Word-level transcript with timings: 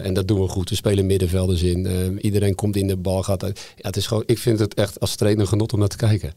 En 0.00 0.14
dat 0.14 0.28
doen 0.28 0.40
we 0.40 0.48
goed. 0.48 0.68
We 0.68 0.74
spelen 0.74 1.06
middenvelders 1.06 1.62
in. 1.62 1.86
Uh, 1.86 2.24
iedereen 2.24 2.54
komt 2.54 2.76
in 2.76 2.86
de 2.86 2.96
bal, 2.96 3.22
gaat. 3.22 3.40
Ja, 3.42 3.52
het 3.76 3.96
is 3.96 4.06
gewoon, 4.06 4.22
ik 4.26 4.38
vind 4.38 4.58
het 4.58 4.74
echt 4.74 5.00
als 5.00 5.16
trainer 5.16 5.46
genot 5.46 5.72
om 5.72 5.78
naar 5.78 5.88
te 5.88 5.96
kijken. 5.96 6.32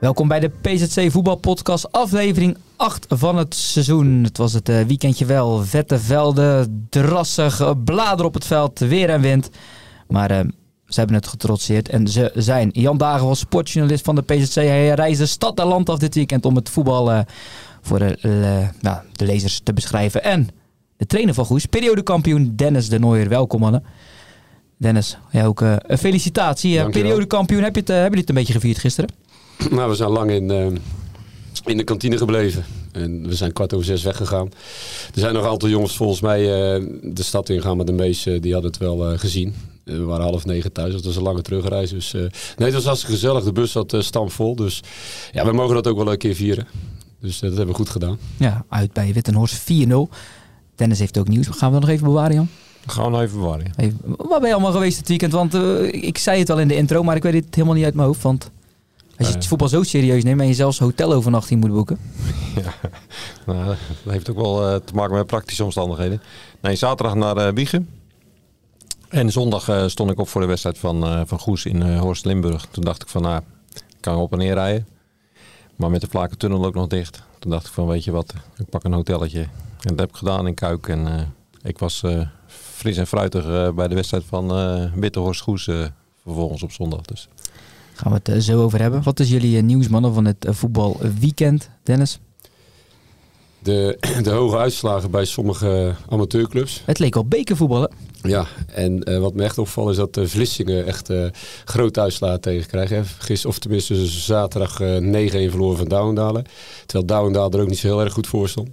Welkom 0.00 0.28
bij 0.28 0.40
de 0.40 0.50
PZC 0.60 1.10
Voetbalpodcast, 1.10 1.92
aflevering 1.92 2.56
8 2.76 3.06
van 3.08 3.36
het 3.36 3.54
seizoen. 3.54 4.24
Het 4.24 4.36
was 4.36 4.52
het 4.52 4.68
uh, 4.68 4.80
weekendje 4.80 5.24
wel. 5.24 5.64
Vette 5.64 5.98
velden, 5.98 6.86
drassig, 6.90 7.84
bladeren 7.84 8.26
op 8.26 8.34
het 8.34 8.46
veld, 8.46 8.78
weer 8.78 9.10
en 9.10 9.20
wind. 9.20 9.50
Maar 10.08 10.30
uh, 10.30 10.38
ze 10.86 10.98
hebben 10.98 11.16
het 11.16 11.26
getrotseerd 11.26 11.88
en 11.88 12.08
ze 12.08 12.30
zijn. 12.34 12.70
Jan 12.72 12.98
Dagen 12.98 13.26
was 13.26 13.38
sportjournalist 13.38 14.04
van 14.04 14.14
de 14.14 14.22
PZC. 14.22 14.54
Hij 14.54 14.88
reisde 14.88 15.26
stad 15.26 15.58
en 15.58 15.66
land 15.66 15.88
af 15.88 15.98
dit 15.98 16.14
weekend 16.14 16.44
om 16.44 16.56
het 16.56 16.68
voetbal 16.68 17.12
uh, 17.12 17.20
voor 17.82 17.98
de, 17.98 18.68
nou, 18.80 18.98
de 19.12 19.24
lezers 19.24 19.60
te 19.62 19.72
beschrijven. 19.72 20.22
En 20.22 20.48
de 20.96 21.06
trainer 21.06 21.34
van 21.34 21.44
Goes, 21.44 21.66
periodekampioen 21.66 22.52
Dennis 22.56 22.88
de 22.88 22.98
Nooier. 22.98 23.28
Welkom 23.28 23.60
mannen. 23.60 23.84
Dennis, 24.76 25.18
ja, 25.30 25.44
ook 25.44 25.60
een 25.60 25.98
felicitatie. 25.98 26.90
periodekampioen, 26.90 27.62
heb 27.62 27.74
je 27.74 27.80
het, 27.80 27.88
hebben 27.88 28.04
jullie 28.04 28.20
het 28.20 28.28
een 28.28 28.34
beetje 28.34 28.52
gevierd 28.52 28.78
gisteren? 28.78 29.10
Nou, 29.70 29.90
we 29.90 29.96
zijn 29.96 30.10
lang 30.10 30.30
in, 30.30 30.50
uh, 30.50 30.66
in 31.64 31.76
de 31.76 31.84
kantine 31.84 32.16
gebleven. 32.16 32.64
En 32.92 33.28
we 33.28 33.34
zijn 33.34 33.52
kwart 33.52 33.74
over 33.74 33.86
zes 33.86 34.02
weggegaan. 34.02 34.46
Er 35.14 35.20
zijn 35.20 35.34
nog 35.34 35.42
een 35.42 35.50
aantal 35.50 35.68
jongens 35.68 35.96
volgens 35.96 36.20
mij 36.20 36.40
uh, 36.40 36.86
de 37.02 37.22
stad 37.22 37.48
ingaan, 37.48 37.76
maar 37.76 37.86
de 37.86 37.92
meeste 37.92 38.40
die 38.40 38.52
hadden 38.52 38.70
het 38.70 38.80
wel 38.80 39.12
uh, 39.12 39.18
gezien. 39.18 39.54
We 39.84 40.02
waren 40.02 40.24
half 40.24 40.44
negen 40.44 40.72
thuis, 40.72 40.92
dat 40.92 41.04
was 41.04 41.16
een 41.16 41.22
lange 41.22 41.42
terugreis. 41.42 41.90
Dus, 41.90 42.12
nee, 42.12 42.30
het 42.56 42.72
was 42.72 42.84
hartstikke 42.84 43.14
gezellig. 43.14 43.44
De 43.44 43.52
bus 43.52 43.72
zat 43.72 43.96
stampvol. 43.98 44.56
Dus 44.56 44.82
ja, 45.32 45.44
we 45.44 45.52
mogen 45.52 45.74
dat 45.74 45.86
ook 45.86 45.96
wel 45.96 46.12
een 46.12 46.18
keer 46.18 46.34
vieren. 46.34 46.66
Dus 47.20 47.38
dat 47.38 47.48
hebben 47.48 47.68
we 47.68 47.74
goed 47.74 47.88
gedaan. 47.88 48.18
Ja, 48.36 48.64
uit 48.68 48.92
bij 48.92 49.12
Wittenhorst 49.12 49.60
4-0. 49.60 49.64
Dennis 50.74 50.98
heeft 50.98 51.18
ook 51.18 51.28
nieuws. 51.28 51.46
Gaan 51.50 51.72
we 51.72 51.78
nog 51.78 51.88
even 51.88 52.04
bewaren, 52.04 52.34
Jan? 52.34 52.48
Gaan 52.86 53.04
we 53.04 53.10
nog 53.10 53.20
even 53.20 53.38
bewaren. 53.38 53.72
Even, 53.76 53.98
waar 54.04 54.40
ben 54.40 54.48
je 54.48 54.54
allemaal 54.54 54.72
geweest 54.72 54.98
dit 54.98 55.08
weekend? 55.08 55.32
Want 55.32 55.54
ik 55.92 56.18
zei 56.18 56.38
het 56.38 56.50
al 56.50 56.60
in 56.60 56.68
de 56.68 56.76
intro, 56.76 57.02
maar 57.02 57.16
ik 57.16 57.22
weet 57.22 57.34
het 57.34 57.54
helemaal 57.54 57.74
niet 57.74 57.84
uit 57.84 57.94
mijn 57.94 58.06
hoofd. 58.06 58.22
Want 58.22 58.50
als 59.18 59.28
je 59.28 59.34
het 59.34 59.46
voetbal 59.46 59.68
zo 59.68 59.82
serieus 59.82 60.24
neemt 60.24 60.40
en 60.40 60.46
je 60.46 60.54
zelfs 60.54 60.78
hotelovernachting 60.78 61.60
moet 61.60 61.72
boeken. 61.72 61.98
Ja, 62.56 63.52
nou, 63.52 63.66
dat 64.04 64.12
heeft 64.12 64.30
ook 64.30 64.36
wel 64.36 64.72
uh, 64.72 64.80
te 64.84 64.94
maken 64.94 65.16
met 65.16 65.26
praktische 65.26 65.64
omstandigheden. 65.64 66.22
Nee, 66.60 66.76
zaterdag 66.76 67.14
naar 67.14 67.36
uh, 67.36 67.48
Wiegen. 67.54 67.88
En 69.08 69.32
zondag 69.32 69.68
uh, 69.68 69.86
stond 69.86 70.10
ik 70.10 70.18
op 70.18 70.28
voor 70.28 70.40
de 70.40 70.46
wedstrijd 70.46 70.78
van, 70.78 71.26
van 71.26 71.38
Goes 71.38 71.64
in 71.64 71.98
Horst 71.98 72.24
Limburg. 72.24 72.66
Toen 72.70 72.84
dacht 72.84 73.02
ik 73.02 73.08
van, 73.08 73.22
nou, 73.22 73.42
ik 73.74 73.82
kan 74.00 74.16
op 74.16 74.32
en 74.32 74.38
neer 74.38 74.54
rijden. 74.54 74.86
Maar 75.76 75.90
met 75.90 76.00
de 76.00 76.06
Vlakentunnel 76.06 76.64
ook 76.64 76.74
nog 76.74 76.86
dicht. 76.86 77.22
Toen 77.38 77.50
dacht 77.50 77.66
ik 77.66 77.72
van, 77.72 77.86
weet 77.86 78.04
je 78.04 78.10
wat, 78.10 78.34
ik 78.56 78.68
pak 78.68 78.84
een 78.84 78.92
hotelletje. 78.92 79.40
En 79.80 79.88
dat 79.88 79.98
heb 79.98 80.08
ik 80.08 80.16
gedaan 80.16 80.46
in 80.46 80.54
Kuik. 80.54 80.88
En 80.88 81.34
ik 81.62 81.78
was 81.78 82.02
fris 82.46 82.96
en 82.96 83.06
fruitig 83.06 83.74
bij 83.74 83.88
de 83.88 83.94
wedstrijd 83.94 84.24
van 84.26 84.48
Witte 85.00 85.18
Horst 85.18 85.40
Goes 85.40 85.68
vervolgens 86.22 86.62
op 86.62 86.72
zondag. 86.72 87.00
Dus 87.00 87.28
gaan 87.96 88.12
we 88.12 88.18
het 88.18 88.28
eh, 88.28 88.38
zo 88.38 88.62
over 88.62 88.80
hebben. 88.80 89.02
Wat 89.02 89.20
is 89.20 89.28
jullie 89.28 89.56
eh, 89.56 89.62
nieuwsmannen 89.62 90.14
van 90.14 90.24
het 90.24 90.44
eh, 90.44 90.52
voetbalweekend, 90.52 91.70
Dennis? 91.82 92.18
De, 93.58 93.96
de 94.22 94.30
hoge 94.30 94.56
uitslagen 94.56 95.10
bij 95.10 95.24
sommige 95.24 95.94
amateurclubs. 96.08 96.82
Het 96.84 96.98
leek 96.98 97.16
al 97.16 97.24
bekervoetballen. 97.24 97.90
Ja, 98.22 98.46
en 98.66 99.10
uh, 99.10 99.18
wat 99.18 99.34
me 99.34 99.42
echt 99.42 99.58
opvalt 99.58 99.90
is 99.90 99.96
dat 99.96 100.14
de 100.14 100.28
Vlissingen 100.28 100.86
echt 100.86 101.10
uh, 101.10 101.26
grote 101.64 102.00
uitslagen 102.00 102.40
tegenkrijgen. 102.40 103.04
Gisteren, 103.04 103.50
of 103.50 103.58
tenminste 103.58 104.06
zaterdag 104.06 104.80
uh, 104.80 105.28
9-1 105.28 105.30
verloren 105.30 105.76
van 105.76 105.88
Douwendalen. 105.88 106.44
Terwijl 106.86 107.06
Douwendalen 107.06 107.52
er 107.52 107.60
ook 107.60 107.68
niet 107.68 107.78
zo 107.78 107.86
heel 107.86 108.00
erg 108.00 108.12
goed 108.12 108.26
voor 108.26 108.48
stond. 108.48 108.68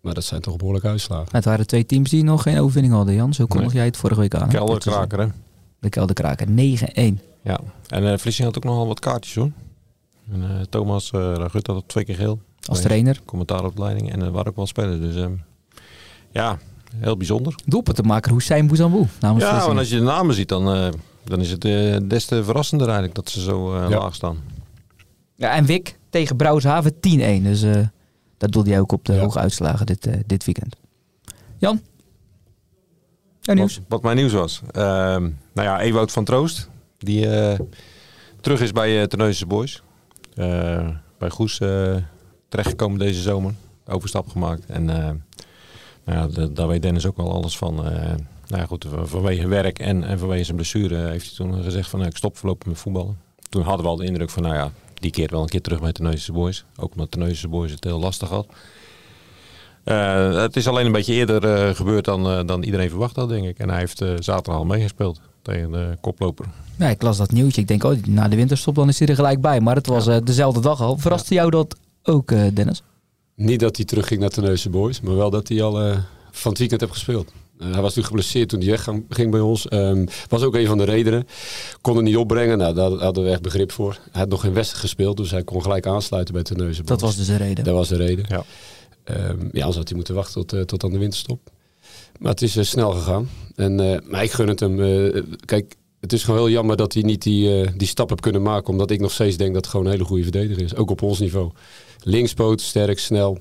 Maar 0.00 0.14
dat 0.14 0.24
zijn 0.24 0.40
toch 0.40 0.56
behoorlijke 0.56 0.88
uitslagen. 0.88 1.28
Het 1.30 1.44
waren 1.44 1.66
twee 1.66 1.86
teams 1.86 2.10
die 2.10 2.24
nog 2.24 2.42
geen 2.42 2.58
overwinning 2.58 2.94
hadden, 2.94 3.14
Jan. 3.14 3.34
Zo 3.34 3.46
kondig 3.46 3.68
nee. 3.68 3.76
jij 3.76 3.86
het 3.86 3.96
vorige 3.96 4.20
week 4.20 4.34
aan. 4.34 4.48
Kelderkraker, 4.48 5.20
hè? 5.20 5.26
De 5.80 5.88
Kelderkraker, 5.88 6.46
9-1. 6.46 6.52
Ja, 7.42 7.60
en 7.88 8.02
uh, 8.02 8.16
Vlissing 8.16 8.46
had 8.46 8.56
ook 8.56 8.64
nogal 8.64 8.86
wat 8.86 9.00
kaartjes 9.00 9.34
hoor. 9.34 9.50
En, 10.32 10.42
uh, 10.42 10.60
Thomas 10.68 11.12
uh, 11.14 11.34
Ragut 11.34 11.66
had 11.66 11.84
twee 11.86 12.04
keer 12.04 12.14
geel. 12.14 12.40
Als 12.68 12.80
trainer. 12.80 13.20
Commentaar 13.24 13.64
op 13.64 13.76
de 13.76 13.82
leiding. 13.82 14.12
En 14.12 14.22
er 14.22 14.30
waren 14.30 14.48
ook 14.48 14.56
wel 14.56 14.66
spelers. 14.66 15.00
Dus 15.00 15.14
um, 15.14 15.42
ja, 16.30 16.58
heel 16.96 17.16
bijzonder. 17.16 17.54
Doelpunt 17.64 17.96
te 17.96 18.02
maken 18.02 18.32
Hussein 18.32 18.66
Bouzambou. 18.66 19.06
Namens 19.20 19.44
ja, 19.44 19.66
en 19.66 19.78
als 19.78 19.88
je 19.88 19.96
de 19.96 20.02
namen 20.02 20.34
ziet, 20.34 20.48
dan, 20.48 20.76
uh, 20.76 20.88
dan 21.24 21.40
is 21.40 21.50
het 21.50 21.64
uh, 21.64 21.96
des 22.02 22.24
te 22.24 22.44
verrassender 22.44 22.86
eigenlijk 22.86 23.16
dat 23.16 23.30
ze 23.30 23.40
zo 23.40 23.74
uh, 23.74 23.88
ja. 23.88 23.98
laag 23.98 24.14
staan. 24.14 24.36
Ja, 25.34 25.54
en 25.54 25.64
Wik 25.64 25.98
tegen 26.10 26.36
Brouwershaven 26.36 26.94
10-1. 26.94 26.98
Dus 27.42 27.62
uh, 27.62 27.76
dat 28.38 28.52
doelde 28.52 28.70
jij 28.70 28.80
ook 28.80 28.92
op 28.92 29.04
de 29.04 29.12
ja. 29.12 29.20
hoge 29.20 29.38
uitslagen 29.38 29.86
dit, 29.86 30.06
uh, 30.06 30.14
dit 30.26 30.44
weekend. 30.44 30.76
Jan? 31.58 31.80
Nieuws? 33.42 33.76
Wat, 33.76 33.84
wat 33.88 34.02
mijn 34.02 34.16
nieuws 34.16 34.32
was? 34.32 34.62
Uh, 34.66 34.82
nou 34.82 35.32
ja, 35.52 35.80
Ewout 35.80 36.12
van 36.12 36.24
Troost. 36.24 36.70
Die 37.02 37.26
uh, 37.26 37.54
terug 38.40 38.60
is 38.60 38.72
bij 38.72 39.02
uh, 39.18 39.32
Boys. 39.46 39.82
Uh, 40.34 40.88
bij 41.18 41.30
Goes 41.30 41.56
terechtgekomen 42.48 42.98
deze 42.98 43.20
zomer. 43.20 43.54
Overstap 43.86 44.28
gemaakt. 44.28 44.66
En 44.66 44.84
nou 44.84 45.20
ja, 46.04 46.46
daar 46.46 46.68
weet 46.68 46.82
Dennis 46.82 47.06
ook 47.06 47.16
wel 47.16 47.32
alles 47.32 47.58
van. 47.58 47.74
nou 48.46 48.66
goed, 48.66 48.86
vanwege 49.02 49.48
werk 49.48 49.78
en, 49.78 50.04
en 50.04 50.18
vanwege 50.18 50.44
zijn 50.44 50.56
blessure 50.56 50.96
heeft 50.96 51.26
hij 51.26 51.34
toen 51.34 51.62
gezegd 51.62 51.88
van 51.88 51.98
nou, 51.98 52.10
ik 52.10 52.16
stop 52.16 52.36
voorlopig 52.36 52.66
met 52.66 52.78
voetballen. 52.78 53.18
Toen 53.48 53.62
hadden 53.62 53.84
we 53.84 53.90
al 53.90 53.96
de 53.96 54.04
indruk 54.04 54.30
van 54.30 54.42
nou 54.42 54.54
ja, 54.54 54.70
die 54.94 55.10
keert 55.10 55.30
wel 55.30 55.42
een 55.42 55.48
keer 55.48 55.60
terug 55.60 55.80
bij 55.80 55.92
Terneuzense 55.92 56.32
Boys. 56.32 56.64
Ook 56.76 56.92
omdat 56.92 57.10
Terneuzense 57.10 57.48
Boys 57.48 57.70
het 57.70 57.84
heel 57.84 57.98
lastig 57.98 58.28
had. 58.28 58.46
Het 59.84 60.56
is 60.56 60.68
alleen 60.68 60.86
een 60.86 60.92
beetje 60.92 61.14
eerder 61.14 61.74
gebeurd 61.76 62.04
dan, 62.04 62.46
dan 62.46 62.62
iedereen 62.62 62.88
verwacht 62.88 63.16
had, 63.16 63.28
denk 63.28 63.46
ik. 63.46 63.58
En 63.58 63.68
hij 63.68 63.78
heeft 63.78 63.98
zaterdag 63.98 64.56
al 64.56 64.64
meegespeeld 64.64 65.20
tegen 65.42 65.72
de 65.72 65.96
koploper. 66.00 66.46
Ja, 66.78 66.88
ik 66.88 67.02
las 67.02 67.16
dat 67.16 67.32
nieuwtje. 67.32 67.60
Ik 67.60 67.68
denk, 67.68 67.84
oh, 67.84 67.96
na 68.06 68.28
de 68.28 68.36
winterstop 68.36 68.74
dan 68.74 68.88
is 68.88 68.98
hij 68.98 69.08
er 69.08 69.14
gelijk 69.14 69.40
bij. 69.40 69.60
Maar 69.60 69.76
het 69.76 69.86
was 69.86 70.04
ja. 70.04 70.20
dezelfde 70.20 70.60
dag 70.60 70.80
al. 70.80 70.98
Verraste 70.98 71.34
ja. 71.34 71.40
jou 71.40 71.50
dat 71.50 71.76
ook, 72.02 72.28
Dennis? 72.28 72.82
Niet 73.34 73.60
dat 73.60 73.76
hij 73.76 73.84
terugging 73.84 74.20
naar 74.20 74.30
Tenneuze 74.30 74.70
Boys, 74.70 75.00
maar 75.00 75.16
wel 75.16 75.30
dat 75.30 75.48
hij 75.48 75.62
al 75.62 75.96
van 76.30 76.50
het 76.50 76.58
weekend 76.58 76.80
heeft 76.80 76.92
gespeeld. 76.92 77.32
hij 77.58 77.68
was 77.68 77.76
natuurlijk 77.76 78.06
geblesseerd 78.06 78.48
toen 78.48 78.60
hij 78.60 78.78
wegging 79.08 79.30
bij 79.30 79.40
ons. 79.40 79.72
Um, 79.72 80.08
was 80.28 80.42
ook 80.42 80.54
een 80.54 80.66
van 80.66 80.78
de 80.78 80.84
redenen. 80.84 81.26
Kon 81.80 81.96
het 81.96 82.04
niet 82.04 82.16
opbrengen. 82.16 82.58
Nou, 82.58 82.74
daar 82.74 82.90
hadden 82.90 83.24
we 83.24 83.30
echt 83.30 83.42
begrip 83.42 83.72
voor. 83.72 83.98
Hij 84.10 84.20
had 84.20 84.28
nog 84.28 84.40
geen 84.40 84.52
wedstrijd 84.52 84.84
gespeeld, 84.84 85.16
dus 85.16 85.30
hij 85.30 85.42
kon 85.42 85.62
gelijk 85.62 85.86
aansluiten 85.86 86.34
bij 86.34 86.42
Tenneuze 86.42 86.82
Boys. 86.82 86.88
Dat 86.88 87.00
was 87.00 87.16
dus 87.16 87.26
de 87.26 87.36
reden? 87.36 87.64
Dat 87.64 87.74
was 87.74 87.88
de 87.88 87.96
reden. 87.96 88.24
Ja. 88.28 88.44
Um, 89.04 89.48
ja, 89.52 89.60
anders 89.60 89.76
had 89.76 89.88
hij 89.88 89.96
moeten 89.96 90.14
wachten 90.14 90.46
tot, 90.46 90.52
uh, 90.52 90.60
tot 90.60 90.84
aan 90.84 90.90
de 90.90 90.98
winterstop. 90.98 91.50
Maar 92.18 92.30
het 92.30 92.42
is 92.42 92.56
uh, 92.56 92.64
snel 92.64 92.90
gegaan. 92.90 93.28
En, 93.56 93.80
uh, 93.80 93.96
maar 94.08 94.22
ik 94.22 94.32
gun 94.32 94.48
het 94.48 94.60
hem. 94.60 94.76
kijk, 95.44 95.74
het 96.00 96.12
is 96.12 96.24
gewoon 96.24 96.40
heel 96.40 96.50
jammer 96.50 96.76
dat 96.76 96.92
hij 96.92 97.02
niet 97.02 97.22
die, 97.22 97.76
die 97.76 97.88
stap 97.88 98.08
heeft 98.08 98.20
kunnen 98.20 98.42
maken. 98.42 98.68
Omdat 98.68 98.90
ik 98.90 99.00
nog 99.00 99.12
steeds 99.12 99.36
denk 99.36 99.52
dat 99.54 99.62
het 99.62 99.70
gewoon 99.70 99.86
een 99.86 99.92
hele 99.92 100.04
goede 100.04 100.22
verdediger 100.22 100.62
is. 100.62 100.74
Ook 100.74 100.90
op 100.90 101.02
ons 101.02 101.18
niveau. 101.18 101.50
Linkspoot, 102.02 102.60
sterk, 102.60 102.98
snel. 102.98 103.38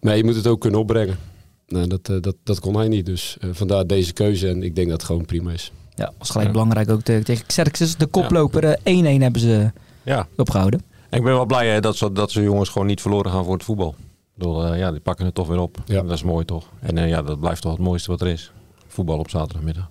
Maar 0.00 0.16
je 0.16 0.24
moet 0.24 0.34
het 0.34 0.46
ook 0.46 0.60
kunnen 0.60 0.80
opbrengen. 0.80 1.18
Nou, 1.66 1.86
dat, 1.86 2.06
dat, 2.22 2.34
dat 2.44 2.60
kon 2.60 2.76
hij 2.76 2.88
niet. 2.88 3.06
Dus 3.06 3.36
vandaar 3.50 3.86
deze 3.86 4.12
keuze. 4.12 4.48
En 4.48 4.62
ik 4.62 4.74
denk 4.74 4.88
dat 4.88 4.96
het 4.96 5.06
gewoon 5.06 5.24
prima 5.24 5.52
is. 5.52 5.72
Ja, 5.94 6.12
was 6.18 6.30
gelijk 6.30 6.46
ja. 6.46 6.52
belangrijk 6.52 6.90
ook 6.90 7.02
te, 7.02 7.20
tegen 7.24 7.46
Xerxes. 7.46 7.96
De 7.96 8.06
koploper 8.06 8.78
1-1 8.78 8.82
ja. 8.82 9.02
hebben 9.02 9.40
ze 9.40 9.70
ja. 10.02 10.28
opgehouden. 10.36 10.82
En 11.10 11.18
ik 11.18 11.24
ben 11.24 11.32
wel 11.32 11.46
blij 11.46 11.68
hè, 11.68 11.80
dat, 11.80 11.96
ze, 11.96 12.12
dat 12.12 12.30
ze 12.30 12.42
jongens 12.42 12.68
gewoon 12.68 12.86
niet 12.86 13.00
verloren 13.00 13.30
gaan 13.30 13.44
voor 13.44 13.54
het 13.54 13.64
voetbal. 13.64 13.94
Bedoel, 14.40 14.72
uh, 14.72 14.78
ja, 14.78 14.90
die 14.90 15.00
pakken 15.00 15.24
het 15.24 15.34
toch 15.34 15.46
weer 15.46 15.58
op. 15.58 15.76
Ja. 15.84 16.02
Dat 16.02 16.10
is 16.10 16.22
mooi 16.22 16.44
toch? 16.44 16.66
En 16.80 16.96
uh, 16.96 17.08
ja, 17.08 17.22
dat 17.22 17.40
blijft 17.40 17.62
toch 17.62 17.72
het 17.72 17.80
mooiste 17.80 18.10
wat 18.10 18.20
er 18.20 18.26
is. 18.26 18.52
Voetbal 18.86 19.18
op 19.18 19.30
zaterdagmiddag. 19.30 19.88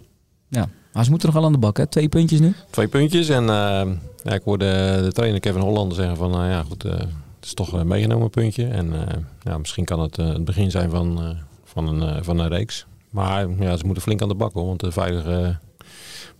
Ja, 0.48 0.70
maar 0.94 1.04
ze 1.04 1.10
moeten 1.10 1.28
nog 1.28 1.38
wel 1.38 1.46
aan 1.46 1.52
de 1.52 1.58
bak, 1.58 1.78
hè? 1.78 1.88
Twee 1.88 2.10
puntjes 2.10 2.40
nu? 2.40 2.54
Twee 2.70 2.88
puntjes. 2.88 3.30
En 3.30 3.44
uh, 3.44 3.48
ja, 4.24 4.34
ik 4.34 4.42
hoorde 4.44 4.66
de 5.04 5.12
trainer 5.12 5.40
Kevin 5.40 5.62
Hollander 5.62 5.96
zeggen 5.96 6.18
van, 6.18 6.32
nou 6.32 6.50
ja, 6.50 6.64
goed, 6.64 6.84
het 6.84 7.08
is 7.42 7.54
toch 7.54 7.74
een 7.74 7.88
meegenomen 7.88 8.30
puntje. 8.30 8.68
En 8.68 8.94
ja, 9.44 9.58
misschien 9.58 9.86
kan 9.86 10.00
het 10.00 10.16
het 10.16 10.46
begin 10.46 10.72
zijn 10.72 10.90
van, 10.90 11.38
van, 11.64 11.88
een, 11.88 12.24
van 12.24 12.40
een 12.40 12.48
reeks. 12.48 12.86
Maar 13.10 13.50
ja, 13.60 13.78
ze 13.78 13.86
moeten 13.86 14.04
flink 14.04 14.22
aan 14.22 14.28
de 14.28 14.36
bak, 14.36 14.54
hoor. 14.54 14.66
Want 14.66 14.80
de 14.80 14.92
veilige 14.92 15.58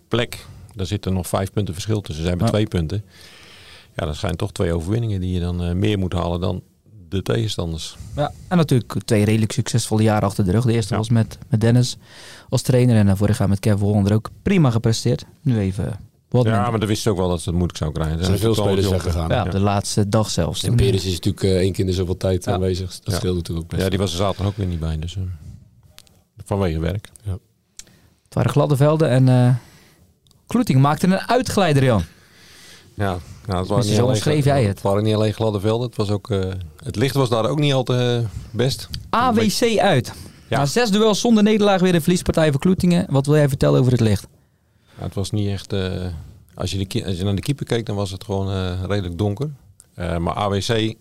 plek, 0.08 0.46
daar 0.74 0.86
zitten 0.86 1.12
nog 1.12 1.26
vijf 1.26 1.52
punten 1.52 1.74
verschil 1.74 2.00
tussen. 2.00 2.22
Ze 2.22 2.28
hebben 2.28 2.46
ja. 2.46 2.52
twee 2.52 2.66
punten. 2.66 3.04
Ja, 3.94 4.06
dat 4.06 4.16
zijn 4.16 4.36
toch 4.36 4.52
twee 4.52 4.72
overwinningen 4.72 5.20
die 5.20 5.32
je 5.32 5.40
dan 5.40 5.78
meer 5.78 5.98
moet 5.98 6.12
halen 6.12 6.40
dan 6.40 6.62
de 7.10 7.22
tegenstanders. 7.22 7.96
Ja, 8.16 8.32
en 8.48 8.56
natuurlijk 8.56 8.94
twee 9.04 9.24
redelijk 9.24 9.52
succesvolle 9.52 10.02
jaren 10.02 10.28
achter 10.28 10.44
de 10.44 10.50
rug. 10.50 10.64
De 10.64 10.72
eerste 10.72 10.92
ja. 10.92 10.98
was 10.98 11.10
met, 11.10 11.38
met 11.48 11.60
Dennis 11.60 11.96
als 12.48 12.62
trainer 12.62 13.06
en 13.06 13.16
vorig 13.16 13.38
jaar 13.38 13.48
met 13.48 13.60
Kevin 13.60 13.86
Hollander 13.86 14.12
ook 14.12 14.30
prima 14.42 14.70
gepresteerd. 14.70 15.24
Nu 15.42 15.58
even 15.58 15.84
wat 16.28 16.44
Ja, 16.44 16.50
minder. 16.50 16.70
maar 16.70 16.80
dat 16.80 16.88
wist 16.88 17.06
ook 17.06 17.16
wel 17.16 17.28
dat 17.28 17.38
ze 17.40 17.44
het 17.48 17.54
moeilijk 17.54 17.78
zou 17.78 17.92
krijgen. 17.92 18.18
Er 18.18 18.24
zijn 18.24 18.38
veel 18.38 18.54
spelers 18.54 18.88
weggegaan. 18.88 19.28
Ja, 19.28 19.44
ja, 19.44 19.50
de 19.50 19.60
laatste 19.60 20.08
dag 20.08 20.30
zelfs. 20.30 20.64
En 20.64 20.76
Peres 20.76 21.04
is 21.04 21.12
natuurlijk 21.12 21.44
uh, 21.44 21.56
één 21.56 21.72
keer 21.72 21.80
in 21.80 21.90
de 21.90 21.96
zoveel 21.96 22.16
tijd 22.16 22.44
ja. 22.44 22.52
aanwezig. 22.52 23.00
Dat 23.00 23.14
scheelt 23.14 23.36
natuurlijk 23.36 23.64
ook 23.64 23.70
best. 23.70 23.82
Ja, 23.82 23.88
die 23.88 23.98
was 23.98 24.10
er 24.10 24.16
zaterdag 24.16 24.46
ook 24.46 24.56
weer 24.56 24.66
niet 24.66 24.80
bij. 24.80 24.98
Dus, 24.98 25.16
uh. 25.16 25.22
vanwege 26.44 26.78
werk. 26.78 27.08
Het 28.24 28.38
waren 28.38 28.50
gladde 28.50 28.76
velden 28.76 29.08
en 29.08 29.26
uh, 29.26 29.54
Kloeting 30.46 30.80
maakte 30.80 31.06
een 31.06 31.18
uitglijder, 31.18 31.84
Jan. 31.84 32.02
Ja, 33.00 33.18
nou, 33.46 33.58
het 33.58 33.68
waren 33.68 33.76
Dus 33.76 33.86
niet 33.86 33.94
zo 33.94 34.06
omschreef 34.06 34.44
jij 34.44 34.60
het. 34.62 34.68
Het 34.68 34.82
waren 34.82 35.02
niet 35.02 35.14
alleen 35.14 35.32
gladde 35.34 35.60
velden. 35.60 35.86
Het, 35.86 35.96
was 35.96 36.10
ook, 36.10 36.30
eh, 36.30 36.38
het 36.84 36.96
licht 36.96 37.14
was 37.14 37.28
daar 37.28 37.48
ook 37.48 37.58
niet 37.58 37.72
altijd 37.72 38.26
best. 38.50 38.88
AWC 39.10 39.78
uit. 39.78 40.12
Ja. 40.48 40.58
Na 40.58 40.66
zes 40.66 40.90
duels 40.90 41.20
zonder 41.20 41.42
nederlaag 41.42 41.80
weer 41.80 41.94
een 41.94 42.00
verliespartij 42.02 42.50
voor 42.50 42.60
Kloetingen. 42.60 43.06
Wat 43.10 43.26
wil 43.26 43.34
jij 43.36 43.48
vertellen 43.48 43.80
over 43.80 43.92
het 43.92 44.00
licht? 44.00 44.26
Ja, 44.98 45.02
het 45.04 45.14
was 45.14 45.30
niet 45.30 45.48
echt... 45.48 45.72
eh, 45.72 46.06
als, 46.54 46.70
je 46.70 46.86
de, 46.86 47.04
als 47.06 47.16
je 47.16 47.24
naar 47.24 47.34
de 47.34 47.40
keeper 47.42 47.66
keek, 47.66 47.86
dan 47.86 47.96
was 47.96 48.10
het 48.10 48.24
gewoon 48.24 48.50
eh, 48.52 48.82
redelijk 48.86 49.18
donker. 49.18 49.50
Eh, 49.94 50.16
maar 50.16 50.34
AWC 50.34 50.94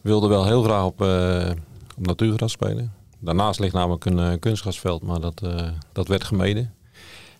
wilde 0.00 0.28
wel 0.28 0.44
heel 0.46 0.62
graag 0.62 0.84
op, 0.84 1.02
eh, 1.02 1.50
op 1.98 2.06
natuurgras 2.06 2.52
spelen. 2.52 2.92
Daarnaast 3.18 3.60
ligt 3.60 3.74
namelijk 3.74 4.04
een 4.04 4.18
eh, 4.18 4.32
kunstgrasveld, 4.40 5.02
maar 5.02 5.20
dat, 5.20 5.42
eh, 5.42 5.68
dat 5.92 6.08
werd 6.08 6.24
gemeden. 6.24 6.74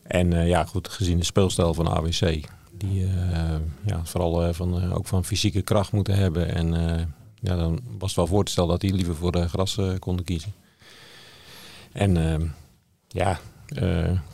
En 0.02 0.32
eh, 0.32 0.48
ja, 0.48 0.64
goed, 0.64 0.88
gezien 0.88 1.18
de 1.18 1.24
speelstijl 1.24 1.74
van 1.74 1.88
AWC, 1.88 2.40
die 2.78 3.04
eh, 3.04 3.56
ja, 3.84 4.04
vooral 4.04 4.44
eh, 4.44 4.54
van, 4.54 4.82
eh, 4.82 4.94
ook 4.96 5.06
van 5.06 5.24
fysieke 5.24 5.62
kracht 5.62 5.92
moeten 5.92 6.14
hebben. 6.16 6.54
En 6.54 6.68
ja, 7.40 7.56
dan 7.56 7.80
was 7.98 8.08
het 8.08 8.16
wel 8.16 8.26
voor 8.26 8.44
te 8.44 8.52
stellen 8.52 8.70
dat 8.70 8.80
die 8.80 8.94
liever 8.94 9.14
voor 9.16 9.32
de 9.32 9.48
gras 9.48 9.78
konden 9.98 10.24
kiezen. 10.24 10.52
En 11.96 12.16
eh, 12.16 12.48
ja, 13.08 13.38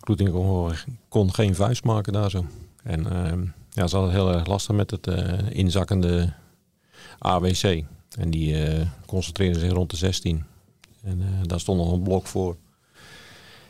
Kloeting 0.01 0.31
kon, 0.31 0.73
kon 1.09 1.35
geen 1.35 1.55
vuist 1.55 1.85
maken 1.85 2.13
daar 2.13 2.31
zo. 2.31 2.47
En 2.83 3.13
eh, 3.13 3.39
ja, 3.71 3.87
ze 3.87 3.97
hadden 3.97 4.15
het 4.15 4.23
heel 4.23 4.33
erg 4.33 4.47
lastig 4.47 4.77
met 4.77 4.91
het 4.91 5.07
inzakkende 5.49 6.33
AWC. 7.19 7.85
En 8.19 8.31
die 8.31 8.57
concentreerden 9.07 9.61
zich 9.61 9.73
rond 9.73 9.91
de 9.91 9.97
16. 9.97 10.45
En 11.03 11.23
daar 11.43 11.61
stond 11.61 11.79
nog 11.79 11.93
een 11.93 12.03
blok 12.03 12.27
voor. 12.27 12.57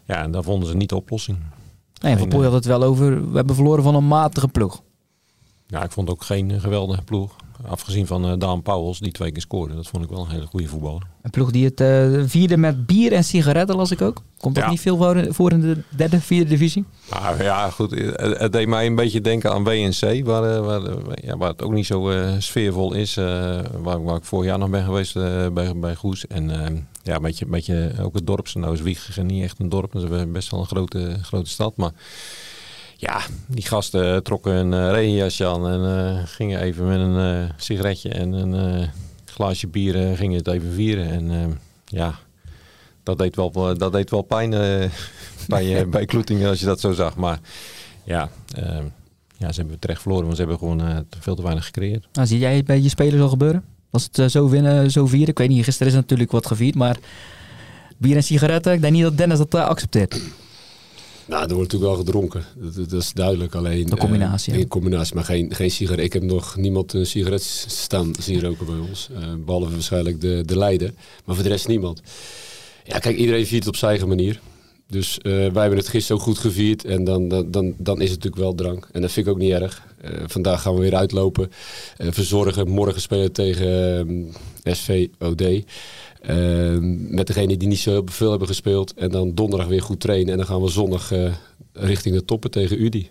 Ja, 0.05 0.23
en 0.23 0.31
daar 0.31 0.43
vonden 0.43 0.69
ze 0.69 0.77
niet 0.77 0.89
de 0.89 0.97
oplossing. 0.97 1.39
Nee, 2.03 2.17
Van 2.17 2.29
Poel 2.29 2.43
had 2.43 2.53
het 2.53 2.65
wel 2.65 2.83
over. 2.83 3.31
We 3.31 3.37
hebben 3.37 3.55
verloren 3.55 3.83
van 3.83 3.95
een 3.95 4.09
matige 4.09 4.49
ploeg. 4.49 4.83
Ja, 5.73 5.83
ik 5.83 5.91
vond 5.91 6.11
ook 6.11 6.23
geen 6.25 6.61
geweldige 6.61 7.03
ploeg. 7.03 7.37
Afgezien 7.67 8.07
van 8.07 8.25
eh, 8.27 8.33
Daan 8.39 8.63
Pauwels, 8.63 8.99
die 8.99 9.13
twee 9.13 9.33
keer 9.33 9.41
scoorde. 9.43 9.75
Dat 9.75 9.87
vond 9.87 10.05
ik 10.05 10.11
wel 10.11 10.21
een 10.21 10.31
hele 10.31 10.47
goede 10.47 10.69
voetballer. 10.69 11.03
Een 11.23 11.31
ploeg 11.31 11.51
die 11.51 11.65
het 11.65 11.81
eh, 11.81 12.23
vierde 12.27 12.57
met 12.57 12.87
bier 12.87 13.13
en 13.13 13.25
sigaretten, 13.25 13.77
las 13.77 13.91
ik 13.91 14.01
ook. 14.03 14.23
Komt 14.41 14.55
dat 14.55 14.65
Ja. 14.65 14.71
niet 14.71 14.81
veel 14.81 14.97
voor, 15.33 15.51
in 15.53 15.61
de 15.61 15.83
derde, 15.89 16.21
vierde 16.21 16.49
divisie? 16.51 16.85
Maar 17.11 17.43
ja, 17.43 17.71
goed. 17.71 17.93
eh, 17.93 18.07
Het, 18.17 18.39
het 18.39 18.53
deed 18.53 18.67
mij 18.69 18.87
een 18.87 18.95
beetje 18.95 19.21
denken 19.21 19.53
aan 19.53 19.65
WNC, 19.65 20.25
waar, 20.25 20.63
waar, 20.63 20.83
ja, 21.23 21.37
waar 21.37 21.49
het 21.51 21.63
ook 21.63 21.73
niet 21.73 21.87
zo 21.87 22.13
sfeervol 22.39 22.93
is. 22.95 23.15
waar, 23.15 24.03
waar 24.05 24.17
ik 24.17 24.25
vorig 24.25 24.47
jaar 24.47 24.59
nog 24.59 24.71
ben 24.71 24.85
geweest 24.85 25.15
bij, 25.55 25.77
bij 25.77 25.95
Goes. 25.95 26.27
En 26.27 26.49
ja, 27.03 27.15
een 27.15 27.23
beetje, 27.23 27.45
een 27.45 27.51
beetje 27.51 27.93
ook 28.01 28.15
het 28.15 28.27
dorp. 28.27 28.49
Nou 28.55 28.79
is 28.85 29.17
niet 29.23 29.43
echt 29.43 29.59
een 29.61 29.69
dorp, 29.69 29.93
dat 29.93 30.03
is 30.03 30.31
best 30.33 30.51
wel 30.51 30.61
een 30.61 30.67
grote, 30.67 31.17
grote 31.23 31.51
stad. 31.51 31.77
Maar 31.77 31.91
ja, 33.03 33.21
die 33.47 33.67
gasten 33.67 34.23
trokken 34.23 34.53
een 34.53 34.73
eh, 34.73 34.91
regenjasje 34.91 35.47
aan 35.47 35.69
en 35.69 35.85
eh, 35.85 36.23
gingen 36.25 36.61
even 36.61 36.87
met 36.87 36.99
een 36.99 37.45
eh, 37.45 37.51
sigaretje 37.57 38.09
en 38.09 38.33
een 38.33 38.91
glaasje 39.25 39.67
bier 39.67 40.17
gingen 40.17 40.39
het 40.39 40.49
even 40.49 40.73
vieren. 40.73 41.11
En 41.11 41.59
ja, 41.85 42.15
dat 43.03 43.19
deed 43.19 43.37
wel, 43.37 43.51
dat 43.79 43.93
deed 43.93 44.11
wel 44.11 44.23
pijn 44.23 44.51
bij, 45.49 45.89
bij 45.89 46.05
Kloetingen 46.05 46.49
als 46.49 46.61
je 46.61 46.67
dat 46.67 46.81
zo 46.81 46.93
zag. 46.93 47.17
Maar 47.17 47.41
ja, 48.05 48.31
eh, 48.57 48.79
ja, 49.37 49.53
ze 49.53 49.61
hebben 49.61 49.79
terecht 49.79 50.01
verloren, 50.01 50.25
want 50.25 50.37
ze 50.37 50.43
hebben 50.43 50.59
gewoon 50.59 51.07
veel 51.21 51.35
te 51.35 51.43
weinig 51.43 51.65
gecreëerd. 51.65 52.09
Nou, 52.13 52.27
zie 52.27 52.39
jij 52.39 52.57
het 52.57 52.65
bij 52.65 52.81
je 52.81 52.89
spelers 52.89 53.23
al 53.23 53.29
gebeuren? 53.29 53.65
Was 53.91 54.09
het 54.13 54.31
zo 54.31 54.49
winnen, 54.49 54.91
zo 54.91 55.07
vieren? 55.07 55.29
Ik 55.29 55.39
weet 55.39 55.49
niet, 55.49 55.65
gisteren 55.65 55.93
is 55.93 55.99
natuurlijk 55.99 56.31
wat 56.31 56.47
gevierd, 56.47 56.75
maar 56.75 56.97
bier 57.99 58.17
en 58.17 58.23
sigaretten, 58.23 58.73
ik 58.73 58.81
denk 58.81 58.93
niet 58.93 59.03
dat 59.03 59.17
Dennis 59.17 59.39
dat 59.39 59.55
accepteert. 59.55 60.21
Nou, 61.27 61.43
er 61.43 61.55
wordt 61.55 61.73
natuurlijk 61.73 61.93
wel 61.93 62.05
gedronken. 62.05 62.45
Dat, 62.89 62.93
is 62.93 63.13
duidelijk. 63.13 63.55
Alleen, 63.55 63.87
De 63.87 63.97
combinatie, 63.97 64.53
eh, 64.53 64.59
ja. 64.59 64.65
een 64.65 64.69
combinatie, 64.69 65.15
maar 65.15 65.25
geen, 65.25 65.55
geen 65.55 65.71
sigaret. 65.71 66.05
Ik 66.05 66.13
heb 66.13 66.23
nog 66.23 66.57
niemand 66.57 66.93
een 66.93 67.07
sigaret 67.07 67.43
staan 67.67 68.13
zien 68.19 68.41
roken 68.41 68.67
bij 68.67 68.89
ons. 68.89 69.09
Eh, 69.15 69.23
behalve 69.45 69.71
waarschijnlijk 69.71 70.21
de, 70.21 70.43
de 70.47 70.59
leider. 70.59 70.93
Maar 71.25 71.35
voor 71.35 71.45
de 71.45 71.51
rest 71.51 71.69
niemand. 71.69 72.03
Ja, 72.85 72.99
kijk, 72.99 73.17
iedereen 73.17 73.47
viert 73.47 73.65
het 73.65 73.73
op 73.73 73.77
zijn 73.77 73.91
eigen 73.91 74.09
manier. 74.09 74.41
Dus 74.89 75.19
eh, 75.19 75.33
wij 75.33 75.61
hebben 75.61 75.79
het 75.79 75.89
gisteren 75.89 76.17
ook 76.17 76.27
goed 76.27 76.39
gevierd. 76.39 76.85
En 76.85 77.05
dan, 77.05 77.29
dan, 77.29 77.51
dan, 77.51 77.75
dan 77.79 78.01
is 78.01 78.11
het 78.11 78.25
natuurlijk 78.25 78.43
wel 78.43 78.55
drank. 78.55 78.89
En 78.93 79.01
dat 79.01 79.13
vind 79.13 79.27
ik 79.27 79.33
ook 79.33 79.39
niet 79.39 79.53
erg. 79.53 79.83
Vandaag 80.27 80.63
gaan 80.63 80.75
we 80.75 80.81
weer 80.81 80.95
uitlopen. 80.95 81.51
Verzorgen. 81.97 82.69
Morgen 82.69 83.01
spelen 83.01 83.33
tegen 83.33 84.33
eh, 84.63 84.75
SVOD. 84.75 85.43
Eh, 86.23 86.77
met 87.11 87.27
degene 87.27 87.57
die 87.57 87.69
niet 87.69 87.79
zo 87.79 87.91
heel 87.91 88.03
veel 88.07 88.31
hebben 88.31 88.49
gespeeld. 88.49 88.95
En 88.95 89.11
dan 89.11 89.35
donderdag 89.35 89.69
weer 89.69 89.83
goed 89.83 90.01
trainen. 90.01 90.31
En 90.33 90.37
dan 90.37 90.47
gaan 90.47 90.63
we 90.63 90.69
zondag 90.69 91.13
eh, 91.13 91.33
richting 91.73 92.15
de 92.15 92.25
toppen 92.25 92.51
tegen 92.51 92.83
UDI. 92.83 93.11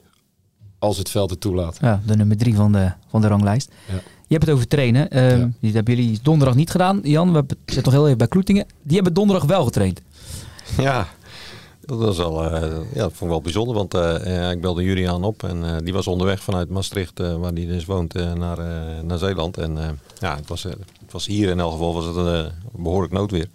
Als 0.79 0.97
het 0.97 1.09
veld 1.09 1.29
het 1.29 1.41
toelaat. 1.41 1.77
Ja, 1.81 2.01
de 2.05 2.15
nummer 2.15 2.37
drie 2.37 2.55
van 2.55 2.71
de, 2.71 2.91
van 3.09 3.21
de 3.21 3.27
ranglijst. 3.27 3.71
Ja. 3.87 3.93
Je 4.27 4.37
hebt 4.37 4.45
het 4.45 4.55
over 4.55 4.67
trainen. 4.67 5.09
Ehm, 5.09 5.39
Ja. 5.39 5.49
Die 5.59 5.71
hebben 5.73 5.95
jullie 5.95 6.19
donderdag 6.23 6.55
niet 6.55 6.69
gedaan. 6.69 6.99
Jan, 7.03 7.29
we 7.29 7.35
hebben- 7.35 7.57
zitten 7.65 7.83
toch 7.83 7.93
heel 7.93 8.05
even 8.05 8.17
bij 8.17 8.27
Kloetingen. 8.27 8.65
Die 8.83 8.95
hebben 8.95 9.13
donderdag 9.13 9.45
wel 9.47 9.63
getraind. 9.63 10.01
Ja, 10.77 11.07
dat 11.81 11.97
was 11.99 12.17
wel, 12.17 12.43
eh, 12.51 12.61
ja, 12.93 13.01
dat 13.01 13.11
vond 13.11 13.21
ik 13.21 13.27
wel 13.27 13.41
bijzonder, 13.41 13.75
want 13.75 13.93
eh, 13.93 14.25
ja, 14.35 14.49
ik 14.51 14.61
belde 14.61 14.83
Julian 14.83 15.23
op 15.23 15.43
en 15.43 15.63
eh, 15.65 15.75
die 15.83 15.93
was 15.93 16.07
onderweg 16.07 16.43
vanuit 16.43 16.69
Maastricht, 16.69 17.19
eh, 17.19 17.35
waar 17.35 17.51
hij 17.53 17.65
dus 17.65 17.85
woont, 17.85 18.15
eh, 18.15 18.33
naar, 18.33 18.57
eh, 18.59 19.03
naar 19.03 19.17
Zeeland. 19.17 19.57
En 19.57 19.77
eh, 19.77 19.89
ja, 20.19 20.35
het 20.35 20.47
was, 20.47 20.65
eh, 20.65 20.71
was 21.11 21.25
hier 21.25 21.49
in 21.49 21.59
elk 21.59 21.71
geval 21.71 21.93
was 21.93 22.05
het 22.05 22.15
een 22.15 22.45
eh, 22.45 22.51
behoorlijk 22.71 23.13
noodweer. 23.13 23.49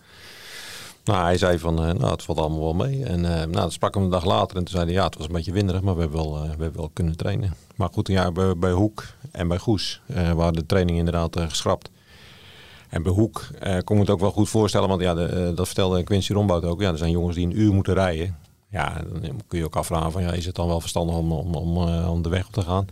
Nou, 1.04 1.22
hij 1.22 1.38
zei 1.38 1.58
van, 1.58 1.78
eh, 1.78 1.92
nou, 1.92 2.10
het 2.10 2.22
valt 2.22 2.38
allemaal 2.38 2.60
wel 2.60 2.74
mee. 2.74 3.04
En 3.04 3.24
eh, 3.24 3.34
nou, 3.34 3.50
dat 3.50 3.72
sprak 3.72 3.94
hem 3.94 4.02
een 4.02 4.10
dag 4.10 4.24
later 4.24 4.56
en 4.56 4.64
toen 4.64 4.74
zei 4.74 4.84
hij, 4.84 4.94
ja, 4.94 5.04
het 5.04 5.16
was 5.16 5.26
een 5.26 5.32
beetje 5.32 5.52
winderig, 5.52 5.82
maar 5.82 5.94
we 5.94 6.00
hebben 6.00 6.18
wel, 6.18 6.40
we 6.40 6.48
hebben 6.48 6.72
wel 6.76 6.90
kunnen 6.92 7.16
trainen. 7.16 7.54
Maar 7.76 7.88
goed, 7.92 8.08
ja, 8.08 8.32
bij, 8.32 8.56
bij 8.56 8.72
Hoek 8.72 9.04
en 9.30 9.48
bij 9.48 9.58
Goes 9.58 10.00
eh 10.06 10.32
waren 10.32 10.52
de 10.52 10.66
trainingen 10.66 11.04
inderdaad 11.04 11.40
geschrapt. 11.50 11.90
En 12.88 13.02
bij 13.02 13.12
Hoek 13.12 13.48
kon 13.84 13.96
ik 13.96 14.02
het 14.02 14.10
ook 14.10 14.20
wel 14.20 14.30
goed 14.30 14.48
voorstellen, 14.48 14.88
want 14.88 15.00
ja, 15.00 15.14
de, 15.14 15.52
dat 15.54 15.66
vertelde 15.66 16.02
Quincy 16.02 16.32
Rombout 16.32 16.64
ook. 16.64 16.80
Ja, 16.80 16.90
er 16.90 16.98
zijn 16.98 17.10
jongens 17.10 17.36
die 17.36 17.46
een 17.46 17.60
uur 17.60 17.72
moeten 17.72 17.94
rijden. 17.94 18.36
Ja, 18.70 19.02
dan 19.12 19.40
kun 19.48 19.58
je 19.58 19.64
ook 19.64 19.76
afvragen 19.76 20.12
van, 20.12 20.22
ja, 20.22 20.32
is 20.32 20.46
het 20.46 20.54
dan 20.54 20.66
wel 20.66 20.80
verstandig 20.80 21.16
om, 21.16 21.32
om, 21.32 21.54
om, 21.54 21.76
om 22.06 22.22
de 22.22 22.28
weg 22.28 22.46
op 22.46 22.52
te 22.52 22.62
gaan? 22.62 22.86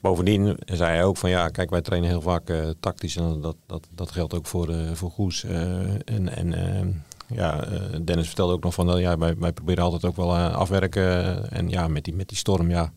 Bovendien 0.00 0.58
zei 0.64 0.90
hij 0.90 1.04
ook 1.04 1.16
van, 1.16 1.30
ja, 1.30 1.48
kijk, 1.48 1.70
wij 1.70 1.80
trainen 1.80 2.10
heel 2.10 2.20
vaak 2.20 2.48
eh, 2.48 2.68
tactisch 2.80 3.16
en 3.16 3.40
dat, 3.40 3.56
dat, 3.66 3.86
dat 3.94 4.10
geldt 4.10 4.34
ook 4.34 4.46
voor, 4.46 4.68
eh 4.68 4.76
voor 4.92 5.10
Goes. 5.10 5.44
Eh, 5.44 5.78
en 6.04 6.36
en 6.36 7.04
ja, 7.34 7.64
Dennis 8.04 8.26
vertelde 8.26 8.52
ook 8.52 8.62
nog 8.62 8.74
van, 8.74 8.86
nou 8.86 9.00
ja, 9.00 9.18
wij, 9.18 9.36
wij 9.38 9.52
proberen 9.52 9.84
altijd 9.84 10.04
ook 10.04 10.16
wel 10.16 10.36
afwerken. 10.36 11.50
en 11.50 11.68
ja, 11.68 11.88
met 11.88 12.04
die, 12.04 12.14
met 12.14 12.28
die 12.28 12.38
storm, 12.38 12.70
ja, 12.70 12.92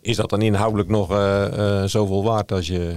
is 0.00 0.16
dat 0.16 0.30
dan 0.30 0.42
inhoudelijk 0.42 0.88
nog 0.88 1.06
zoveel 1.90 2.22
waard 2.22 2.52
als 2.52 2.66
je 2.66 2.96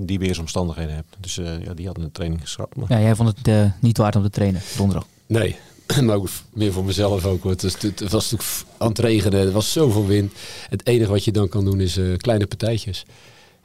die 0.00 0.18
weersomstandigheden 0.18 0.94
hebt. 0.94 1.16
Dus 1.20 1.34
ja, 1.34 1.74
die 1.74 1.86
hadden 1.86 2.04
de 2.04 2.12
training 2.12 2.40
geschrapt. 2.40 2.76
Maar 2.76 2.90
Ja, 2.90 3.00
jij 3.00 3.14
vond 3.14 3.32
het 3.36 3.72
niet 3.80 3.98
waard 3.98 4.16
om 4.16 4.22
te 4.22 4.30
trainen 4.30 4.60
donderdag. 4.76 5.06
Nee, 5.26 5.56
maar 6.02 6.16
ook 6.16 6.28
meer 6.52 6.72
voor 6.72 6.84
mezelf 6.84 7.24
ook. 7.24 7.44
Het, 7.44 7.62
is, 7.62 7.72
het 7.82 8.10
was 8.10 8.30
natuurlijk 8.30 8.64
aan 8.78 8.88
het 8.88 8.98
regenen, 8.98 9.40
er 9.40 9.52
was 9.52 9.72
zoveel 9.72 10.06
wind. 10.06 10.32
Het 10.68 10.86
enige 10.86 11.10
wat 11.10 11.24
je 11.24 11.32
dan 11.32 11.48
kan 11.48 11.64
doen 11.64 11.80
is 11.80 11.96
eh, 11.96 12.16
kleine 12.16 12.46
partijtjes. 12.46 13.04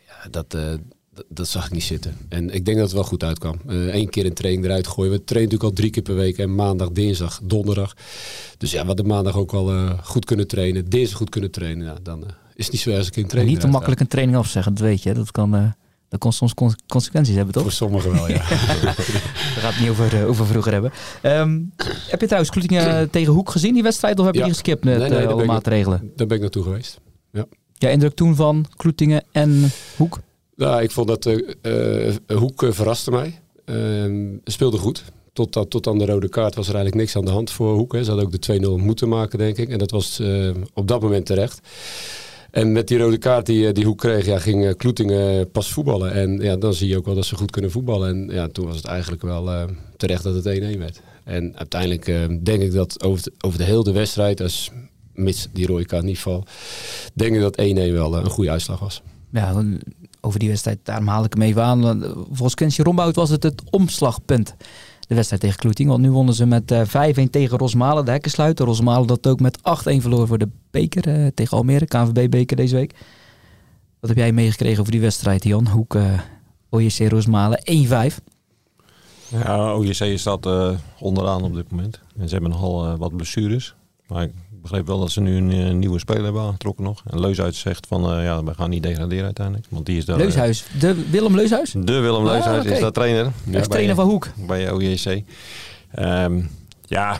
Ja, 0.07 0.29
dat, 0.29 0.53
eh, 0.53 0.73
dat, 1.13 1.25
dat 1.29 1.47
zag 1.47 1.65
ik 1.65 1.71
niet 1.71 1.83
zitten. 1.83 2.17
En 2.29 2.49
ik 2.49 2.65
denk 2.65 2.77
dat 2.77 2.85
het 2.85 2.95
wel 2.95 3.03
goed 3.03 3.23
uitkwam. 3.23 3.59
Eén 3.67 4.09
keer 4.09 4.25
een 4.25 4.33
training 4.33 4.65
eruit 4.65 4.87
gooien. 4.87 5.11
We 5.11 5.23
trainen 5.23 5.51
natuurlijk 5.51 5.63
al 5.63 5.83
drie 5.83 5.89
keer 5.89 6.03
per 6.03 6.15
week. 6.15 6.37
En 6.37 6.55
maandag, 6.55 6.91
dinsdag, 6.91 7.39
donderdag. 7.43 7.95
Dus 8.57 8.71
ja, 8.71 8.81
we 8.81 8.87
hadden 8.87 9.07
maandag 9.07 9.37
ook 9.37 9.53
al 9.53 9.71
eh, 9.71 9.99
goed 10.03 10.25
kunnen 10.25 10.47
trainen. 10.47 10.89
Dinsdag 10.89 11.17
goed 11.17 11.29
kunnen 11.29 11.51
trainen. 11.51 12.03
Dan 12.03 12.23
eh, 12.25 12.33
is 12.55 12.63
het 12.63 12.73
niet 12.73 12.81
zo 12.81 12.89
erg 12.89 12.99
als 12.99 13.07
ik 13.07 13.15
een 13.15 13.21
En 13.21 13.27
training 13.29 13.55
niet 13.55 13.65
te 13.65 13.71
makkelijk 13.71 14.01
een 14.01 14.07
training 14.07 14.37
afzeggen, 14.37 14.73
dat 14.73 14.83
weet 14.83 15.03
je. 15.03 15.13
Dat 15.13 15.31
kan, 15.31 15.55
eh, 15.55 15.71
dat 16.11 16.19
kan 16.19 16.33
soms 16.33 16.53
con- 16.53 16.75
consequenties 16.87 17.35
hebben, 17.35 17.53
toch? 17.53 17.63
Voor 17.63 17.71
sommigen 17.71 18.11
wel, 18.11 18.27
ja. 18.29 18.37
We 18.47 19.59
gaan 19.59 19.71
het 19.71 19.79
niet 19.79 19.89
over, 19.89 20.15
eh, 20.21 20.27
over 20.27 20.45
vroeger 20.45 20.71
hebben. 20.71 20.91
Ehm, 21.21 21.59
heb 22.07 22.19
je 22.19 22.25
trouwens 22.25 22.51
Kloetingen 22.51 23.09
tegen 23.09 23.33
Hoek 23.33 23.49
gezien, 23.49 23.73
die 23.73 23.83
wedstrijd? 23.83 24.19
Of 24.19 24.25
heb 24.25 24.33
je 24.33 24.39
Ja. 24.39 24.45
die 24.45 24.53
geskipt 24.53 24.83
met 24.83 24.97
Nee, 24.97 25.09
nee, 25.09 25.19
eh, 25.19 25.27
alle 25.27 25.45
maatregelen? 25.45 26.11
Daar 26.15 26.27
ben 26.27 26.35
ik 26.35 26.41
naartoe 26.41 26.63
geweest. 26.63 26.99
Ja, 27.77 27.89
indruk 27.89 28.13
toen 28.13 28.35
van 28.35 28.65
Kloetingen 28.75 29.23
en 29.31 29.71
Hoek? 29.97 30.19
Nou, 30.55 30.81
ik 30.81 30.91
vond 30.91 31.07
dat 31.07 31.25
eh, 31.25 32.07
eh, 32.07 32.13
Hoek 32.37 32.63
eh, 32.63 32.71
verraste 32.71 33.11
mij. 33.11 33.39
Ehm, 33.65 34.27
speelde 34.43 34.77
goed. 34.77 35.03
Tot, 35.33 35.53
dat, 35.53 35.69
tot 35.69 35.87
aan 35.87 35.97
de 35.97 36.05
rode 36.05 36.29
kaart 36.29 36.55
was 36.55 36.67
er 36.67 36.75
eigenlijk 36.75 37.03
niks 37.03 37.15
aan 37.15 37.25
de 37.25 37.31
hand 37.31 37.51
voor 37.51 37.73
Hoek. 37.75 37.93
Hè. 37.93 38.03
Ze 38.03 38.09
hadden 38.09 38.25
ook 38.25 38.41
de 38.41 38.77
2-0 38.79 38.83
moeten 38.83 39.09
maken, 39.09 39.37
denk 39.37 39.57
ik. 39.57 39.69
En 39.69 39.77
dat 39.77 39.91
was 39.91 40.19
eh, 40.19 40.49
op 40.73 40.87
dat 40.87 41.01
moment 41.01 41.25
terecht. 41.25 41.59
En 42.51 42.71
met 42.71 42.87
die 42.87 42.97
rode 42.97 43.17
kaart 43.17 43.45
die, 43.45 43.67
eh, 43.67 43.73
die 43.73 43.85
Hoek 43.85 43.97
kreeg, 43.97 44.25
ja, 44.25 44.39
ging 44.39 44.75
Kloetingen 44.77 45.51
pas 45.51 45.71
voetballen. 45.71 46.13
En 46.13 46.39
ja, 46.39 46.55
dan 46.55 46.73
zie 46.73 46.87
je 46.87 46.97
ook 46.97 47.05
wel 47.05 47.15
dat 47.15 47.25
ze 47.25 47.35
goed 47.35 47.51
kunnen 47.51 47.71
voetballen. 47.71 48.09
En 48.09 48.35
ja, 48.35 48.47
toen 48.47 48.65
was 48.65 48.75
het 48.75 48.85
eigenlijk 48.85 49.21
wel 49.21 49.51
eh, 49.51 49.63
terecht 49.97 50.23
dat 50.23 50.43
het 50.43 50.59
1-1 50.75 50.77
werd. 50.77 51.01
En 51.23 51.57
uiteindelijk 51.57 52.07
eh, 52.07 52.15
denk 52.43 52.61
ik 52.61 52.71
dat 52.71 53.03
over 53.03 53.23
de, 53.23 53.31
over 53.39 53.57
de 53.57 53.63
hele 53.63 53.91
wedstrijd, 53.91 54.41
als, 54.41 54.71
mits 55.13 55.47
die 55.53 55.67
rode 55.67 55.85
kaart 55.85 56.03
niet 56.03 56.19
valt, 56.19 56.49
denk 57.13 57.35
ik 57.35 57.41
dat 57.41 57.61
1-1 57.61 57.91
wel 57.91 58.17
een 58.17 58.29
goede 58.29 58.51
uitslag 58.51 58.79
was. 58.79 59.01
Ja, 59.31 59.63
over 60.21 60.39
die 60.39 60.49
wedstrijd, 60.49 60.79
daarom 60.83 61.07
haal 61.07 61.23
ik 61.23 61.33
hem 61.33 61.41
even 61.41 61.63
aan. 61.63 62.03
Volgens 62.25 62.55
Quincy 62.55 62.81
Rombout 62.81 63.15
was 63.15 63.29
het 63.29 63.43
het 63.43 63.61
omslagpunt. 63.69 64.55
De 65.11 65.17
wedstrijd 65.17 65.41
tegen 65.41 65.59
Kloeting. 65.59 65.89
Want 65.89 66.01
nu 66.01 66.11
wonnen 66.11 66.33
ze 66.33 66.45
met 66.45 66.71
eh 66.71 67.25
5-1 67.27 67.29
tegen 67.29 67.57
Rosmalen, 67.57 68.05
de 68.05 68.11
hekkensluiter. 68.11 68.65
Rosmalen 68.65 69.07
dat 69.07 69.27
ook 69.27 69.39
met 69.39 69.57
8-1 69.57 69.61
verloor 69.97 70.27
voor 70.27 70.37
de 70.37 70.49
beker 70.71 71.07
eh, 71.07 71.27
tegen 71.33 71.57
Almere, 71.57 71.85
KNVB-beker 71.85 72.55
deze 72.55 72.75
week. 72.75 72.93
Wat 73.99 74.09
heb 74.09 74.19
jij 74.19 74.31
meegekregen 74.31 74.79
over 74.79 74.91
die 74.91 75.01
wedstrijd, 75.01 75.43
Jan? 75.43 75.67
Hoek 75.67 75.95
eh 75.95 76.19
OJC 76.69 76.97
Rosmalen 76.97 77.59
1-5. 77.71 78.15
Ja, 79.27 79.75
OJC 79.75 80.17
staat 80.17 80.45
eh, 80.45 80.71
onderaan 80.99 81.43
op 81.43 81.53
dit 81.53 81.71
moment. 81.71 81.99
En 82.17 82.27
ze 82.27 82.33
hebben 82.33 82.51
nogal 82.51 82.85
eh, 82.85 82.97
wat 82.97 83.15
blessures. 83.15 83.75
Maar 84.07 84.27
ik 84.61 84.67
begreep 84.69 84.87
wel 84.87 84.99
dat 84.99 85.11
ze 85.11 85.21
nu 85.21 85.35
een 85.37 85.51
eh, 85.51 85.73
nieuwe 85.73 85.99
speler 85.99 86.23
hebben 86.23 86.41
aangetrokken 86.41 86.83
nog. 86.83 87.01
En 87.07 87.19
Leushuis 87.19 87.59
zegt 87.59 87.87
van, 87.87 88.11
eh, 88.11 88.23
ja, 88.23 88.43
we 88.43 88.53
gaan 88.53 88.69
niet 88.69 88.83
degraderen 88.83 89.25
uiteindelijk. 89.25 89.65
Want 89.69 89.85
die 89.85 89.97
is 89.97 90.05
daar... 90.05 90.15
eh, 90.15 90.21
Leushuis, 90.21 90.65
de 90.79 91.09
Willem 91.09 91.35
Leushuis? 91.35 91.71
de 91.71 91.99
Willem 91.99 92.25
Ah, 92.25 92.31
Leushuis 92.31 92.65
is 92.65 92.79
daar 92.79 92.91
trainer. 92.91 93.23
Ja, 93.25 93.31
bij- 93.51 93.61
trainer 93.61 93.95
van 93.95 94.05
Hoek. 94.09 94.27
bij 94.47 94.71
OJC. 94.71 95.23
Ehm, 95.91 96.41
ja, 96.85 97.17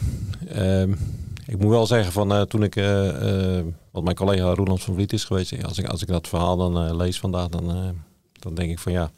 ehm, 0.48 0.92
ik 1.46 1.58
moet 1.60 1.70
wel 1.70 1.86
zeggen 1.88 2.12
van 2.12 2.48
toen 2.48 2.64
ik, 2.64 2.74
wat 3.92 4.04
mijn 4.04 4.16
collega 4.16 4.54
Roland 4.54 4.82
van 4.84 4.94
Vliet 4.94 5.14
is 5.14 5.24
geweest, 5.24 5.64
als 5.64 5.78
ik, 5.78 5.86
als 5.88 6.02
ik 6.02 6.08
dat 6.08 6.28
verhaal 6.28 6.58
dan 6.58 6.96
lees 6.96 7.20
vandaag, 7.20 7.48
dan, 7.48 7.96
dan 8.40 8.54
denk 8.56 8.72
ik 8.72 8.80
van 8.80 8.92
ja, 8.92 9.12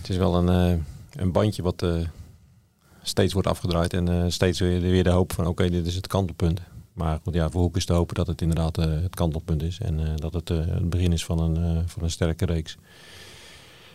het 0.00 0.08
is 0.08 0.16
wel 0.16 0.34
een, 0.34 0.84
een 1.16 1.32
bandje 1.32 1.62
wat 1.62 1.86
steeds 3.02 3.32
wordt 3.32 3.48
afgedraaid 3.48 3.92
en 3.94 4.32
steeds 4.32 4.60
weer, 4.60 4.80
weer 4.80 5.04
de 5.04 5.10
hoop 5.10 5.32
van 5.32 5.46
oké, 5.46 5.70
dit 5.70 5.86
is 5.86 5.94
het 5.94 6.06
kantelpunt. 6.06 6.60
Maar 6.92 7.20
goed, 7.22 7.34
ja, 7.34 7.50
voor 7.50 7.60
Hoek 7.60 7.76
is 7.76 7.84
te 7.84 7.92
hopen 7.92 8.14
dat 8.14 8.26
het 8.26 8.40
inderdaad 8.40 8.78
eh, 8.78 8.86
het 8.86 9.14
kantelpunt 9.14 9.62
is 9.62 9.78
en 9.78 10.00
eh, 10.00 10.06
dat 10.16 10.32
het 10.32 10.50
eh, 10.50 10.58
het 10.58 10.90
begin 10.90 11.12
is 11.12 11.24
van 11.24 11.40
een, 11.40 11.56
eh, 11.56 11.82
van 11.86 12.02
een 12.02 12.10
sterke 12.10 12.44
reeks. 12.44 12.76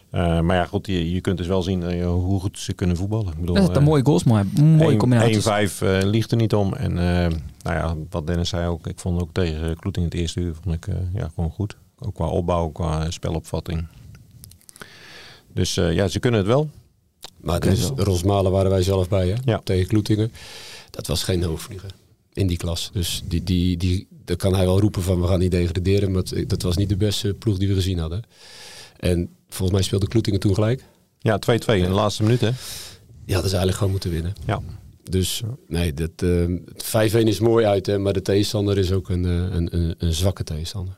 Eh, 0.10 0.40
maar 0.40 0.56
ja, 0.56 0.66
goed, 0.66 0.88
je, 0.88 1.12
je 1.12 1.22
kunt 1.22 1.38
dus 1.38 1.48
wel 1.48 1.62
zien 1.62 2.04
hoe 2.04 2.40
goed 2.40 2.60
ze 2.60 2.74
kunnen 2.74 2.98
voetballen. 2.98 3.28
Ik 3.34 3.40
bedoel, 3.40 3.56
Dat 3.56 3.70
is 3.70 3.76
een 3.76 3.84
mooie 3.84 4.06
goals, 4.06 4.24
maar 4.24 4.46
mooie 4.62 4.98
combinaties. 4.98 5.46
1-5 5.46 5.82
eh, 5.82 5.98
liegt 6.04 6.32
er 6.32 6.38
niet 6.38 6.54
om. 6.54 6.74
En 6.74 6.92
eh, 6.98 7.38
nou 7.64 7.76
ja, 7.76 7.96
wat 8.10 8.28
Dennis 8.28 8.50
zei 8.50 8.68
ook, 8.68 8.88
ik 8.88 9.00
vond 9.00 9.22
ook 9.22 9.30
tegen 9.32 9.76
Kloeting 9.78 10.06
het 10.06 10.14
eerste 10.14 10.40
uur 10.40 10.56
vond 10.64 10.76
ik, 10.76 10.88
eh, 10.88 10.96
ja, 11.14 11.32
gewoon 11.36 11.52
goed. 11.52 11.78
Ook 12.00 12.14
qua 12.16 12.26
opbouw, 12.28 12.68
qua 12.70 13.12
spelopvatting. 13.12 13.88
Dus 15.54 15.78
eh, 15.78 15.94
ja, 15.94 16.08
ze 16.08 16.20
kunnen 16.20 16.40
het 16.40 16.50
wel. 16.50 16.70
Maar 17.38 17.60
dus. 17.60 17.90
Rosmalen 17.96 18.52
waren 18.52 18.72
wij 18.72 18.82
zelf 18.84 19.10
bij, 19.10 19.28
hè? 19.28 19.36
Ja. 19.46 19.62
Tegen 19.64 19.88
Kloetingen. 19.88 20.32
Dat 20.92 21.08
was 21.08 21.24
geen 21.24 21.44
hoofdvlieger 21.44 21.90
in 22.38 22.48
die 22.48 22.58
klas. 22.58 22.90
Dus 22.94 23.22
die, 23.26 23.44
die, 23.44 23.78
die, 23.78 24.08
dan 24.26 24.36
kan 24.36 24.56
hij 24.56 24.66
wel 24.66 24.80
roepen 24.80 25.02
van 25.02 25.22
we 25.22 25.28
gaan 25.28 25.40
niet 25.40 25.52
degraderen. 25.52 26.12
Maar 26.12 26.24
dat 26.48 26.62
was 26.62 26.78
niet 26.78 26.90
de 26.90 26.98
beste 26.98 27.34
ploeg 27.34 27.58
die 27.58 27.68
we 27.68 27.74
gezien 27.74 28.00
hadden. 28.00 28.24
En 29.00 29.30
volgens 29.50 29.72
mij 29.78 29.82
speelde 29.88 30.08
Kloetingen 30.08 30.40
toen 30.40 30.54
gelijk. 30.54 30.84
Ja, 31.20 31.40
2-2 31.40 31.50
in 31.76 31.82
de 31.84 31.90
laatste 31.90 32.24
minuut 32.24 32.42
hè. 32.42 32.50
Die 33.26 33.34
hadden 33.36 33.52
ze 33.52 33.58
eigenlijk 33.58 33.76
gewoon 33.78 33.92
moeten 33.92 34.12
winnen. 34.12 34.34
Ja. 34.46 34.62
Dus 35.10 35.42
nee, 35.68 35.94
dat, 35.94 36.12
eh, 36.16 37.22
5-1 37.24 37.28
is 37.28 37.40
mooi 37.40 37.66
uit, 37.66 37.86
hè, 37.86 37.98
maar 37.98 38.14
de 38.14 38.22
tegenstander 38.22 38.78
is 38.78 38.92
ook 38.92 39.10
een, 39.10 39.26
eh, 39.26 39.32
een, 39.32 39.76
een, 39.76 39.96
een 39.98 40.14
zwakke 40.14 40.44
tegenstander. 40.44 40.98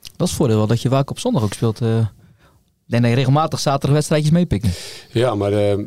Dat 0.00 0.26
is 0.26 0.28
het 0.28 0.30
voordeel 0.30 0.56
wel 0.56 0.66
dat 0.66 0.82
je 0.82 0.88
vaak 0.88 1.10
op 1.10 1.18
zondag 1.18 1.42
ook 1.42 1.52
speelt. 1.52 1.80
eh. 1.80 1.98
Ik 1.98 2.94
denk 2.94 3.02
dat 3.02 3.12
je 3.12 3.16
regelmatig 3.18 3.60
zaterdag 3.60 3.92
wedstrijdjes 3.92 4.30
meepikken. 4.32 4.70
Ja, 5.12 5.34
maar 5.34 5.52
eh, 5.52 5.78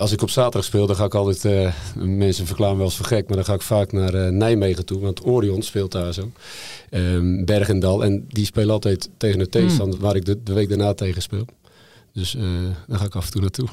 als 0.00 0.12
ik 0.12 0.22
op 0.22 0.30
zaterdag 0.30 0.64
speel, 0.64 0.86
dan 0.86 0.96
ga 0.96 1.04
ik 1.04 1.14
altijd, 1.14 1.44
eh, 1.44 1.72
mensen 1.94 2.46
verklaren 2.46 2.72
me 2.72 2.78
wel 2.78 2.88
eens 2.88 2.96
voor 2.96 3.06
gek, 3.06 3.26
maar 3.26 3.36
dan 3.36 3.44
ga 3.44 3.54
ik 3.54 3.62
vaak 3.62 3.92
naar 3.92 4.14
eh, 4.14 4.32
Nijmegen 4.32 4.86
toe, 4.86 5.00
want 5.00 5.26
Orion 5.26 5.62
speelt 5.62 5.92
daar 5.92 6.12
zo. 6.12 6.30
Ehm 6.90 7.44
Bergendal, 7.44 8.04
en 8.04 8.24
die 8.28 8.44
spelen 8.44 8.70
altijd 8.70 9.10
tegen 9.16 9.38
de 9.38 9.48
tegenstander 9.48 10.00
waar 10.00 10.16
ik 10.16 10.24
de, 10.24 10.42
de 10.42 10.52
week 10.52 10.68
daarna 10.68 10.94
tegen 10.94 11.22
speel. 11.22 11.44
Dus 12.12 12.34
eh 12.34 12.42
daar 12.86 12.98
ga 12.98 13.04
ik 13.04 13.14
af 13.14 13.24
en 13.24 13.30
toe 13.30 13.40
naartoe. 13.40 13.68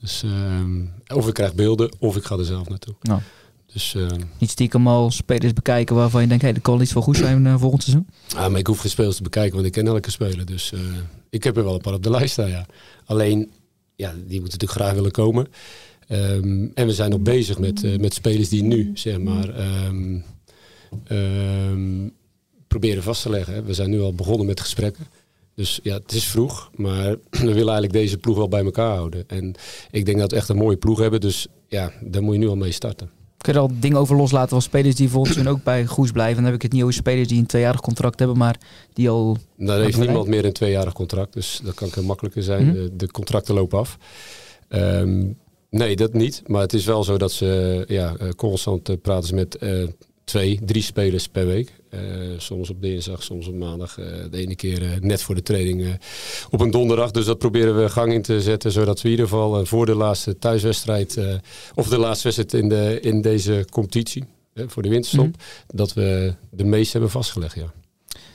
Dus, 0.00 0.22
ehm, 0.22 0.84
of 1.18 1.28
ik 1.28 1.34
krijg 1.34 1.54
beelden, 1.54 1.96
of 1.98 2.16
ik 2.16 2.24
ga 2.24 2.36
er 2.36 2.44
zelf 2.44 2.68
naartoe. 2.68 2.94
Nou. 3.00 3.20
Dus 3.72 3.94
ehm, 3.94 4.20
Niet 4.38 4.50
stiekem 4.50 4.88
al 4.88 5.10
spelers 5.10 5.52
bekijken 5.52 5.96
waarvan 5.96 6.22
je 6.22 6.28
denkt, 6.28 6.42
hey, 6.42 6.52
dat 6.52 6.62
kan 6.62 6.72
wel 6.72 6.82
iets 6.82 6.92
voor 6.92 7.02
goed 7.02 7.16
zijn 7.16 7.58
volgend 7.58 7.82
seizoen. 7.82 8.06
Ah, 8.36 8.50
maar 8.50 8.58
ik 8.58 8.66
hoef 8.66 8.78
geen 8.80 8.90
spelers 8.90 9.16
te 9.16 9.22
bekijken, 9.22 9.54
want 9.54 9.66
ik 9.66 9.72
ken 9.72 9.86
elke 9.86 10.10
speler. 10.10 10.46
Dus 10.46 10.72
ik 11.30 11.44
heb 11.44 11.56
er 11.56 11.64
wel 11.64 11.74
een 11.74 11.80
paar 11.80 11.94
op 11.94 12.02
de 12.02 12.10
lijst 12.10 12.32
staan, 12.32 12.48
ja. 12.48 12.66
Alleen, 13.04 13.50
ja, 13.96 14.12
die 14.12 14.40
moeten 14.40 14.58
natuurlijk 14.58 14.70
graag 14.70 14.94
willen 14.94 15.10
komen. 15.10 15.46
Ehm, 16.08 16.66
en 16.74 16.86
we 16.86 16.92
zijn 16.92 17.10
nog 17.10 17.20
bezig 17.20 17.58
met, 17.58 17.84
eh, 17.84 17.98
met 17.98 18.14
spelers 18.14 18.48
die 18.48 18.62
nu, 18.62 18.90
zeg 18.94 19.18
maar, 19.18 19.48
ehm, 19.48 20.18
ehm, 21.04 22.08
proberen 22.68 23.02
vast 23.02 23.22
te 23.22 23.30
leggen. 23.30 23.64
We 23.64 23.74
zijn 23.74 23.90
nu 23.90 24.00
al 24.00 24.14
begonnen 24.14 24.46
met 24.46 24.60
gesprekken. 24.60 25.06
Dus 25.54 25.80
ja, 25.82 25.94
het 25.94 26.12
is 26.12 26.26
vroeg, 26.26 26.70
maar 26.74 27.10
we 27.30 27.38
willen 27.38 27.54
eigenlijk 27.54 27.92
deze 27.92 28.18
ploeg 28.18 28.36
wel 28.36 28.48
bij 28.48 28.64
elkaar 28.64 28.94
houden. 28.96 29.28
En 29.28 29.54
ik 29.90 30.06
denk 30.06 30.18
dat 30.18 30.30
we 30.30 30.36
echt 30.36 30.48
een 30.48 30.56
mooie 30.56 30.76
ploeg 30.76 30.98
hebben, 30.98 31.20
dus 31.20 31.46
ja, 31.68 31.92
daar 32.00 32.22
moet 32.22 32.34
je 32.34 32.40
nu 32.40 32.48
al 32.48 32.56
mee 32.56 32.72
starten. 32.72 33.10
Kun 33.44 33.52
je 33.52 33.58
er 33.58 33.64
al 33.64 33.74
dingen 33.80 33.98
over 33.98 34.16
loslaten 34.16 34.48
van 34.48 34.62
spelers 34.62 34.94
die 34.94 35.08
volgens 35.08 35.36
hun 35.36 35.48
ook 35.48 35.62
bij 35.62 35.86
Goes 35.86 36.10
blijven? 36.10 36.36
Dan 36.36 36.44
heb 36.44 36.54
ik 36.54 36.62
het 36.62 36.72
niet 36.72 36.82
over 36.82 36.94
spelers 36.94 37.28
die 37.28 37.38
een 37.38 37.46
tweejarig 37.46 37.80
contract 37.80 38.18
hebben, 38.18 38.38
maar 38.38 38.58
die 38.92 39.08
al... 39.08 39.36
Nou, 39.56 39.78
er 39.78 39.84
heeft 39.84 39.98
niemand 39.98 40.26
meer 40.26 40.44
een 40.44 40.52
tweejarig 40.52 40.92
contract, 40.92 41.32
dus 41.32 41.60
dat 41.64 41.74
kan 41.74 41.88
heel 41.94 42.02
makkelijker 42.02 42.42
zijn. 42.42 42.66
Mhm. 42.66 42.74
de, 42.74 42.96
de 42.96 43.10
contracten 43.10 43.54
lopen 43.54 43.78
af. 43.78 43.98
Ehm, 44.68 45.26
nee, 45.70 45.96
dat 45.96 46.12
niet. 46.12 46.42
Maar 46.46 46.60
het 46.60 46.72
is 46.72 46.84
wel 46.84 47.04
zo 47.04 47.16
dat 47.16 47.32
ze 47.32 47.84
ja, 47.88 48.16
eh, 48.16 48.28
constant 48.28 48.88
eh, 48.88 48.96
praten 49.02 49.28
ze 49.28 49.34
met 49.34 49.56
eh, 49.56 49.84
twee, 50.24 50.60
drie 50.64 50.82
spelers 50.82 51.28
per 51.28 51.46
week. 51.46 51.72
Eh, 51.90 52.00
soms 52.36 52.70
op 52.70 52.82
dinsdag, 52.82 53.22
soms 53.22 53.46
op 53.46 53.54
maandag. 53.54 53.98
eh, 53.98 54.06
de 54.30 54.38
ene 54.38 54.54
keer 54.56 54.82
eh, 54.82 55.00
net 55.00 55.22
voor 55.22 55.34
de 55.34 55.42
training 55.42 55.98
op 56.50 56.60
een 56.60 56.70
donderdag. 56.70 57.10
Dus 57.10 57.24
dat 57.24 57.38
proberen 57.38 57.82
we 57.82 57.88
gang 57.88 58.12
in 58.12 58.22
te 58.22 58.40
zetten, 58.40 58.72
zodat 58.72 58.98
we 59.00 59.04
in 59.04 59.10
ieder 59.10 59.28
geval 59.28 59.66
voor 59.66 59.86
de 59.86 59.94
laatste 59.94 60.38
thuiswedstrijd, 60.38 61.18
of 61.74 61.88
de 61.88 61.98
laatste 61.98 62.24
wedstrijd 62.32 62.62
in, 62.62 62.68
de, 62.68 62.98
in 63.00 63.20
deze 63.20 63.66
competitie, 63.70 64.24
voor 64.54 64.82
de 64.82 64.88
winterstop, 64.88 65.26
Mhm. 65.26 65.36
dat 65.66 65.92
we 65.92 66.34
de 66.50 66.64
meeste 66.64 66.92
hebben 66.92 67.10
vastgelegd. 67.10 67.54
Ja. 67.54 67.72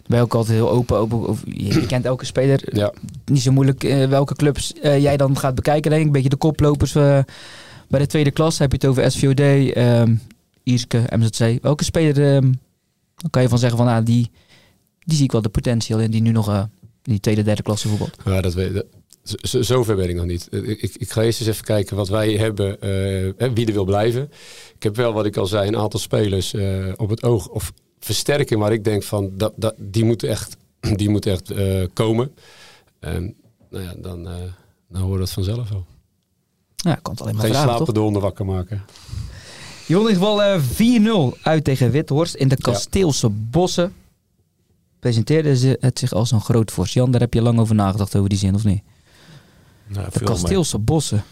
Ben 0.08 0.18
je 0.18 0.24
ook 0.24 0.34
altijd 0.36 0.58
heel 0.58 0.70
open 0.72 0.98
over... 0.98 1.28
over- 1.28 1.64
je, 1.64 1.86
kent 1.86 2.06
elke 2.06 2.26
speler. 2.26 2.62
Ja. 2.78 2.94
Niet 3.26 3.42
zo 3.42 3.52
moeilijk 3.52 3.82
welke 4.10 4.36
clubs 4.36 4.74
jij 4.82 5.18
dan 5.18 5.38
gaat 5.38 5.56
bekijken, 5.56 5.90
denk 5.90 6.02
ik. 6.02 6.08
Een 6.08 6.14
beetje 6.14 6.30
de 6.30 6.36
koplopers 6.36 6.94
bij 6.94 8.00
de 8.00 8.06
tweede 8.08 8.32
klas. 8.32 8.58
Heb 8.58 8.72
je 8.72 8.78
het 8.78 8.86
over 8.86 9.12
SVOD, 9.12 9.40
ehm 9.40 10.16
Ierske, 10.70 11.04
MZC. 11.18 11.62
Welke 11.62 11.84
speler 11.84 12.36
ehm, 12.36 12.52
dan 13.16 13.30
kan 13.30 13.42
je 13.42 13.50
van 13.50 13.60
zeggen 13.60 13.78
van... 13.78 13.88
Ah, 13.88 14.06
die, 14.06 14.32
die 15.00 15.16
zie 15.16 15.26
ik 15.26 15.32
wel 15.32 15.42
de 15.42 15.50
potentieel 15.50 16.00
in 16.00 16.12
die 16.12 16.22
nu 16.22 16.32
nog 16.32 16.50
eh, 16.50 16.64
in 17.04 17.12
die 17.12 17.20
tweede, 17.20 17.42
derde 17.44 17.62
klasse 17.62 17.88
voetbalt. 17.88 18.18
Ja, 18.26 18.42
dat 18.42 18.54
weet, 18.54 18.84
zo- 19.42 19.62
zover 19.62 19.96
ben 19.96 20.10
ik 20.10 20.16
nog 20.16 20.26
niet. 20.26 20.48
Ik, 20.52 20.82
ik, 20.82 20.96
ik 20.96 21.12
ga 21.12 21.22
eerst 21.24 21.40
eens 21.40 21.50
even 21.50 21.64
kijken 21.64 21.96
wat 21.96 22.08
wij 22.10 22.32
hebben, 22.34 22.82
eh, 22.82 22.90
hè, 23.38 23.54
wie 23.54 23.66
er 23.68 23.74
wil 23.74 23.86
blijven. 23.86 24.32
Ik 24.76 24.84
heb 24.84 24.96
wel, 24.96 25.14
wat 25.14 25.26
ik 25.26 25.38
al 25.38 25.46
zei, 25.46 25.68
een 25.68 25.78
aantal 25.78 26.00
spelers 26.00 26.54
eh, 26.54 26.94
op 26.96 27.10
het 27.10 27.24
oog 27.24 27.48
of 27.48 27.72
versterking 28.00 28.60
waar 28.60 28.74
ik 28.74 28.84
denk 28.84 29.04
van 29.04 29.32
dat, 29.38 29.54
dat, 29.56 29.76
die 29.78 30.04
moeten 30.06 30.30
echt, 30.30 30.58
die 31.00 31.10
moeten 31.10 31.32
echt 31.32 31.52
eh, 31.52 31.84
komen. 31.94 32.32
En 33.00 33.36
nou 33.70 33.84
ja, 33.84 33.94
dan, 33.98 34.28
eh 34.28 34.34
dan 34.90 35.02
hoor 35.02 35.14
je 35.14 35.20
dat 35.20 35.32
vanzelf 35.32 35.70
wel. 35.70 35.86
Ja, 36.76 36.98
ik 36.98 37.08
het 37.08 37.22
alleen 37.22 37.36
maar 37.36 37.44
Geen 37.44 37.52
vragen, 37.54 37.68
toch? 37.70 37.76
slapende 37.78 38.00
honden 38.00 38.22
wakker 38.22 38.46
maken. 38.46 38.84
Je 39.90 39.96
won 39.96 40.08
in 40.10 40.14
ieder 40.14 40.28
geval 40.28 40.44
eh, 40.44 41.34
4-0 41.38 41.42
uit 41.42 41.64
tegen 41.64 41.92
Withorst 41.92 42.34
in 42.36 42.48
de 42.48 42.56
Kasteelse 42.56 43.30
Bossen. 43.30 43.94
Presenteerde 45.00 45.58
ze 45.58 45.78
het 45.80 46.00
zich 46.00 46.12
als 46.12 46.32
een 46.32 46.42
groot 46.42 46.72
vorst. 46.72 46.94
Jan, 46.94 47.12
daar 47.12 47.22
heb 47.22 47.34
je 47.34 47.42
lang 47.42 47.60
over 47.60 47.76
nagedacht 47.76 48.16
over 48.16 48.30
die 48.30 48.38
zin, 48.38 48.56
of 48.56 48.64
niet? 48.64 48.82
Nou, 49.88 50.06
De 50.06 50.20
mee. 50.20 50.30
Kasteelse 50.30 50.78
Bossen. 50.78 51.24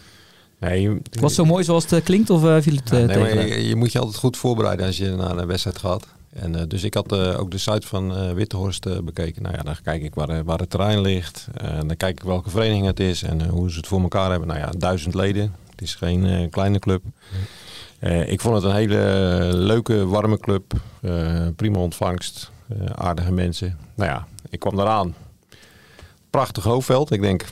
Nee, 0.60 0.80
je, 0.80 0.88
Was 1.10 1.20
het 1.20 1.32
zo 1.32 1.44
mooi 1.44 1.64
zoals 1.64 1.82
het 1.82 1.92
eh, 1.92 2.04
klinkt, 2.04 2.30
of 2.30 2.44
eh, 2.44 2.56
viel 2.60 2.74
het 2.76 2.88
Ja, 2.90 2.96
nee, 2.96 3.06
maar 3.06 3.28
tegen? 3.28 3.48
je, 3.48 3.68
je 3.68 3.76
moet 3.76 3.92
je 3.92 3.98
altijd 3.98 4.16
goed 4.18 4.36
voorbereiden 4.36 4.86
als 4.86 4.96
je 4.96 5.10
naar 5.10 5.36
een 5.38 5.46
wedstrijd 5.46 5.78
gaat. 5.78 6.06
En, 6.32 6.56
eh, 6.56 6.62
dus 6.68 6.82
ik 6.82 6.94
had 6.94 7.12
eh, 7.12 7.40
ook 7.40 7.50
de 7.50 7.58
site 7.58 7.86
van 7.86 8.16
eh 8.16 8.32
Wittehorst 8.32 8.86
eh, 8.86 8.98
bekeken. 8.98 9.42
Nou 9.42 9.54
ja, 9.56 9.62
dan 9.62 9.76
kijk 9.82 10.02
ik 10.02 10.14
waar, 10.14 10.44
waar 10.44 10.58
het 10.58 10.70
terrein 10.70 11.00
ligt. 11.00 11.46
En 11.54 11.86
dan 11.86 11.96
kijk 11.96 12.18
ik 12.18 12.24
welke 12.24 12.50
vereniging 12.50 12.86
het 12.86 13.00
is 13.00 13.22
en 13.22 13.48
hoe 13.48 13.70
ze 13.70 13.76
het 13.76 13.86
voor 13.86 14.00
elkaar 14.00 14.30
hebben. 14.30 14.48
Nou 14.48 14.60
ja, 14.60 14.70
duizend 14.78 15.14
leden. 15.14 15.54
Het 15.70 15.82
is 15.82 15.94
geen 15.94 16.26
eh, 16.26 16.50
kleine 16.50 16.78
club. 16.78 17.02
Eh, 17.98 18.30
ik 18.32 18.40
vond 18.40 18.54
het 18.54 18.64
een 18.64 18.74
hele 18.74 18.98
leuke, 19.54 20.06
warme 20.06 20.38
club. 20.38 20.72
Eh, 21.00 21.46
prima 21.56 21.78
ontvangst. 21.78 22.50
eh, 22.68 22.76
aardige 22.94 23.32
mensen. 23.32 23.78
Nou 23.94 24.10
ja, 24.10 24.26
ik 24.50 24.58
kwam 24.60 24.78
eraan. 24.80 25.14
Prachtig 26.30 26.64
hoofdveld. 26.64 27.10
Ik 27.12 27.20
denk, 27.20 27.44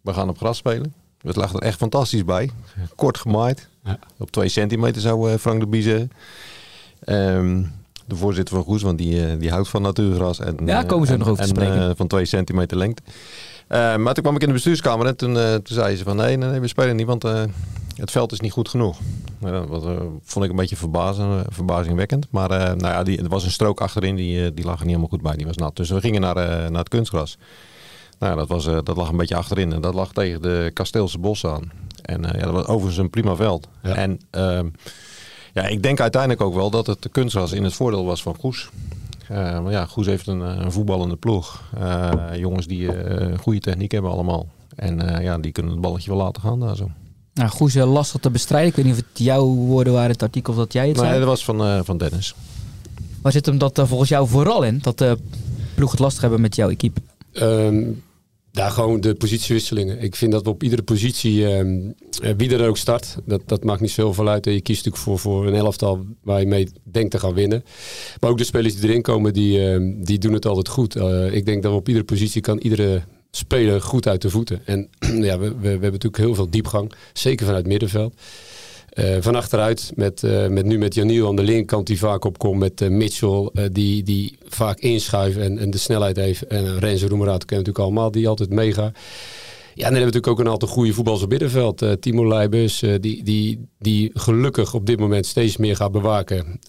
we 0.00 0.12
gaan 0.12 0.28
op 0.28 0.36
gras 0.36 0.56
spelen. 0.56 0.94
Het 1.22 1.36
lag 1.36 1.52
er 1.52 1.60
echt 1.62 1.78
fantastisch 1.78 2.24
bij. 2.24 2.50
Kort 2.94 3.18
gemaaid. 3.18 3.68
Ja. 3.84 3.98
Op 4.18 4.30
twee 4.30 4.48
centimeter 4.48 5.00
zou 5.00 5.36
Frank 5.38 5.60
de 5.60 5.66
Bie 5.66 5.82
zeggen. 5.82 6.10
Ehm, 7.04 7.62
de 8.06 8.16
voorzitter 8.16 8.54
van 8.54 8.64
Goes, 8.64 8.82
want 8.82 8.98
die, 8.98 9.36
die 9.36 9.50
houdt 9.50 9.68
van 9.68 9.82
natuurgras. 9.82 10.40
En, 10.40 10.56
Ja, 10.64 10.82
komen 10.82 11.06
ze 11.06 11.12
en- 11.12 11.18
nog 11.18 11.28
over 11.28 11.44
te 11.44 11.50
en, 11.50 11.56
spreken. 11.56 11.96
van 11.96 12.06
twee 12.06 12.24
centimeter 12.24 12.76
lengte. 12.76 13.02
Maar 13.68 14.14
toen 14.14 14.22
kwam 14.22 14.34
ik 14.34 14.40
in 14.40 14.46
de 14.48 14.52
bestuurskamer 14.54 15.06
en 15.06 15.16
toen, 15.16 15.34
toen 15.34 15.62
zei 15.76 15.96
ze 15.96 16.04
van 16.04 16.16
nee, 16.16 16.36
nee, 16.36 16.50
nee, 16.50 16.60
we 16.60 16.66
spelen 16.68 16.96
niet, 16.96 17.06
want 17.06 17.24
het 17.96 18.10
veld 18.10 18.32
is 18.32 18.40
niet 18.40 18.52
goed 18.52 18.68
genoeg. 18.68 18.98
Dat 19.40 19.68
was, 19.68 19.84
eh, 19.84 20.00
vond 20.22 20.44
ik 20.44 20.50
een 20.50 20.56
beetje 20.56 20.76
verbazen, 20.76 21.44
verbazingwekkend. 21.48 22.26
Maar 22.30 22.50
eh, 22.50 22.66
nou 22.66 22.92
ja, 22.92 23.02
die, 23.02 23.22
er 23.22 23.28
was 23.28 23.44
een 23.44 23.50
strook 23.50 23.80
achterin, 23.80 24.16
die, 24.16 24.44
eh, 24.44 24.50
die 24.54 24.64
lag 24.64 24.74
er 24.74 24.80
niet 24.80 24.96
helemaal 24.96 25.08
goed 25.08 25.22
bij. 25.22 25.36
Die 25.36 25.46
was 25.46 25.56
nat. 25.56 25.76
Dus 25.76 25.90
we 25.90 26.00
gingen 26.00 26.20
naar, 26.20 26.34
naar 26.70 26.80
het 26.80 26.88
kunstgras. 26.88 27.38
Nou, 28.18 28.36
dat, 28.36 28.48
was, 28.48 28.64
dat 28.64 28.96
lag 28.96 29.08
een 29.08 29.16
beetje 29.16 29.36
achterin 29.36 29.72
en 29.72 29.80
dat 29.80 29.94
lag 29.94 30.12
tegen 30.12 30.42
de 30.42 30.70
Kasteelse 30.74 31.18
bos 31.18 31.46
aan. 31.46 31.72
En 32.02 32.22
ja, 32.22 32.44
dat 32.44 32.52
was 32.52 32.66
overigens 32.66 32.96
een 32.96 33.10
prima 33.10 33.34
veld. 33.34 33.68
Ja. 33.82 33.94
En 33.94 34.20
ehm, 34.30 34.68
ja, 35.52 35.66
ik 35.66 35.82
denk 35.82 36.00
uiteindelijk 36.00 36.42
ook 36.42 36.54
wel 36.54 36.70
dat 36.70 36.86
het 36.86 37.02
de 37.02 37.08
kunstgras 37.08 37.52
in 37.52 37.64
het 37.64 37.74
voordeel 37.74 38.04
was 38.04 38.22
van 38.22 38.36
Goes. 38.36 38.70
Uh, 39.30 39.36
maar 39.60 39.72
ja, 39.72 39.86
Goes 39.86 40.06
heeft 40.06 40.26
een, 40.26 40.40
een 40.40 40.72
voetballende 40.72 41.16
ploeg. 41.16 41.62
Jongens 42.34 42.66
die 42.66 42.90
goede 43.38 43.60
techniek 43.60 43.92
hebben 43.92 44.10
allemaal. 44.10 44.46
En 44.76 45.22
ja, 45.22 45.38
die 45.38 45.52
kunnen 45.52 45.72
het 45.72 45.80
balletje 45.80 46.10
wel 46.10 46.18
laten 46.18 46.42
gaan 46.42 46.60
daar 46.60 46.76
zo. 46.76 46.90
Nou, 47.36 47.50
Goes 47.50 47.74
lastig 47.74 48.20
te 48.20 48.30
bestrijden. 48.30 48.68
Ik 48.68 48.76
weet 48.76 48.84
niet 48.84 48.94
of 48.94 49.00
het 49.08 49.18
jouw 49.18 49.46
woorden 49.46 49.92
waren, 49.92 50.10
het 50.10 50.22
artikel 50.22 50.52
of 50.52 50.58
dat 50.58 50.72
jij 50.72 50.88
het 50.88 50.96
Nee, 50.96 51.06
zei. 51.06 51.18
dat 51.18 51.28
was 51.28 51.44
van, 51.44 51.84
van 51.84 51.98
Dennis. 51.98 52.34
Waar 53.22 53.32
zit 53.32 53.46
hem 53.46 53.58
dat 53.58 53.82
volgens 53.84 54.08
jou 54.08 54.28
vooral 54.28 54.62
in? 54.62 54.78
Dat 54.82 54.98
de 54.98 55.18
ploeg 55.74 55.90
het 55.90 56.00
lastig 56.00 56.20
hebben 56.20 56.40
met 56.40 56.56
jouw 56.56 56.68
equipe? 56.68 57.00
Um, 57.32 58.02
daar 58.52 58.70
gewoon 58.70 59.00
de 59.00 59.14
positiewisselingen. 59.14 60.00
Ik 60.02 60.16
vind 60.16 60.32
dat 60.32 60.42
we 60.42 60.50
op 60.50 60.62
iedere 60.62 60.82
positie, 60.82 61.44
um, 61.46 61.94
wie 62.36 62.54
er 62.56 62.68
ook 62.68 62.76
start, 62.76 63.16
dat, 63.24 63.40
dat 63.46 63.64
maakt 63.64 63.80
niet 63.80 63.90
zoveel 63.90 64.28
uit. 64.28 64.46
En 64.46 64.52
je 64.52 64.60
kiest 64.60 64.84
natuurlijk 64.84 65.04
voor, 65.04 65.18
voor 65.18 65.46
een 65.46 65.54
elftal 65.54 66.04
waar 66.22 66.40
je 66.40 66.46
mee 66.46 66.68
denkt 66.82 67.10
te 67.10 67.18
gaan 67.18 67.34
winnen. 67.34 67.64
Maar 68.20 68.30
ook 68.30 68.38
de 68.38 68.44
spelers 68.44 68.76
die 68.76 68.88
erin 68.88 69.02
komen, 69.02 69.32
die, 69.32 69.60
um, 69.60 70.04
die 70.04 70.18
doen 70.18 70.32
het 70.32 70.46
altijd 70.46 70.68
goed. 70.68 70.96
Uh, 70.96 71.32
ik 71.34 71.46
denk 71.46 71.62
dat 71.62 71.72
we 71.72 71.78
op 71.78 71.88
iedere 71.88 72.04
positie 72.04 72.40
kan 72.40 72.58
iedere 72.58 73.02
speler 73.30 73.80
goed 73.80 74.06
uit 74.08 74.22
de 74.22 74.30
voeten. 74.30 74.60
En 74.64 74.88
ja, 75.28 75.38
we, 75.38 75.56
we, 75.56 75.68
hebben 75.68 75.80
natuurlijk 75.92 76.16
heel 76.16 76.34
veel 76.34 76.50
diepgang, 76.50 76.92
zeker 77.12 77.46
vanuit 77.46 77.66
middenveld. 77.66 78.14
Uh, 78.94 79.16
van 79.20 79.34
achteruit, 79.34 79.92
met, 79.94 80.22
uh, 80.22 80.46
met 80.46 80.64
nu 80.64 80.78
met 80.78 80.94
Janiel 80.94 81.28
aan 81.28 81.36
de 81.36 81.42
linkerkant 81.42 81.86
die 81.86 81.98
vaak 81.98 82.24
opkomt. 82.24 82.58
Met 82.58 82.80
uh, 82.80 82.88
Mitchell, 82.88 83.50
die, 83.72 84.02
die 84.02 84.38
vaak 84.48 84.78
inschuift 84.78 85.38
en, 85.38 85.58
en 85.58 85.70
de 85.70 85.78
snelheid 85.78 86.16
heeft. 86.16 86.46
En 86.46 86.78
Renzo 86.78 87.06
Roemeraad 87.06 87.44
kennen 87.44 87.66
natuurlijk 87.66 87.84
allemaal, 87.84 88.10
die 88.10 88.28
altijd 88.28 88.50
meegaat. 88.50 88.96
Ja, 89.76 89.84
en 89.86 89.92
dan 89.92 90.00
hebben 90.00 90.12
we 90.12 90.18
natuurlijk 90.18 90.26
ook 90.26 90.38
een 90.38 90.52
aantal 90.52 90.68
goede 90.68 90.92
voetballers 90.92 91.22
op 91.22 91.30
middenveld. 91.30 91.84
Timo 92.00 92.28
Leibus, 92.28 92.82
die, 93.00 93.22
die, 93.22 93.68
die 93.78 94.10
gelukkig 94.14 94.74
op 94.74 94.86
dit 94.86 94.98
moment 94.98 95.26
steeds 95.26 95.56
meer 95.56 95.76
gaat 95.76 95.92
bewaken. 95.92 96.60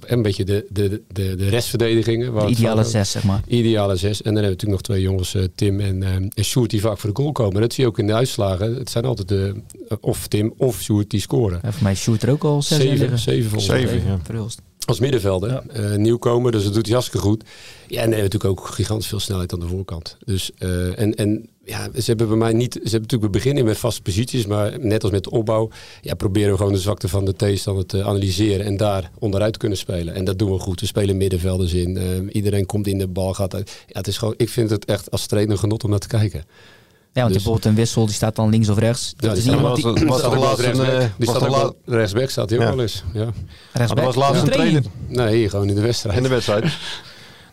een 0.00 0.22
beetje 0.22 0.44
de, 0.44 0.66
de, 0.70 1.02
de, 1.12 1.36
de 1.36 1.48
restverdedigingen. 1.48 2.34
De 2.34 2.46
ideale 2.46 2.84
zes, 2.84 3.10
zeg 3.10 3.24
maar. 3.24 3.42
Ideale 3.46 3.96
zes. 3.96 4.22
En 4.22 4.34
dan 4.34 4.42
hebben 4.42 4.58
we 4.60 4.66
natuurlijk 4.66 4.70
nog 4.70 4.80
twee 4.80 5.02
jongens, 5.02 5.36
Tim 5.54 5.80
en, 5.80 6.02
en 6.02 6.44
Sjoerd, 6.44 6.70
die 6.70 6.80
vaak 6.80 6.98
voor 6.98 7.10
de 7.10 7.16
goal 7.16 7.32
komen. 7.32 7.60
Dat 7.60 7.72
zie 7.72 7.84
je 7.84 7.90
ook 7.90 7.98
in 7.98 8.06
de 8.06 8.14
uitslagen. 8.14 8.74
Het 8.74 8.90
zijn 8.90 9.04
altijd 9.04 9.28
de, 9.28 9.54
of 10.00 10.28
Tim 10.28 10.54
of 10.56 10.80
Sjoerd 10.80 11.10
die 11.10 11.20
scoren. 11.20 11.60
Ja, 11.62 11.72
voor 11.72 11.82
mij 11.82 11.92
is 11.92 12.00
Sjoerd 12.00 12.22
er 12.22 12.30
ook 12.30 12.44
al 12.44 12.62
zes 12.62 12.78
Zeven, 12.78 13.18
zeven 13.18 13.50
volgens 13.50 13.70
mij. 13.70 13.80
Zeven, 13.80 14.06
ja. 14.06 14.18
Verhulst. 14.22 14.60
Als 14.84 15.00
middenvelder, 15.00 15.50
ja. 15.50 15.90
uh, 15.90 15.96
nieuwkomer, 15.96 16.52
dus 16.52 16.64
dat 16.64 16.74
doet 16.74 16.84
hij 16.84 16.94
hartstikke 16.94 17.26
goed. 17.26 17.44
Ja, 17.86 18.02
en 18.02 18.10
hij 18.10 18.20
heeft 18.20 18.32
natuurlijk 18.32 18.60
ook 18.60 18.66
gigantisch 18.66 19.06
veel 19.06 19.20
snelheid 19.20 19.52
aan 19.52 19.60
de 19.60 19.66
voorkant. 19.66 20.16
Dus, 20.24 20.50
uh, 20.58 20.98
en, 20.98 21.14
en 21.14 21.48
ja, 21.64 21.88
ze 21.94 22.02
hebben 22.04 22.28
bij 22.28 22.36
mij 22.36 22.52
niet, 22.52 22.72
ze 22.72 22.80
hebben 22.82 23.00
natuurlijk 23.00 23.32
beginnen 23.32 23.64
met 23.64 23.78
vaste 23.78 24.02
posities, 24.02 24.46
maar 24.46 24.78
net 24.80 25.02
als 25.02 25.12
met 25.12 25.24
de 25.24 25.30
opbouw, 25.30 25.70
ja, 26.00 26.14
proberen 26.14 26.50
we 26.50 26.56
gewoon 26.56 26.72
de 26.72 26.78
zwakte 26.78 27.08
van 27.08 27.24
de 27.24 27.34
tegenstander 27.34 27.86
te 27.86 28.04
analyseren 28.04 28.66
en 28.66 28.76
daar 28.76 29.10
onderuit 29.18 29.52
te 29.52 29.58
kunnen 29.58 29.78
spelen. 29.78 30.14
En 30.14 30.24
dat 30.24 30.38
doen 30.38 30.52
we 30.52 30.58
goed. 30.58 30.80
We 30.80 30.86
spelen 30.86 31.16
middenvelders 31.16 31.72
in. 31.72 31.96
Uh, 31.96 32.34
iedereen 32.34 32.66
komt 32.66 32.86
in 32.86 32.98
de 32.98 33.08
bal, 33.08 33.34
gaat 33.34 33.54
uit. 33.54 33.70
Ja, 33.86 33.98
het 33.98 34.06
is 34.06 34.18
gewoon, 34.18 34.34
ik 34.36 34.48
vind 34.48 34.70
het 34.70 34.84
echt 34.84 35.10
als 35.10 35.26
trainer 35.26 35.58
genot 35.58 35.84
om 35.84 35.90
naar 35.90 35.98
te 35.98 36.08
kijken. 36.08 36.44
Ja, 37.12 37.20
want 37.22 37.26
Dus- 37.34 37.42
bijvoorbeeld 37.42 37.64
een 37.64 37.74
wissel, 37.80 38.06
die 38.06 38.14
staat 38.14 38.36
dan 38.36 38.48
links 38.50 38.68
of 38.68 38.78
rechts. 38.78 39.14
Ja, 39.16 39.28
Dat 39.28 39.36
is 39.36 39.42
die 39.44 39.52
niet 39.52 39.60
staat 39.60 39.76
iemand 39.78 39.96
die 39.98 40.06
was- 40.06 40.20
was 40.20 40.22
ook 40.30 40.34
wel 40.34 40.42
laatst 40.42 40.58
een, 40.58 40.64
rechtsback. 40.64 40.88
eh, 40.92 40.98
Die 41.16 41.26
was 41.26 41.36
staat 41.36 41.48
laat- 41.50 41.74
rechtsback, 41.84 42.30
staat 42.30 42.50
hij 42.50 42.58
ook 42.58 42.64
Ja. 42.64 42.70
wel 42.70 42.80
eens. 42.82 43.04
Ja. 43.12 43.24
Dat 43.24 43.32
was 43.72 43.72
rechtsback. 43.72 44.14
laatst 44.14 44.42
een 44.42 44.48
Training. 44.50 44.84
trainer 45.08 45.30
Nee, 45.32 45.48
gewoon 45.48 45.68
in 45.68 45.74
de 45.74 45.80
wedstrijd. 45.80 46.16
in 46.16 46.22
de 46.22 46.28
wedstrijd. 46.28 46.64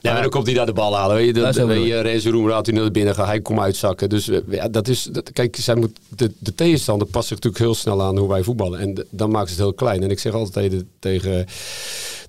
Ja, 0.01 0.12
maar 0.13 0.22
dan 0.22 0.32
komt 0.32 0.46
hij 0.46 0.56
daar 0.56 0.66
de 0.66 0.74
bal 0.74 0.96
halen. 0.96 1.16
Weet 1.16 1.25
je, 1.27 1.34
Ja, 1.34 1.46
dat, 1.46 1.56
zo 1.56 1.68
weet 1.68 1.88
je 1.88 2.00
Renzo 2.00 2.62
die 2.62 2.74
naar 2.74 2.92
binnen 2.92 3.16
gaat, 3.16 3.25
hij 3.27 3.42
komt 3.42 3.60
uitzakken. 3.60 4.10
Dus 4.10 4.30
eh, 4.30 4.38
ja, 4.50 4.68
dat 4.70 4.88
is, 4.88 5.04
dat, 5.04 5.32
kijk, 5.32 5.56
zij 5.56 5.75
moet, 5.75 5.98
de, 6.16 6.32
de 6.39 6.56
tegenstander 6.56 7.08
past 7.08 7.27
zich 7.27 7.36
natuurlijk 7.36 7.63
heel 7.63 7.75
snel 7.75 8.01
aan 8.01 8.18
hoe 8.18 8.30
wij 8.30 8.44
voetballen. 8.44 8.80
En 8.80 8.94
de- 8.94 9.06
dan 9.10 9.32
ze 9.32 9.38
het 9.54 9.58
heel 9.58 9.74
klein. 9.74 10.04
En 10.04 10.12
ik 10.12 10.20
zeg 10.20 10.34
altijd 10.34 10.54
tegen, 10.54 10.89
tegen, 11.00 11.46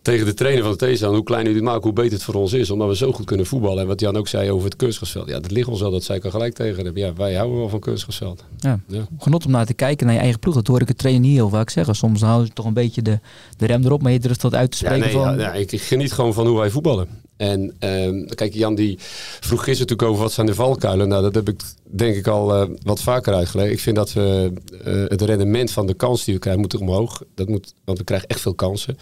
tegen 0.03 0.27
de 0.27 0.35
trainer 0.35 0.63
van 0.63 0.73
de 0.73 0.79
tegenstander, 0.79 1.17
hoe 1.17 1.27
kleiner 1.27 1.53
u 1.53 1.55
dit 1.55 1.63
maakt, 1.65 1.83
hoe 1.85 1.93
beter 1.93 2.13
het 2.13 2.23
voor 2.23 2.35
ons 2.35 2.53
is. 2.53 2.71
Omdat 2.71 2.89
we 2.89 2.97
zo 2.97 3.13
goed 3.13 3.25
kunnen 3.27 3.47
voetballen. 3.47 3.81
En 3.83 3.87
wat 3.87 4.01
Jan 4.01 4.17
ook 4.17 4.29
zei 4.29 4.51
over 4.51 4.65
het 4.65 4.77
kunstgrasveld. 4.77 5.29
Ja, 5.29 5.41
dat 5.41 5.51
ligt 5.51 5.69
ons 5.69 5.81
wel, 5.81 5.91
dat 5.91 6.03
zei 6.03 6.19
ik 6.19 6.25
al 6.25 6.31
gelijk 6.31 6.55
tegen 6.55 6.85
hem. 6.85 6.97
Ja, 6.97 7.13
wij 7.15 7.35
houden 7.35 7.59
wel 7.59 7.69
van 7.69 7.81
kunstgrasveld. 7.81 8.45
Ja. 8.59 8.81
Ja. 8.87 9.07
Genot 9.19 9.45
om 9.45 9.51
naar 9.51 9.67
te 9.67 9.75
kijken 9.75 10.07
naar 10.07 10.15
je 10.15 10.21
eigen 10.21 10.39
ploeg. 10.41 10.55
Dat 10.55 10.67
hoor 10.67 10.81
ik 10.81 10.89
het 10.89 10.99
trainer 10.99 11.23
niet 11.23 11.35
heel 11.37 11.49
vaak 11.49 11.71
zeggen. 11.71 11.95
Soms 11.95 12.21
houden 12.21 12.47
ze 12.47 12.53
toch 12.53 12.67
een 12.67 12.73
beetje 12.73 13.03
de, 13.03 13.19
de 13.57 13.67
rem 13.67 13.85
erop. 13.85 14.03
Maar 14.03 14.13
je 14.13 14.19
durft 14.21 14.41
dat 14.41 14.55
uit 14.55 14.71
te 14.71 14.79
Ja, 14.85 14.91
spreken 14.91 15.15
nee, 15.17 15.25
van... 15.25 15.37
ja, 15.39 15.45
ja, 15.45 15.53
ik 15.53 15.81
geniet 15.83 16.13
gewoon 16.13 16.35
van 16.35 16.47
hoe 16.47 16.59
wij 16.59 16.71
voetballen. 16.71 17.09
En 17.39 17.75
ehm, 17.79 18.25
kijk, 18.27 18.55
Jan 18.55 18.75
die 18.75 18.99
vroeg 19.41 19.65
gisteren 19.65 19.79
natuurlijk 19.79 20.09
over 20.09 20.23
wat 20.23 20.33
zijn 20.33 20.47
de 20.47 20.55
valkuilen. 20.55 21.09
Nou, 21.09 21.23
dat 21.23 21.35
heb 21.35 21.49
ik 21.49 21.61
denk 21.83 22.17
ik 22.17 22.27
al 22.27 22.55
eh, 22.55 22.69
wat 22.83 23.01
vaker 23.01 23.35
uitgelegd. 23.35 23.73
Ik 23.73 23.81
vind 23.81 23.97
dat 23.97 24.13
we 24.13 24.53
eh, 24.85 25.05
het 25.09 25.23
rendement 25.23 25.71
van 25.71 25.87
de 25.87 25.95
kans 25.95 26.25
die 26.25 26.35
we 26.35 26.41
krijgen 26.41 26.63
moet 26.63 26.81
omhoog. 26.81 27.23
Dat 27.35 27.49
moet, 27.49 27.75
want 27.85 27.99
we 27.99 28.05
krijgen 28.05 28.29
echt 28.29 28.41
veel 28.41 28.55
kansen. 28.55 28.99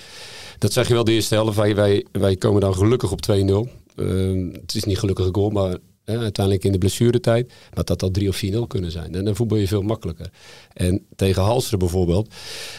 Dat 0.59 0.73
zeg 0.73 0.89
je 0.89 0.95
wel 0.95 1.05
de 1.05 1.13
eerste 1.13 1.35
helft. 1.35 1.57
Wij, 1.57 1.75
wij, 1.75 2.05
wij 2.13 2.37
komen 2.37 2.61
dan 2.61 2.75
gelukkig 2.75 3.13
op 3.13 3.21
2-0. 3.31 3.33
Ehm, 3.33 4.53
het 4.53 4.75
is 4.75 4.85
niet 4.85 4.99
gelukkig 4.99 5.29
goal, 5.33 5.51
maar 5.51 5.77
hè, 6.07 6.19
uiteindelijk 6.19 6.65
in 6.65 6.73
de 6.73 6.79
blessuretijd. 6.79 7.53
Maar 7.75 7.85
dat 7.85 8.01
had 8.01 8.15
3 8.15 8.29
of 8.29 8.43
4-0 8.45 8.59
kunnen 8.69 8.91
zijn. 8.91 9.15
En 9.15 9.25
dan 9.25 9.37
voetbal 9.37 9.59
je 9.59 9.67
veel 9.69 9.83
makkelijker. 9.83 10.31
En 10.73 11.07
tegen 11.17 11.43
Halsteren 11.43 11.79
bijvoorbeeld 11.79 12.35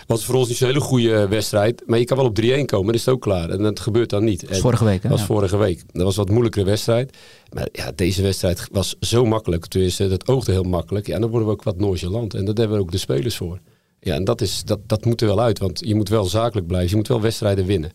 was 0.07 0.25
voor 0.25 0.35
ons 0.35 0.47
niet 0.47 0.57
zo'n 0.57 0.67
hele 0.67 0.79
goede 0.79 1.27
wedstrijd. 1.27 1.83
Maar 1.85 1.99
je 1.99 2.05
kan 2.05 2.17
wel 2.17 2.25
op 2.25 2.41
3-1 2.41 2.43
komen, 2.65 2.85
dan 2.85 2.93
is 2.93 3.05
het 3.05 3.13
ook 3.13 3.21
klaar. 3.21 3.49
En 3.49 3.63
dat 3.63 3.79
gebeurt 3.79 4.09
dan 4.09 4.23
niet. 4.23 4.41
Dat 4.41 4.49
was 4.49 4.59
vorige 4.59 4.83
week, 4.85 5.03
hè? 5.03 5.09
was 5.09 5.19
Ja. 5.19 5.25
vorige 5.25 5.57
week. 5.57 5.83
Dat 5.91 6.03
was 6.03 6.17
een 6.17 6.23
wat 6.23 6.31
moeilijkere 6.31 6.65
wedstrijd. 6.65 7.17
Maar 7.53 7.67
ja, 7.71 7.91
deze 7.95 8.21
wedstrijd 8.21 8.67
was 8.71 8.95
zo 8.99 9.25
makkelijk. 9.25 9.65
Tenminste, 9.65 10.07
dat 10.07 10.27
oogde 10.27 10.51
heel 10.51 10.63
makkelijk. 10.63 11.07
Ja, 11.07 11.15
en 11.15 11.21
dan 11.21 11.29
worden 11.29 11.47
we 11.47 11.53
ook 11.53 11.63
wat 11.63 11.77
nonchalant. 11.79 12.33
En 12.33 12.45
daar 12.45 12.55
hebben 12.55 12.77
we 12.77 12.83
ook 12.83 12.91
de 12.91 12.97
spelers 12.97 13.35
voor. 13.37 13.59
Ja, 13.99 14.15
en 14.15 14.23
dat, 14.23 14.41
is, 14.41 14.63
dat, 14.63 14.79
dat 14.85 15.05
moet 15.05 15.21
er 15.21 15.27
wel 15.27 15.41
uit. 15.41 15.59
Want 15.59 15.79
je 15.85 15.95
moet 15.95 16.09
wel 16.09 16.25
zakelijk 16.25 16.67
blijven. 16.67 16.89
Je 16.89 16.95
moet 16.95 17.07
wel 17.07 17.21
wedstrijden 17.21 17.65
winnen. 17.65 17.91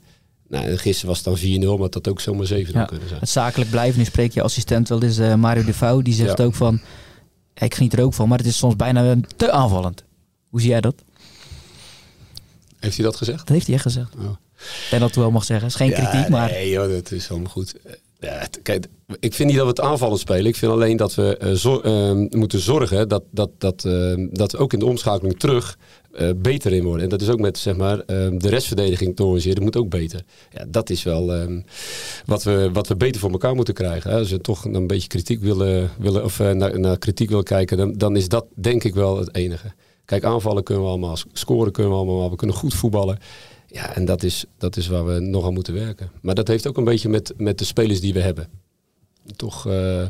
Nou, 0.52 0.64
en 0.66 0.78
gisteren 0.78 1.08
was 1.08 1.16
het 1.24 1.62
dan 1.62 1.76
4-0, 1.76 1.78
maar 1.80 1.90
dat 1.90 2.08
ook 2.08 2.20
zomaar 2.20 2.46
7-0 2.46 2.50
Ja, 2.72 2.84
kunnen 2.84 3.08
zijn. 3.08 3.20
Het 3.20 3.28
zakelijk 3.28 3.70
blijven. 3.70 3.98
Nu 3.98 4.04
spreekt 4.04 4.34
je 4.34 4.42
assistent 4.42 4.88
wel 4.88 5.02
eens, 5.02 5.18
eh, 5.18 5.34
Mario 5.34 5.64
de 5.64 5.74
Vouw. 5.74 6.00
Die 6.02 6.14
zegt 6.14 6.38
Ja. 6.38 6.44
ook 6.44 6.54
van... 6.54 6.80
ik 7.54 7.74
geniet 7.74 7.92
er 7.92 8.02
ook 8.02 8.14
van, 8.14 8.28
maar 8.28 8.38
het 8.38 8.46
is 8.46 8.56
soms 8.56 8.76
bijna 8.76 9.16
te 9.36 9.50
aanvallend. 9.50 10.04
Hoe 10.50 10.60
zie 10.60 10.70
jij 10.70 10.80
dat? 10.80 10.94
Heeft 12.78 12.96
hij 12.96 13.04
dat 13.04 13.16
gezegd? 13.16 13.38
Dat 13.38 13.48
heeft 13.48 13.64
hij 13.66 13.74
echt 13.74 13.84
gezegd. 13.84 14.14
Oh. 14.18 14.24
En 14.90 15.00
dat 15.00 15.14
wel 15.14 15.30
mag 15.30 15.44
zeggen. 15.44 15.66
is 15.68 15.74
geen 15.74 15.88
Ja, 15.90 15.94
kritiek, 16.08 16.28
maar... 16.28 16.50
Nee, 16.50 16.70
joh, 16.70 16.90
dat 16.90 17.10
is 17.10 17.28
helemaal 17.28 17.50
goed. 17.50 17.74
Eh, 17.84 17.92
Ja, 18.20 18.46
kijk, 18.62 18.86
ik 19.20 19.34
vind 19.34 19.48
niet 19.48 19.56
dat 19.58 19.66
we 19.66 19.82
het 19.82 19.90
aanvallend 19.90 20.20
spelen. 20.20 20.46
Ik 20.46 20.56
vind 20.56 20.72
alleen 20.72 20.96
dat 20.96 21.14
we 21.14 21.36
eh, 21.36 22.38
moeten 22.38 22.60
zorgen 22.60 23.08
dat, 23.08 23.22
dat, 23.30 23.50
dat, 23.58 23.80
dat 24.30 24.52
we 24.52 24.58
ook 24.58 24.72
in 24.72 24.78
de 24.78 24.86
omschakeling 24.86 25.38
terug 25.38 25.78
eh, 26.12 26.30
beter 26.36 26.72
in 26.72 26.84
worden. 26.84 27.02
En 27.02 27.08
dat 27.08 27.20
is 27.20 27.28
ook 27.28 27.40
met 27.40 27.58
zeg 27.58 27.76
maar, 27.76 27.98
eh, 27.98 28.06
de 28.32 28.48
restverdediging 28.48 29.16
te. 29.16 29.48
Dat 29.54 29.60
moet 29.60 29.76
ook 29.76 29.88
beter. 29.88 30.24
Ja, 30.50 30.64
dat 30.68 30.90
is 30.90 31.02
wel 31.02 31.32
eh, 31.32 31.46
wat, 32.24 32.42
we, 32.42 32.70
wat 32.72 32.88
we 32.88 32.96
beter 32.96 33.20
voor 33.20 33.30
elkaar 33.30 33.54
moeten 33.54 33.74
krijgen. 33.74 34.10
Hè. 34.10 34.18
Als 34.18 34.30
we 34.30 34.40
toch 34.40 34.64
een 34.64 34.86
beetje 34.86 35.08
kritiek 35.08 35.40
willen, 35.40 35.90
willen 35.98 36.24
of 36.24 36.40
eh, 36.40 36.50
naar, 36.50 36.80
naar 36.80 36.98
kritiek 36.98 37.28
willen 37.28 37.44
kijken, 37.44 37.76
dan, 37.76 37.92
dan 37.92 38.16
is 38.16 38.28
dat 38.28 38.46
denk 38.54 38.84
ik 38.84 38.94
wel 38.94 39.18
het 39.18 39.34
enige. 39.34 39.72
Kijk, 40.04 40.24
aanvallen 40.24 40.62
kunnen 40.62 40.84
we 40.84 40.88
allemaal, 40.88 41.16
scoren 41.32 41.72
kunnen 41.72 41.92
we 41.92 41.98
allemaal, 41.98 42.30
we 42.30 42.36
kunnen 42.36 42.56
goed 42.56 42.74
voetballen. 42.74 43.18
Ja, 43.66 43.94
en 43.94 44.04
dat 44.04 44.22
is, 44.22 44.44
dat 44.58 44.76
is 44.76 44.88
waar 44.88 45.06
we 45.06 45.20
nog 45.20 45.46
aan 45.46 45.54
moeten 45.54 45.74
werken. 45.74 46.10
Maar 46.22 46.34
dat 46.34 46.48
heeft 46.48 46.66
ook 46.66 46.76
een 46.76 46.84
beetje 46.84 47.08
met, 47.08 47.34
met 47.36 47.58
de 47.58 47.64
spelers 47.64 48.00
die 48.00 48.12
we 48.12 48.20
hebben. 48.20 48.48
Toch 49.36 49.66
eh, 49.66 50.04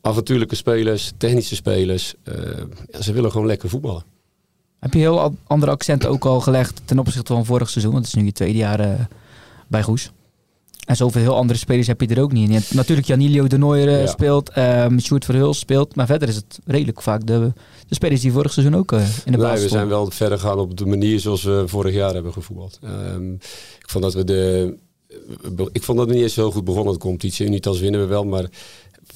avontuurlijke 0.00 0.54
spelers, 0.54 1.12
technische 1.16 1.54
spelers. 1.54 2.14
ze 3.00 3.12
willen 3.12 3.30
gewoon 3.30 3.46
lekker 3.46 3.68
voetballen. 3.68 4.17
Heb 4.80 4.92
je 4.92 4.98
heel 4.98 5.36
andere 5.46 5.72
accenten 5.72 6.08
ook 6.10 6.24
al 6.24 6.40
gelegd 6.40 6.80
ten 6.84 6.98
opzichte 6.98 7.32
van 7.32 7.44
vorig 7.44 7.70
seizoen? 7.70 7.92
Want 7.92 8.04
het 8.04 8.14
is 8.14 8.20
nu 8.20 8.26
je 8.26 8.32
tweede 8.34 8.58
jaar 8.58 8.80
eh, 8.80 9.00
bij 9.66 9.82
Goes. 9.82 10.10
En 10.86 10.96
zoveel 10.96 11.20
heel 11.20 11.36
andere 11.36 11.58
spelers 11.58 11.86
heb 11.86 12.00
je 12.00 12.06
er 12.06 12.20
ook 12.22 12.32
niet 12.32 12.72
natuurlijk 12.74 13.06
Janilio 13.06 13.46
de 13.46 13.58
Nooier 13.58 13.88
eh, 13.88 14.00
Ja. 14.00 14.06
speelt, 14.06 14.56
um, 14.56 15.00
Sjoerd 15.00 15.24
Verhuls 15.24 15.58
speelt. 15.58 15.94
Maar 15.94 16.06
verder 16.06 16.28
is 16.28 16.36
het 16.36 16.58
redelijk 16.64 17.02
vaak 17.02 17.26
de, 17.26 17.52
de 17.88 17.94
spelers 17.94 18.20
die 18.20 18.32
vorig 18.32 18.52
seizoen 18.52 18.76
ook 18.76 18.92
eh, 18.92 19.00
in 19.00 19.32
de 19.32 19.38
Nee, 19.38 19.46
basis 19.46 19.62
we 19.62 19.68
zijn 19.68 19.88
wel 19.88 20.10
verder 20.10 20.38
gegaan 20.38 20.58
op 20.58 20.76
de 20.76 20.86
manier 20.86 21.20
zoals 21.20 21.42
we 21.42 21.62
vorig 21.66 21.94
jaar 21.94 22.14
hebben 22.14 22.32
gevoetbald. 22.32 22.78
Ehm, 22.82 23.32
ik 23.78 23.84
vond 23.86 24.04
dat 24.04 24.14
we 24.14 24.24
de. 24.24 24.74
Ik 25.72 25.82
vond 25.82 25.98
dat 25.98 26.06
we 26.06 26.14
niet 26.14 26.22
eens 26.22 26.36
heel 26.36 26.50
goed 26.50 26.64
begonnen 26.64 26.92
de 26.92 26.98
competitie. 26.98 27.48
Niet 27.48 27.66
als 27.66 27.80
winnen 27.80 28.00
we 28.00 28.06
wel, 28.06 28.24
maar 28.24 28.44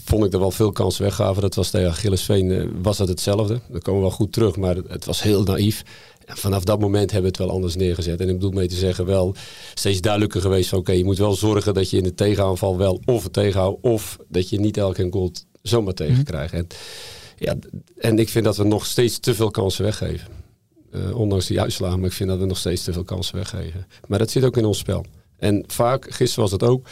vond 0.04 0.24
ik 0.24 0.32
er 0.32 0.38
wel 0.38 0.50
veel 0.50 0.72
kansen 0.72 1.02
weggaven. 1.02 1.42
Dat 1.42 1.54
was 1.54 1.70
tegen 1.70 1.90
Achillesveen 1.90 2.50
eh, 2.50 2.66
was 2.82 2.96
dat 2.96 3.08
hetzelfde. 3.08 3.60
Dan 3.70 3.80
komen 3.80 4.00
we 4.00 4.06
wel 4.06 4.16
goed 4.16 4.32
terug, 4.32 4.56
maar 4.56 4.76
het 4.76 5.04
was 5.04 5.22
heel 5.22 5.42
naïef. 5.42 5.82
En 6.24 6.36
vanaf 6.36 6.64
dat 6.64 6.80
moment 6.80 7.10
hebben 7.10 7.30
we 7.30 7.36
het 7.36 7.46
wel 7.46 7.56
anders 7.56 7.76
neergezet. 7.76 8.20
En 8.20 8.28
ik 8.28 8.34
bedoel 8.34 8.50
mee 8.50 8.68
te 8.68 8.76
zeggen, 8.76 9.06
wel 9.06 9.34
steeds 9.74 10.00
duidelijker 10.00 10.40
geweest 10.40 10.68
van 10.68 10.78
oké, 10.78 10.92
je 10.92 11.04
moet 11.04 11.18
wel 11.18 11.34
zorgen 11.34 11.74
dat 11.74 11.90
je 11.90 11.96
in 11.96 12.02
de 12.02 12.14
tegenaanval 12.14 12.76
wel 12.78 13.00
of 13.04 13.22
het 13.22 13.32
tegenhoudt, 13.32 13.82
of 13.82 14.18
dat 14.28 14.48
je 14.48 14.60
niet 14.60 14.76
elke 14.76 15.08
goal 15.10 15.32
zomaar 15.62 15.94
tegenkrijgt. 15.94 16.54
En, 16.54 16.66
ja, 17.38 17.54
en 17.98 18.18
ik 18.18 18.28
vind 18.28 18.44
dat 18.44 18.56
we 18.56 18.64
nog 18.64 18.86
steeds 18.86 19.18
te 19.18 19.34
veel 19.34 19.50
kansen 19.50 19.84
weggeven. 19.84 20.28
Eh, 20.90 21.16
ondanks 21.16 21.46
die 21.46 21.60
uitslagen, 21.60 21.98
maar 21.98 22.08
ik 22.08 22.14
vind 22.14 22.28
dat 22.28 22.38
we 22.38 22.46
nog 22.46 22.58
steeds 22.58 22.84
te 22.84 22.92
veel 22.92 23.04
kansen 23.04 23.34
weggeven. 23.34 23.86
Maar 24.08 24.18
dat 24.18 24.30
zit 24.30 24.44
ook 24.44 24.56
in 24.56 24.64
ons 24.64 24.78
spel. 24.78 25.04
En 25.38 25.64
vaak, 25.66 26.14
gisteren 26.14 26.50
was 26.50 26.58
dat 26.58 26.68
ook, 26.68 26.86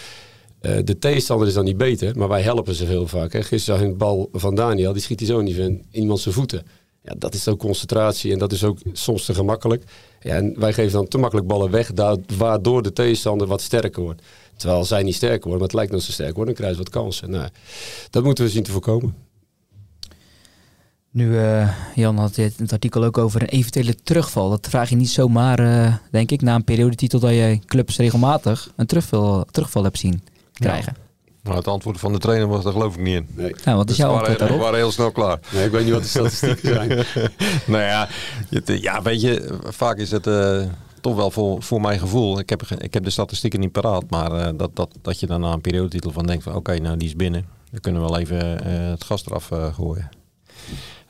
eh, 0.61 0.79
de 0.85 0.99
tegenstander 0.99 1.47
is 1.49 1.55
dan 1.55 1.65
niet 1.65 1.77
beter, 1.77 2.19
maar 2.19 2.29
wij 2.29 2.43
helpen 2.43 2.75
ze 2.75 2.85
heel 2.85 3.07
vaak. 3.07 3.33
Hè. 3.33 3.43
Gisteren 3.43 3.79
zag 3.79 3.81
ik 3.81 3.93
een 3.93 3.99
bal 3.99 4.29
van 4.33 4.55
Daniel, 4.55 4.93
die 4.93 5.03
schiet 5.03 5.21
hij 5.21 5.29
zo 5.29 5.41
niet 5.41 5.57
in 5.57 5.85
iemand 5.91 6.21
zijn 6.21 6.35
voeten. 6.35 6.63
Ja, 7.03 7.15
dat 7.19 7.35
is 7.35 7.49
ook 7.49 7.59
concentratie 7.59 8.33
en 8.33 8.39
dat 8.39 8.53
is 8.53 8.65
ook 8.65 8.79
soms 8.93 9.25
te 9.25 9.35
gemakkelijk. 9.35 9.85
Ja, 10.21 10.35
en 10.35 10.61
wij 10.61 10.73
geven 10.73 10.93
dan 10.93 11.09
te 11.09 11.19
makkelijk 11.19 11.47
ballen 11.47 11.71
weg, 11.71 11.91
waardoor 12.37 12.83
de 12.83 12.93
tegenstander 12.93 13.47
wat 13.47 13.61
sterker 13.61 14.03
wordt. 14.03 14.23
Terwijl 14.57 14.85
zij 14.85 15.03
niet 15.03 15.15
sterker 15.15 15.49
worden, 15.49 15.59
maar 15.59 15.69
het 15.69 15.77
lijkt 15.77 15.93
dat 15.93 16.03
ze 16.03 16.13
sterker 16.13 16.35
worden, 16.35 16.55
dan 16.55 16.65
krijgen 16.65 16.85
ze 16.85 16.91
wat 16.91 17.03
kansen. 17.03 17.31
Nou, 17.31 17.49
dat 18.11 18.25
moeten 18.25 18.45
we 18.45 18.51
zien 18.51 18.63
te 18.63 18.71
voorkomen. 18.71 19.15
Nu, 21.13 21.31
uh, 21.31 21.77
Jan 21.95 22.17
had 22.17 22.37
het, 22.37 22.59
het 22.59 22.73
artikel 22.73 23.05
ook 23.05 23.19
over 23.19 23.43
een 23.43 23.49
eventuele 23.49 23.95
terugval. 23.95 24.51
Dat 24.51 24.69
vraag 24.69 24.89
je 24.89 24.97
niet 24.97 25.11
zomaar, 25.11 25.61
uh, 25.61 25.95
denk 26.11 26.31
ik, 26.31 26.43
na 26.43 26.55
een 26.55 26.65
periodetitel 26.65 27.21
dat 27.21 27.31
je 27.31 27.59
clubs 27.67 27.97
regelmatig 27.97 28.73
een 28.77 28.87
terugval, 28.87 29.45
terugval 29.51 29.83
hebt 29.83 29.99
zien 29.99 30.23
krijgen. 30.61 30.97
Nou, 31.43 31.57
het 31.57 31.69
antwoord 31.69 32.01
van 32.01 32.13
de 32.13 32.19
trainer 32.19 32.49
was 32.49 32.65
daar 32.65 32.73
geloof 32.73 32.95
ik 32.95 33.01
niet 33.01 33.15
in. 33.15 33.27
Nee. 33.31 33.55
Nou, 33.65 33.77
wat 33.77 33.91
is 33.91 33.97
jouw 33.97 34.13
antwoord 34.13 34.39
daarop? 34.39 34.57
We 34.57 34.63
waren 34.63 34.79
heel 34.79 34.93
snel 34.93 35.13
klaar. 35.13 35.39
Nee, 35.53 35.65
ik 35.65 35.71
weet 35.71 35.85
niet 35.85 35.93
wat 35.93 36.03
de 36.03 36.09
statistieken 36.09 36.69
zijn. 36.75 36.89
nou 37.67 37.83
ja, 37.83 38.09
ja, 38.65 39.03
weet 39.03 39.21
je, 39.21 39.59
vaak 39.65 39.97
is 39.97 40.11
het 40.11 40.27
uh, 40.27 40.63
toch 41.01 41.17
wel 41.17 41.31
voor, 41.31 41.63
voor 41.63 41.81
mijn 41.81 41.99
gevoel. 41.99 42.39
Ik 42.39 42.51
heb, 42.51 42.63
ik 42.63 42.95
heb 42.95 43.05
de 43.05 43.11
statistieken 43.11 43.61
niet 43.61 43.73
paraat, 43.73 44.11
maar 44.11 44.33
uh, 44.33 44.49
dat, 44.57 44.77
dat, 44.77 44.99
dat 45.03 45.21
je 45.21 45.27
dan 45.27 45.41
na 45.41 45.53
een 45.53 45.61
periodetitel 45.61 46.11
van 46.11 46.27
denkt 46.27 46.43
van 46.43 46.55
oké, 46.55 46.79
nou 46.79 46.97
die 46.97 47.09
is 47.09 47.17
binnen. 47.17 47.47
Dan 47.71 47.81
kunnen 47.81 48.03
we 48.03 48.09
wel 48.09 48.19
even 48.19 48.67
uh, 48.67 48.91
het 48.91 49.05
gas 49.05 49.27
eraf 49.27 49.51
gooien. 49.73 50.09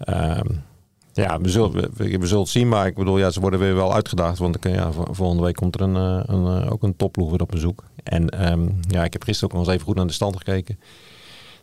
Um, 0.09 0.63
ja, 1.13 1.41
we 1.41 1.49
zullen, 1.49 1.73
we, 1.73 2.19
we, 2.19 2.27
zullen 2.27 2.43
het 2.43 2.53
zien, 2.53 2.69
maar 2.69 2.87
ik 2.87 2.95
bedoel, 2.95 3.19
ja, 3.19 3.31
ze 3.31 3.41
worden 3.41 3.61
weer 3.61 3.75
wel 3.75 3.95
uitgedaagd. 3.95 4.39
Want 4.39 4.57
ja, 4.61 4.93
volgende 4.93 5.43
week 5.43 5.55
komt 5.55 5.75
er 5.75 5.81
een, 5.81 5.95
een, 6.35 6.71
ook 6.71 6.83
een 6.83 6.97
topploeg 6.97 7.31
weer 7.31 7.41
op 7.41 7.49
bezoek. 7.51 7.85
En 8.03 8.51
um, 8.53 8.81
ja, 8.89 9.05
ik 9.05 9.13
heb 9.13 9.23
gisteren 9.23 9.51
ook 9.51 9.59
nog 9.59 9.67
eens 9.67 9.75
even 9.75 9.87
goed 9.87 9.97
naar 9.97 10.07
de 10.07 10.13
stand 10.13 10.37
gekeken. 10.37 10.79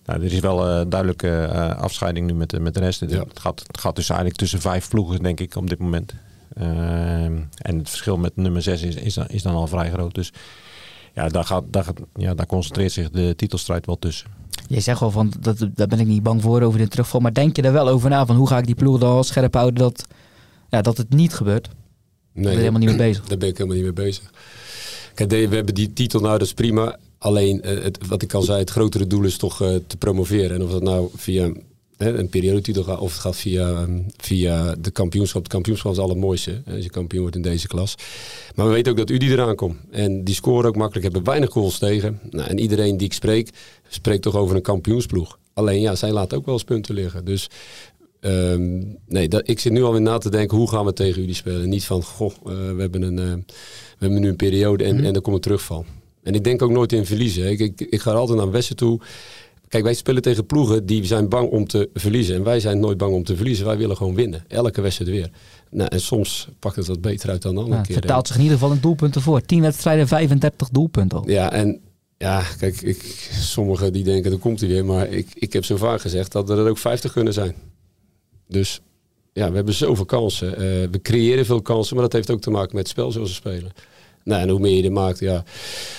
Nou, 0.06 0.20
er 0.20 0.34
is 0.34 0.40
wel 0.40 0.68
een 0.68 0.86
uh, 0.86 0.90
duidelijke 0.90 1.50
uh, 1.54 1.78
afscheiding 1.78 2.28
nu 2.28 2.34
met, 2.34 2.60
met 2.62 2.74
de 2.74 2.80
rest. 2.80 3.00
Ja. 3.00 3.20
Het, 3.20 3.40
gaat, 3.40 3.64
het 3.68 3.78
gaat 3.78 3.96
dus 3.96 4.10
eigenlijk 4.10 4.40
tussen 4.40 4.62
vijf 4.62 4.90
ploegen, 4.90 5.24
denk 5.24 5.40
ik, 5.40 5.56
op 5.56 5.70
dit 5.70 5.80
moment. 5.80 6.14
Uh, 6.58 7.24
en 7.24 7.78
het 7.78 7.90
verschil 7.90 8.18
met 8.18 8.36
nummer 8.36 8.62
zes 8.62 8.82
is, 8.82 8.96
is, 8.96 9.14
dan, 9.14 9.28
is 9.28 9.44
dan 9.44 9.56
al 9.56 9.68
vrij 9.68 9.90
groot. 9.92 10.16
Dus 10.16 10.34
ja, 11.14 11.28
daar, 11.28 11.44
gaat, 11.44 11.64
daar, 11.68 11.86
ja, 12.16 12.34
daar 12.34 12.46
concentreert 12.46 12.92
zich 12.92 13.10
de 13.10 13.36
titelstrijd 13.36 13.86
wel 13.86 14.00
tussen. 14.00 14.30
Je 14.68 14.80
zegt 14.80 15.00
wel 15.00 15.12
van, 15.12 15.34
dat, 15.40 15.58
daar 15.74 15.88
ben 15.88 16.00
ik 16.00 16.08
niet 16.08 16.24
bang 16.24 16.42
voor 16.42 16.62
over 16.62 16.80
de 16.80 16.88
terugval. 16.88 17.20
Maar 17.20 17.34
denk 17.34 17.56
je 17.56 17.62
er 17.62 17.74
wel 17.74 17.88
over 17.88 18.10
na 18.10 18.26
van 18.26 18.36
hoe 18.36 18.48
ga 18.48 18.58
ik 18.58 18.66
die 18.66 18.76
ploeg 18.76 19.00
dan 19.00 19.24
scherp 19.24 19.54
houden 19.54 19.80
dat, 19.80 20.06
ja, 20.70 20.82
dat 20.82 20.98
het 20.98 21.10
niet 21.14 21.34
gebeurt? 21.34 21.70
Nee, 22.34 22.44
ben 22.44 22.52
je 22.52 22.58
helemaal 22.58 22.80
niet 22.80 22.90
mee 22.90 22.98
bezig. 23.10 23.26
Daar 23.26 23.38
ben 23.38 23.50
ik 23.50 23.58
helemaal 23.58 23.78
niet 23.78 23.96
mee 23.96 24.06
bezig. 24.06 24.32
Kijk, 25.14 25.30
we 25.30 25.56
hebben 25.56 25.76
die 25.76 25.94
titel 25.94 26.20
nou, 26.20 26.38
dat 26.38 26.48
is 26.48 26.54
prima. 26.54 26.98
Alleen, 27.18 27.62
uh, 27.66 27.84
het, 27.84 28.08
wat 28.08 28.22
ik 28.22 28.34
al 28.34 28.42
zei, 28.42 28.60
het 28.60 28.70
grotere 28.70 29.08
doel 29.08 29.24
is 29.24 29.38
toch 29.38 29.62
uh, 29.62 29.76
te 29.88 29.98
promoveren. 29.98 30.56
En 30.56 30.64
of 30.64 30.72
dat 30.72 30.84
nou 30.84 31.10
via 31.16 31.52
een 31.98 32.30
periodetitel 32.30 32.84
gaat 32.84 33.00
of 33.00 33.12
het 33.12 33.22
gaat 33.22 33.36
via, 33.36 33.82
um, 33.82 34.06
via 34.18 34.76
de 34.76 34.92
kampioenschap. 34.92 35.44
De 35.44 35.50
kampioenschap 35.50 35.92
is 35.92 35.98
het 35.98 36.06
allermooiste 36.06 36.62
als 36.72 36.84
je 36.84 36.90
kampioen 36.90 37.22
wordt 37.22 37.36
in 37.36 37.42
deze 37.42 37.68
klas. 37.68 37.96
Maar 38.56 38.66
we 38.66 38.72
weten 38.72 38.92
ook 38.92 38.98
dat 38.98 39.10
u 39.10 39.18
die 39.18 39.30
eraan 39.30 39.56
komt. 39.56 39.78
En 39.92 40.24
die 40.24 40.36
scoren 40.36 40.70
ook 40.70 40.76
makkelijk, 40.76 41.04
hebben 41.04 41.24
weinig 41.24 41.52
goals 41.52 41.78
tegen. 41.78 42.20
Nou, 42.30 42.50
en 42.50 42.60
iedereen 42.60 42.98
die 42.98 43.08
ik 43.08 43.14
spreek, 43.14 43.50
spreekt 43.90 44.22
toch 44.22 44.36
over 44.36 44.56
een 44.56 44.62
kampioensploeg. 44.62 45.40
Alleen 45.54 45.82
ja, 45.82 45.96
zij 45.96 46.12
laten 46.12 46.38
ook 46.38 46.46
wel 46.46 46.54
eens 46.54 46.64
punten 46.64 46.96
liggen. 46.96 47.26
Dus 47.26 47.50
um, 48.20 48.98
nee, 49.08 49.28
dat, 49.28 49.50
ik 49.50 49.60
zit 49.60 49.72
nu 49.72 49.84
alweer 49.84 50.02
na 50.02 50.18
te 50.18 50.30
denken, 50.30 50.58
hoe 50.58 50.70
gaan 50.70 50.86
we 50.86 50.94
tegen 50.94 51.20
jullie 51.20 51.36
spelen? 51.36 51.70
Niet 51.70 51.86
van, 51.86 52.04
goh, 52.04 52.32
uh, 52.32 52.54
we 52.54 52.82
hebben 52.82 53.02
een... 53.02 53.18
Uh, 53.18 53.34
we 53.98 54.06
hebben 54.06 54.22
nu 54.22 54.30
een 54.30 54.36
periode 54.36 54.84
en, 54.84 54.92
mm 54.92 54.98
-hmm. 54.98 55.06
en 55.06 55.16
er 55.16 55.22
komt 55.22 55.36
een 55.36 55.42
terugval. 55.42 55.86
En 56.24 56.34
ik 56.34 56.44
denk 56.44 56.62
ook 56.62 56.72
nooit 56.72 56.94
in 56.94 57.06
verliezen. 57.06 57.50
Ik, 57.50 57.60
ik, 57.60 57.82
ik 57.82 58.02
ga 58.02 58.12
altijd 58.12 58.38
naar 58.38 58.52
Westen 58.52 58.76
toe. 58.76 59.00
Kijk, 59.68 59.84
wij 59.84 59.94
spelen 59.94 60.22
tegen 60.22 60.46
ploegen 60.46 60.86
die 60.86 61.06
zijn 61.06 61.30
bang 61.30 61.50
om 61.50 61.68
te 61.68 61.90
verliezen. 61.94 62.36
En 62.36 62.44
wij 62.44 62.60
zijn 62.60 62.80
nooit 62.80 62.98
bang 62.98 63.14
om 63.14 63.24
te 63.24 63.36
verliezen. 63.36 63.66
Wij 63.66 63.78
willen 63.78 63.98
gewoon 63.98 64.16
winnen. 64.16 64.44
Elke 64.48 64.82
wedstrijd 64.82 65.12
weer. 65.12 65.30
Nou, 65.72 65.90
en 65.90 66.02
soms 66.02 66.48
pakt 66.60 66.76
het 66.76 66.88
wat 66.88 67.02
beter 67.02 67.30
uit 67.30 67.42
dan 67.42 67.56
de 67.56 67.62
andere 67.62 67.82
keer. 67.82 67.96
Het 67.96 68.04
vertaalt 68.04 68.28
zich 68.28 68.36
in 68.36 68.42
ieder 68.42 68.58
geval 68.58 68.74
een 68.74 68.82
doelpunten 68.82 69.22
voor. 69.22 69.42
10 69.42 69.62
wedstrijden, 69.62 70.08
35 70.08 70.70
doelpunten. 70.70 71.22
Ja, 71.26 71.52
en 71.52 71.80
ja, 72.18 72.44
kijk, 72.60 72.82
ik, 72.82 73.30
sommigen 73.32 73.94
die 73.94 74.04
denken, 74.04 74.32
er 74.32 74.38
komt 74.38 74.60
hij 74.60 74.70
weer. 74.70 74.86
Maar 74.86 75.08
ik, 75.08 75.28
ik 75.34 75.54
heb 75.54 75.66
zo 75.66 75.78
vaak 75.78 76.02
gezegd 76.02 76.32
dat 76.32 76.50
er 76.50 76.70
ook 76.70 76.78
50 76.78 77.12
kunnen 77.12 77.34
zijn. 77.34 77.56
Dus 78.48 78.82
ja, 79.34 79.50
we 79.50 79.56
hebben 79.56 79.74
zoveel 79.74 80.06
kansen. 80.06 80.52
Uh, 80.52 80.58
we 80.92 81.00
creëren 81.02 81.46
veel 81.46 81.62
kansen, 81.62 81.96
maar 81.96 82.04
dat 82.04 82.14
heeft 82.14 82.32
ook 82.32 82.42
te 82.42 82.50
maken 82.50 82.76
met 82.76 82.84
het 82.84 82.88
spel 82.88 83.12
zoals 83.12 83.30
we 83.30 83.36
spelen. 83.36 83.72
Nou, 84.24 84.42
en 84.42 84.50
hoe 84.50 84.60
meer 84.60 84.76
je 84.76 84.84
er 84.84 84.92
maakt, 84.92 85.20
ja, 85.20 85.44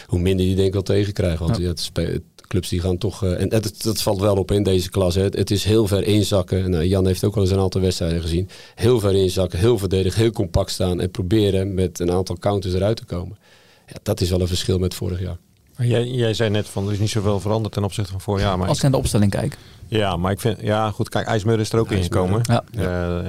hoe 0.06 0.18
minder 0.18 0.46
je 0.46 0.54
denk 0.54 0.66
ik 0.66 0.72
wel 0.72 0.82
tegenkrijgt. 0.82 1.38
Want 1.38 1.56
ja. 1.56 1.62
ja 1.62 1.68
het 1.68 2.22
clubs 2.48 2.68
die 2.68 2.80
gaan 2.80 2.98
toch... 2.98 3.24
Uh, 3.24 3.40
en 3.40 3.48
dat, 3.48 3.82
dat 3.82 4.02
valt 4.02 4.20
wel 4.20 4.36
op 4.36 4.50
in 4.50 4.62
deze 4.62 4.90
klas. 4.90 5.14
Hè. 5.14 5.22
Het, 5.22 5.36
het, 5.36 5.50
is 5.50 5.64
heel 5.64 5.86
ver 5.86 6.04
inzakken. 6.04 6.70
Nou, 6.70 6.84
Jan 6.84 7.06
heeft 7.06 7.24
ook 7.24 7.34
wel 7.34 7.44
eens 7.44 7.52
een 7.52 7.58
aantal 7.58 7.80
wedstrijden 7.80 8.20
gezien. 8.20 8.48
Heel 8.74 9.00
ver 9.00 9.14
inzakken, 9.14 9.58
heel 9.58 9.78
verdedig, 9.78 10.14
heel 10.14 10.30
compact 10.30 10.70
staan. 10.70 11.00
En 11.00 11.10
proberen 11.10 11.74
met 11.74 12.00
een 12.00 12.10
aantal 12.10 12.36
counters 12.38 12.74
eruit 12.74 12.96
te 12.96 13.04
komen. 13.04 13.38
Ja, 13.86 13.96
dat 14.02 14.20
is 14.20 14.30
wel 14.30 14.40
een 14.40 14.48
verschil 14.48 14.78
met 14.78 14.94
vorig 14.94 15.20
jaar. 15.20 15.38
Jij, 15.78 16.06
jij 16.06 16.34
zei 16.34 16.50
net 16.50 16.68
van 16.68 16.86
er 16.86 16.92
is 16.92 16.98
niet 16.98 17.10
zoveel 17.10 17.40
veranderd 17.40 17.74
ten 17.74 17.84
opzichte 17.84 18.10
van 18.10 18.20
vorig 18.20 18.42
jaar. 18.42 18.58
Maar 18.58 18.68
Als 18.68 18.76
ik 18.76 18.82
naar 18.82 18.92
de 18.92 18.98
opstelling 18.98 19.30
kijk. 19.30 19.58
Ja, 19.86 20.16
maar 20.16 20.32
ik 20.32 20.40
vind... 20.40 20.60
Ja, 20.60 20.90
goed. 20.90 21.08
Kijk, 21.08 21.26
IJsmeur 21.26 21.60
is 21.60 21.72
er 21.72 21.78
ook 21.78 21.90
ingekomen. 21.90 22.40
Ja. 22.42 22.64
Uh, 22.76 23.28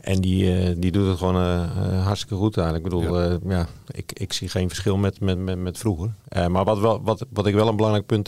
en 0.00 0.20
die, 0.20 0.44
uh, 0.44 0.74
die 0.76 0.92
doet 0.92 1.08
het 1.08 1.18
gewoon 1.18 1.36
uh, 1.36 1.62
uh, 1.76 2.04
hartstikke 2.04 2.34
goed 2.34 2.56
eigenlijk. 2.56 2.86
Ik 2.86 2.92
bedoel, 2.92 3.20
ja. 3.20 3.38
ja 3.48 3.66
ik, 3.90 4.12
ik 4.12 4.32
zie 4.32 4.48
geen 4.48 4.68
verschil 4.68 4.96
met, 4.96 5.20
met, 5.20 5.38
met, 5.38 5.58
met 5.58 5.78
vroeger. 5.78 6.12
maar 6.48 6.64
wat, 6.64 6.78
wel, 6.78 7.02
wat, 7.02 7.26
wat 7.30 7.46
ik 7.46 7.54
wel 7.54 7.68
een 7.68 7.76
belangrijk 7.76 8.06
punt, 8.06 8.26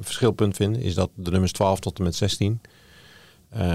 verschilpunt 0.00 0.56
vind, 0.56 0.78
is 0.78 0.94
dat 0.94 1.10
de 1.14 1.30
nummers 1.30 1.52
12 1.52 1.80
tot 1.80 1.98
en 1.98 2.04
met 2.04 2.14
16 2.14 2.60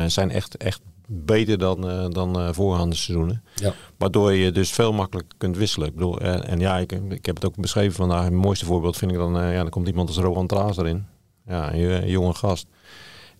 zijn 0.07 0.31
echt, 0.31 0.57
echt 0.57 0.81
beter 1.11 1.57
dan, 1.57 1.81
dan 2.11 2.53
voorgaande 2.53 2.95
seizoenen. 2.95 3.43
Ja. 3.55 3.73
Waardoor 3.97 4.33
je 4.33 4.51
dus 4.51 4.71
veel 4.71 4.93
makkelijker 4.93 5.37
kunt 5.37 5.57
wisselen. 5.57 5.87
Ik 5.87 5.93
bedoel, 5.93 6.19
en 6.19 6.59
ja, 6.59 6.77
ik, 6.77 6.91
ik 6.91 7.25
heb 7.25 7.35
het 7.35 7.45
ook 7.45 7.55
beschreven 7.55 7.95
vandaag. 7.95 8.23
Het 8.23 8.33
mooiste 8.33 8.65
voorbeeld 8.65 8.97
vind 8.97 9.11
ik 9.11 9.17
dan, 9.17 9.33
ja, 9.33 9.61
dan 9.61 9.69
komt 9.69 9.87
iemand 9.87 10.07
als 10.07 10.17
Rowan 10.17 10.47
Traas 10.47 10.77
erin. 10.77 11.05
Ja, 11.47 11.73
een, 11.73 12.09
jonge 12.09 12.33
gast. 12.33 12.67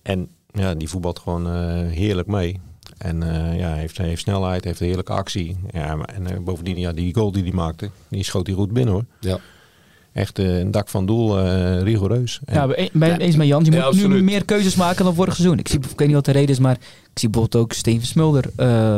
En 0.02 0.30
ja, 0.52 0.74
die 0.74 0.90
voetbalt 0.90 1.20
gewoon 1.20 1.48
heerlijk 1.88 2.28
mee. 2.28 2.60
En 3.00 3.22
uh, 3.22 3.60
ja, 3.60 3.74
heeft, 3.74 3.98
heeft 3.98 4.22
snelheid, 4.22 4.64
heeft 4.64 4.80
een 4.80 4.86
heerlijke 4.86 5.12
actie. 5.12 5.58
Ja, 5.72 5.98
en 5.98 6.32
uh, 6.32 6.40
bovendien, 6.40 6.80
ja, 6.80 6.92
die 6.92 7.16
goal 7.16 7.32
die 7.32 7.44
hij 7.44 7.52
maakte, 7.52 7.90
die 8.10 8.24
schoot 8.24 8.48
hij 8.48 8.56
goed 8.56 8.74
binnen 8.74 8.94
hoor. 8.94 9.06
Ja. 9.20 9.40
Echt 10.20 10.40
uh, 10.40 10.60
een 10.60 10.72
dak 10.72 10.90
van 10.90 11.06
doel, 11.06 11.40
rigoureus. 11.84 12.40
En, 12.46 12.56
ja, 12.56 12.68
ben 12.94 13.12
het 13.12 13.22
eens 13.22 13.36
met 13.36 13.48
Jan. 13.48 13.66
Je 13.66 13.72
ja, 13.72 13.92
moet 13.92 14.08
nu 14.08 14.24
meer 14.24 14.46
keuzes 14.46 14.76
maken 14.76 15.06
dan 15.06 15.16
vorig 15.16 15.36
seizoen. 15.36 15.60
Ik, 15.60 15.68
zie, 15.68 15.80
ik 15.80 16.00
weet 16.00 16.08
niet 16.08 16.16
wat 16.16 16.26
de 16.26 16.32
reden 16.32 16.50
is, 16.50 16.60
maar 16.60 16.78
ik 17.12 17.20
zie 17.20 17.30
bijvoorbeeld 17.30 17.64
ook 17.64 17.74
Steven 17.74 18.08
Smulder 18.08 18.46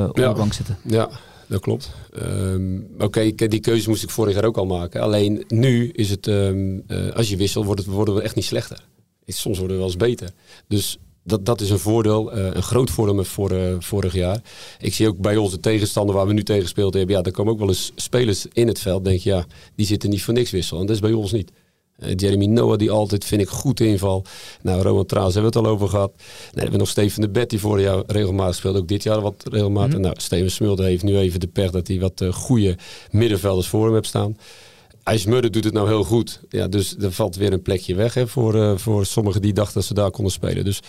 op 0.10 0.18
ja. 0.18 0.30
de 0.30 0.34
bank 0.36 0.54
zitten. 0.54 0.78
Ja, 0.84 1.10
dat 1.48 1.62
klopt. 1.62 1.92
Um, 2.24 2.88
Oké, 3.00 3.04
okay, 3.04 3.48
die 3.48 3.60
keuze 3.60 3.90
moest 3.90 4.04
ik 4.04 4.10
vorig 4.10 4.34
jaar 4.34 4.46
ook 4.46 4.58
al 4.58 4.66
maken. 4.66 5.02
Alleen 5.02 5.44
nu 5.48 5.90
is 5.90 6.10
het, 6.10 6.28
um, 6.28 6.84
als 7.14 7.30
je 7.30 7.38
wisselt, 7.38 7.66
wordt 7.66 7.82
het, 7.82 7.90
worden 7.90 8.16
we 8.16 8.22
echt 8.22 8.36
niet 8.36 8.46
slechter. 8.46 8.84
Soms 9.26 9.58
worden 9.58 9.76
we 9.76 9.82
wel 9.82 9.92
eens 9.92 10.02
beter. 10.02 10.30
Dus 10.68 11.00
dat, 11.24 11.46
dat 11.46 11.62
is 11.62 11.70
een 11.70 11.80
voordeel, 11.80 12.38
uh, 12.38 12.46
een 12.54 12.64
groot 12.64 12.90
voordeel 12.90 13.16
met 13.16 13.28
voor, 13.28 13.52
uh, 13.52 13.76
vorig 13.80 14.14
jaar. 14.14 14.42
Ik 14.80 14.94
zie 14.94 15.08
ook 15.08 15.18
bij 15.18 15.38
onze 15.38 15.60
tegenstander 15.60 16.16
waar 16.16 16.28
we 16.28 16.34
nu 16.34 16.44
tegen 16.44 16.62
gespeeld 16.62 16.94
hebben, 16.94 17.16
ja, 17.16 17.22
er 17.22 17.32
komen 17.32 17.54
ook 17.54 17.60
wel 17.60 17.68
eens 17.68 17.92
spelers 17.96 18.46
in 18.54 18.68
het 18.68 18.80
veld. 18.80 19.04
Denk 19.04 19.20
je, 19.20 19.30
ja, 19.30 19.46
die 19.76 19.86
zitten 19.86 20.10
niet 20.10 20.24
voor 20.24 20.34
niks 20.34 20.52
wisselen. 20.52 20.82
En 20.82 20.88
dat 20.88 20.96
is 20.96 21.02
bij 21.02 21.14
ons 21.14 21.32
niet. 21.32 21.52
Uh, 22.00 22.10
Jeremy 22.16 22.46
Noah, 22.46 22.78
die 22.78 22.92
altijd, 22.92 23.26
vind 23.26 23.42
ik, 23.42 23.50
goed 23.50 23.80
inval. 23.80 24.26
Nou, 24.62 24.82
Roman 24.82 25.06
Traas 25.06 25.34
hebben 25.34 25.52
we 25.52 25.58
het 25.58 25.68
al 25.68 25.74
over 25.74 25.88
gehad. 25.88 26.12
Nee, 26.18 26.26
we 26.54 26.62
hebben 26.62 26.80
nog 26.80 26.90
Steven 26.90 27.22
de 27.22 27.30
Bet, 27.30 27.50
die 27.50 27.60
vorig 27.60 27.84
jaar 27.84 28.04
regelmatig 28.08 28.56
speelde. 28.56 28.80
Ook 28.80 28.88
dit 28.88 29.04
jaar 29.04 29.22
wat 29.22 29.44
regelmatig. 29.52 29.90
Mm 29.90 29.94
-hmm. 29.94 30.02
Nou, 30.02 30.16
Steven 30.20 30.52
Smulder 30.52 30.86
heeft 30.86 31.04
nu 31.04 31.18
even 31.18 31.40
de 31.40 31.48
pech 31.48 31.72
dat 31.72 31.88
hij 31.88 32.00
wat 32.00 32.24
goede 32.32 32.78
middenvelders 33.12 33.68
voor 33.68 33.86
hem 33.86 33.94
heeft 33.94 34.08
staan. 34.08 34.38
IJsmudden 35.04 35.52
doet 35.52 35.64
het 35.64 35.74
nou 35.74 35.88
heel 35.88 36.04
goed. 36.04 36.40
Ja, 36.50 36.68
dus 36.68 36.96
er 36.98 37.12
valt 37.12 37.36
weer 37.36 37.54
een 37.54 37.62
plekje 37.62 37.96
weg 37.96 38.14
hè, 38.14 38.28
voor, 38.28 38.56
uh, 38.56 38.78
voor 38.78 39.06
sommigen 39.06 39.42
die 39.42 39.54
dachten 39.54 39.74
dat 39.74 39.84
ze 39.84 39.94
daar 39.94 40.12
konden 40.12 40.34
spelen. 40.34 40.66
Dus 40.66 40.80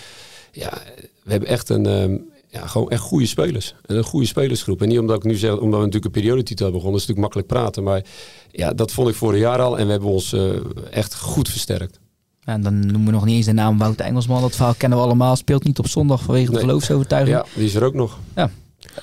ja, 0.53 0.83
we 1.22 1.31
hebben 1.31 1.48
echt 1.48 1.68
een, 1.68 1.87
um, 1.87 2.31
ja, 2.48 2.66
gewoon 2.66 2.90
echt 2.90 3.03
goede 3.03 3.27
spelers. 3.27 3.75
En 3.87 3.96
een 3.96 4.05
goede 4.05 4.27
spelersgroep. 4.27 4.83
En 4.83 4.88
niet 4.88 4.98
omdat 4.98 5.16
ik 5.16 5.25
nu 5.25 5.35
zeg, 5.35 5.51
omdat 5.51 5.79
we 5.81 5.87
natuurlijk 5.87 6.05
een 6.05 6.20
periodetitel 6.22 6.64
hebben 6.64 6.83
begonnen, 6.83 7.01
is 7.01 7.07
het 7.07 7.16
natuurlijk 7.16 7.44
makkelijk 7.44 7.48
praten. 7.48 7.83
Maar 7.83 8.05
ja, 8.51 8.72
dat 8.72 8.92
vond 8.92 9.09
ik 9.09 9.14
vorig 9.14 9.40
jaar 9.40 9.61
al. 9.61 9.79
En 9.79 9.85
we 9.85 9.90
hebben 9.90 10.11
ons 10.11 10.33
uh, 10.33 10.51
echt 10.90 11.14
goed 11.14 11.48
versterkt. 11.48 12.01
En 12.44 12.62
dan 12.62 12.81
noemen 12.81 13.05
we 13.05 13.11
nog 13.11 13.25
niet 13.25 13.37
eens 13.37 13.46
de 13.46 13.53
naam 13.53 13.79
Wout 13.79 14.01
Engelsman. 14.01 14.40
Dat 14.40 14.55
verhaal 14.55 14.75
kennen 14.75 14.98
we 14.98 15.05
allemaal. 15.05 15.37
Speelt 15.37 15.64
niet 15.64 15.79
op 15.79 15.88
zondag 15.88 16.22
vanwege 16.22 16.46
de 16.46 16.53
nee. 16.53 16.61
geloofsovertuiging. 16.61 17.37
Ja, 17.37 17.46
die 17.55 17.64
is 17.64 17.75
er 17.75 17.85
ook 17.85 17.94
nog. 17.94 18.18
Ja. 18.37 18.51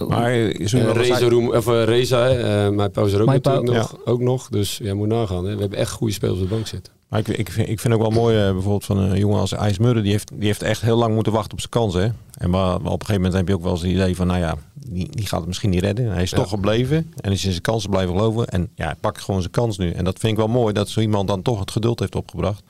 Maar 0.08 0.38
uh, 0.38 0.54
Reza, 0.94 1.28
of, 1.58 1.68
uh, 1.68 1.84
Reza 1.84 2.38
uh, 2.38 2.76
mijn 2.76 2.92
pauze 2.92 3.16
er 3.16 3.22
ook 3.22 3.28
natuurlijk 3.28 3.66
nog, 3.66 3.92
ja. 3.92 4.12
ook 4.12 4.20
nog. 4.20 4.50
Dus 4.50 4.78
jij 4.78 4.88
ja, 4.88 4.96
moet 4.96 5.08
nagaan. 5.08 5.46
Hè. 5.46 5.56
We 5.56 5.62
hebben 5.62 5.80
echt 5.80 5.92
goede 5.92 6.14
spelers 6.14 6.40
op 6.40 6.50
de 6.50 6.54
bank 6.54 6.68
zitten. 6.68 6.94
Maar 7.08 7.20
ik, 7.20 7.28
ik, 7.28 7.52
vind, 7.52 7.70
ik 7.70 7.80
vind 7.80 7.94
ook 7.94 8.02
wel 8.02 8.10
mooi, 8.10 8.38
uh, 8.38 8.52
bijvoorbeeld 8.52 8.86
van 8.86 8.98
een 8.98 9.20
jongen 9.20 9.40
als 9.40 9.52
IJsmurren, 9.52 10.04
die 10.04 10.12
heeft, 10.12 10.32
die 10.34 10.46
heeft 10.46 10.64
echt 10.64 10.82
heel 10.82 10.98
lang 10.98 11.14
moeten 11.14 11.34
wachten 11.34 11.52
op 11.52 11.60
zijn 11.60 11.72
kansen. 11.72 12.18
En 12.38 12.50
maar, 12.50 12.76
op 12.76 12.84
een 12.84 12.90
gegeven 12.92 13.16
moment 13.16 13.34
heb 13.34 13.48
je 13.48 13.54
ook 13.54 13.64
wel 13.64 13.72
eens 13.72 13.82
het 13.82 13.92
idee 13.92 14.16
van, 14.16 14.28
nou 14.28 14.40
ja, 14.40 14.56
die, 14.74 15.08
die 15.10 15.28
gaat 15.28 15.40
het 15.40 15.48
misschien 15.48 15.70
niet 15.70 15.82
redden. 15.82 16.12
Hij 16.12 16.24
is 16.24 16.30
ja. 16.30 16.38
toch 16.38 16.50
gebleven 16.50 17.14
en 17.16 17.32
is 17.32 17.46
in 17.46 17.52
zijn 17.52 17.62
kansen 17.62 17.90
blijven 17.90 18.16
geloven. 18.16 18.48
En 18.48 18.70
ja, 18.76 18.86
hij 18.86 18.96
pakt 19.00 19.22
gewoon 19.22 19.40
zijn 19.42 19.54
kans 19.54 19.78
nu. 19.78 19.92
En 19.92 20.04
dat 20.04 20.20
vind 20.20 20.32
ik 20.32 20.38
wel 20.38 20.48
mooi, 20.48 20.74
dat 20.74 20.90
zo 20.90 21.00
iemand 21.00 21.28
dan 21.28 21.42
toch 21.42 21.60
het 21.60 21.72
geduld 21.72 22.00
heeft 22.00 22.16
opgebracht 22.16 22.64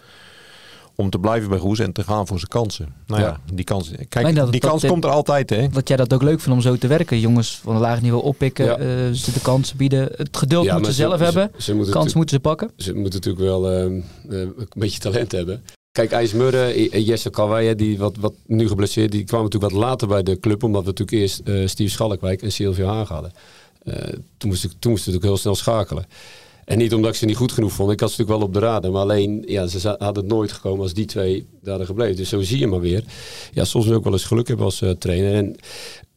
om 0.99 1.09
te 1.09 1.19
blijven 1.19 1.49
bij 1.49 1.59
Goes 1.59 1.79
en 1.79 1.91
te 1.91 2.03
gaan 2.03 2.27
voor 2.27 2.37
zijn 2.37 2.49
kansen. 2.49 2.93
Nou 3.07 3.21
ja, 3.21 3.27
Ja. 3.27 3.39
die 3.53 3.65
kans, 3.65 3.89
Nee, 3.89 4.05
kijk, 4.05 4.35
dat- 4.35 4.51
die 4.51 4.59
dat- 4.61 4.69
kans 4.69 4.81
dat- 4.81 4.91
komt 4.91 5.03
er 5.03 5.09
altijd, 5.09 5.49
hè? 5.49 5.67
Dat 5.69 5.87
jij 5.87 5.97
dat 5.97 6.13
ook 6.13 6.21
leuk 6.21 6.39
vindt 6.39 6.57
om 6.57 6.61
zo 6.61 6.75
te 6.77 6.87
werken. 6.87 7.19
Jongens 7.19 7.59
van 7.63 7.75
een 7.75 7.81
laag 7.81 8.01
niveau 8.01 8.23
oppikken, 8.23 8.65
Ja. 8.65 8.77
eh, 8.77 9.11
ze 9.13 9.31
de 9.33 9.39
kansen 9.41 9.77
bieden. 9.77 10.09
Het 10.15 10.37
geduld 10.37 10.65
Ja, 10.65 10.73
moeten 10.73 10.93
ze 10.93 11.01
zelf 11.01 11.19
hebben. 11.19 11.51
Ze, 11.55 11.61
ze 11.61 11.73
moeten 11.75 11.93
Kans 11.93 12.13
moeten 12.13 12.35
ze 12.35 12.41
pakken. 12.41 12.71
ze 12.77 12.93
moeten 12.93 13.13
natuurlijk 13.13 13.43
wel 13.45 13.71
ehm, 13.71 13.99
eh, 14.29 14.39
een 14.39 14.53
beetje 14.75 14.99
talent 14.99 15.31
hebben. 15.31 15.63
Kijk, 15.91 16.11
IJsmurren, 16.11 16.79
I- 16.79 17.03
Jesse 17.03 17.29
Kalweijer, 17.29 17.77
die 17.77 17.97
wat, 17.97 18.15
wat 18.19 18.33
nu 18.45 18.67
geblesseerd, 18.67 19.11
die 19.11 19.23
kwamen 19.23 19.45
natuurlijk 19.45 19.71
wat 19.73 19.81
later 19.81 20.07
bij 20.07 20.23
de 20.23 20.39
club, 20.39 20.63
omdat 20.63 20.81
we 20.81 20.87
natuurlijk 20.87 21.17
eerst 21.17 21.39
eh 21.39 21.67
Steve 21.67 21.89
Schalkwijk 21.89 22.41
en 22.41 22.51
Silvio 22.51 22.87
Haag 22.87 23.07
hadden. 23.09 23.31
Eh, 23.83 23.93
toen, 24.37 24.49
moest 24.49 24.63
ik, 24.63 24.71
toen 24.79 24.91
moesten 24.91 25.11
we 25.11 25.17
natuurlijk 25.17 25.23
heel 25.23 25.37
snel 25.37 25.55
schakelen. 25.55 26.05
En 26.69 26.77
niet 26.77 26.93
omdat 26.93 27.09
ik 27.09 27.15
ze 27.15 27.25
niet 27.25 27.35
goed 27.35 27.51
genoeg 27.51 27.71
vond. 27.71 27.91
Ik 27.91 27.99
had 27.99 28.11
ze 28.11 28.21
natuurlijk 28.21 28.39
wel 28.39 28.47
op 28.47 28.61
de 28.61 28.71
radar. 28.71 28.91
Maar 28.91 29.01
alleen, 29.01 29.43
ja, 29.47 29.67
ze 29.67 29.87
hadden 29.87 30.23
het 30.23 30.33
nooit 30.33 30.51
gekomen 30.51 30.81
als 30.81 30.93
die 30.93 31.05
twee 31.05 31.47
daar 31.61 31.85
gebleven. 31.85 32.15
Dus 32.15 32.29
zo 32.29 32.41
zie 32.41 32.57
je 32.57 32.67
maar 32.67 32.79
weer. 32.79 33.03
Ja, 33.53 33.63
soms 33.63 33.91
ook 33.91 34.03
wel 34.03 34.13
eens 34.13 34.23
geluk 34.23 34.47
hebben 34.47 34.65
als 34.65 34.81
eh, 34.81 34.89
trainer. 34.89 35.33
En 35.33 35.55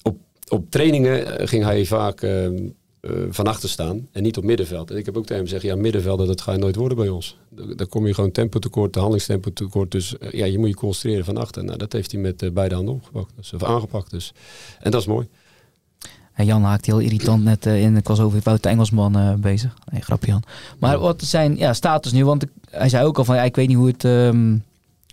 op, 0.03 0.17
op 0.49 0.71
trainingen 0.71 1.39
eh, 1.39 1.49
ging 1.49 1.65
hij 1.65 1.85
vaak 1.85 2.23
ehm, 2.23 2.69
eh, 3.01 3.11
van 3.31 3.47
achter 3.47 3.69
staan 3.69 4.09
en 4.13 4.23
niet 4.23 4.37
op 4.37 4.45
middenveld. 4.45 4.91
En 4.91 4.97
ik 4.97 5.05
heb 5.05 5.17
ook 5.17 5.27
tegen 5.27 5.37
hem 5.37 5.45
gezegd, 5.45 5.63
ja, 5.63 5.77
middenvelder, 5.77 6.27
dat 6.27 6.41
ga 6.41 6.53
je 6.53 6.59
nooit 6.59 6.77
worden 6.77 6.97
bij 6.97 7.09
ons. 7.09 7.39
Dan 7.51 7.89
kom 7.89 8.07
je 8.07 8.15
gewoon 8.15 8.33
tempo 8.33 8.59
tekort, 8.59 8.93
de 8.93 8.99
handelingstempo 8.99 9.53
tekort. 9.53 9.91
Dus 9.91 10.15
ja, 10.31 10.45
je 10.45 10.59
moet 10.59 10.69
je 10.69 10.75
concentreren 10.75 11.25
van 11.25 11.37
achter. 11.37 11.65
Nou, 11.65 11.79
dat 11.79 11.93
heeft 11.93 12.13
hij 12.13 12.21
met 12.21 12.55
beide 12.55 12.75
handen 12.75 12.95
opgepakt. 12.95 13.33
Dus, 13.37 13.53
of 13.53 13.63
aangepakt. 13.63 14.11
Dus. 14.11 14.33
En 14.81 14.91
dat 14.91 15.01
is 15.01 15.07
mooi. 15.07 15.29
En 16.35 16.45
Jan 16.45 16.63
haakt 16.65 16.87
heel 16.87 16.99
irritant 16.99 17.45
net 17.45 17.67
eh, 17.67 17.83
in. 17.83 17.97
Ik 17.97 18.09
was 18.09 18.21
over 18.21 18.41
Wout 18.43 18.63
de 18.63 18.69
Engelsman 18.69 19.17
eh, 19.19 19.33
bezig. 19.35 19.75
Nee, 19.93 20.01
grapje 20.03 20.31
Jan. 20.31 20.43
Maar 20.79 20.99
wat 20.99 21.23
zijn 21.23 21.57
ja, 21.57 21.73
status 21.73 22.13
nu? 22.13 22.25
Want 22.25 22.43
ik- 22.43 22.51
hij 22.71 22.89
zei 22.89 23.05
ook 23.05 23.19
al 23.19 23.25
van, 23.25 23.37
ja, 23.37 23.43
ik 23.43 23.57
weet 23.57 23.69
niet 23.69 23.77
hoe 23.77 23.87
het, 23.87 24.05
ehm, 24.05 24.57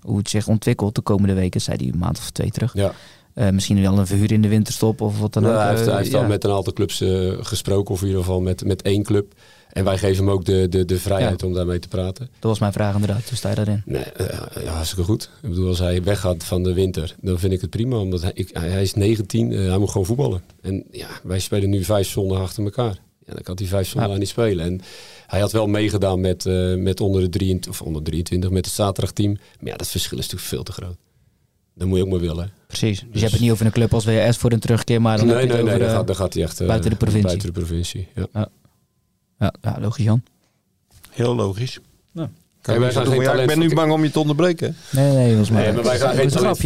hoe 0.01 0.17
het 0.17 0.29
zich 0.29 0.47
ontwikkelt 0.47 0.95
de 0.95 1.01
komende 1.01 1.33
weken. 1.33 1.61
Zei 1.61 1.77
hij 1.77 1.87
een 1.87 1.97
maand 1.99 2.17
of 2.17 2.29
twee 2.29 2.51
terug. 2.51 2.73
Ja. 2.73 2.91
Eh, 3.39 3.49
misschien 3.49 3.81
wel 3.81 3.97
een 3.97 4.07
verhuur 4.07 4.31
in 4.31 4.41
de 4.41 4.47
winterstop 4.47 5.01
of 5.01 5.19
wat 5.19 5.33
dan 5.33 5.43
Nou, 5.43 5.55
ook. 5.55 5.61
hij 5.61 5.69
heeft, 5.69 5.81
Eh, 5.81 5.87
hij 5.87 5.97
heeft 5.97 6.11
ja. 6.11 6.17
al 6.21 6.27
met 6.27 6.43
een 6.43 6.51
aantal 6.51 6.73
clubs 6.73 7.01
eh, 7.01 7.31
gesproken, 7.39 7.93
of 7.93 8.01
in 8.01 8.07
ieder 8.07 8.21
geval 8.23 8.41
met, 8.41 8.65
met 8.65 8.81
één 8.81 9.03
club. 9.03 9.33
En 9.69 9.83
wij 9.83 9.97
geven 9.97 10.25
hem 10.25 10.33
ook 10.33 10.45
de, 10.45 10.69
de, 10.69 10.85
de 10.85 10.99
vrijheid 10.99 11.43
om 11.43 11.53
daarmee 11.53 11.79
te 11.79 11.87
praten. 11.87 12.25
Dat 12.39 12.49
was 12.49 12.59
mijn 12.59 12.73
vraag 12.73 12.93
inderdaad. 12.93 13.27
Hoe 13.29 13.37
sta 13.37 13.49
je 13.49 13.55
daarin? 13.55 13.81
Nee, 13.85 14.03
ja, 14.63 14.71
hartstikke 14.71 15.03
goed. 15.03 15.29
Ik 15.41 15.49
bedoel, 15.49 15.67
als 15.67 15.79
hij 15.79 16.03
weggaat 16.03 16.43
van 16.43 16.63
de 16.63 16.73
winter, 16.73 17.15
dan 17.21 17.39
vind 17.39 17.53
ik 17.53 17.61
het 17.61 17.69
prima. 17.69 17.95
Omdat 17.97 18.21
hij, 18.21 18.31
ik, 18.33 18.49
hij, 18.53 18.69
hij 18.69 18.81
is 18.81 18.93
19, 18.93 19.51
eh, 19.51 19.67
hij 19.67 19.77
moet 19.77 19.89
gewoon 19.89 20.05
voetballen. 20.07 20.41
En 20.61 20.83
ja, 20.91 21.07
wij 21.23 21.39
spelen 21.39 21.69
nu 21.69 21.83
vijf 21.83 22.07
zondagen 22.09 22.43
achter 22.43 22.63
elkaar. 22.63 22.97
Ja, 23.25 23.33
dan 23.33 23.43
kan 23.43 23.55
hij 23.59 23.67
vijf 23.67 23.87
zondagen 23.87 24.19
niet 24.19 24.27
spelen. 24.27 24.65
En 24.65 24.81
hij 25.27 25.39
had 25.39 25.51
wel 25.51 25.67
meegedaan 25.67 26.21
met, 26.21 26.45
met 26.77 27.01
onder 27.01 27.21
de 27.21 27.29
23, 27.29 27.71
of 27.71 27.81
onder 27.81 28.03
23, 28.03 28.49
met 28.49 28.65
het 28.65 28.73
zaterdagteam. 28.73 29.31
Maar 29.59 29.71
ja, 29.71 29.75
dat 29.77 29.87
verschil 29.87 30.17
is 30.17 30.23
natuurlijk 30.23 30.49
veel 30.49 30.63
te 30.63 30.71
groot. 30.71 30.95
Dat 31.79 31.87
moet 31.87 31.97
je 31.97 32.03
ook 32.03 32.09
maar 32.09 32.19
willen. 32.19 32.51
Precies. 32.67 32.99
Dus, 32.99 33.07
je 33.11 33.19
hebt 33.19 33.31
het 33.31 33.41
niet 33.41 33.51
over 33.51 33.65
een 33.65 33.71
club 33.71 33.93
als 33.93 34.05
WS 34.05 34.37
voor 34.37 34.51
een 34.51 34.59
terugkeer, 34.59 35.01
maar 35.01 35.17
dan 35.17 35.25
nee, 35.25 35.35
heb 35.35 35.43
je 35.43 35.49
nee, 35.49 35.57
het 35.57 35.65
nee, 35.65 35.75
over... 35.75 35.85
dan 35.85 35.93
eh, 35.93 35.97
gaat, 35.97 36.07
dan 36.07 36.15
gaat 36.15 36.33
hij 36.33 36.43
echt 36.43 36.61
eh, 36.61 36.67
buiten 36.67 36.89
de 36.89 36.95
provincie. 36.95 37.27
Buiten 37.27 37.53
de 37.53 37.59
provincie, 37.59 38.07
ja. 38.15 38.49
ja, 39.39 39.53
ja, 39.61 39.77
logisch 39.79 40.05
Jan. 40.05 40.23
Heel 41.09 41.35
logisch. 41.35 41.79
Ja. 42.11 42.29
Wij 42.61 42.75
ik, 42.75 42.91
gaan 42.91 43.03
doen, 43.03 43.13
geen 43.13 43.21
ja, 43.21 43.33
ik 43.33 43.47
ben 43.47 43.59
nu 43.59 43.73
bang 43.73 43.91
om 43.91 44.03
je 44.03 44.11
te 44.11 44.19
onderbreken. 44.19 44.75
Nee, 44.91 45.13
nee, 45.13 45.29
dat 45.29 45.37
was 45.37 45.49
maar, 45.49 45.61
Nee, 45.61 45.73
maar 45.73 45.83
wij 45.93 45.99
gaan, 45.99 46.15
geen 46.15 46.29
talent, 46.29 46.59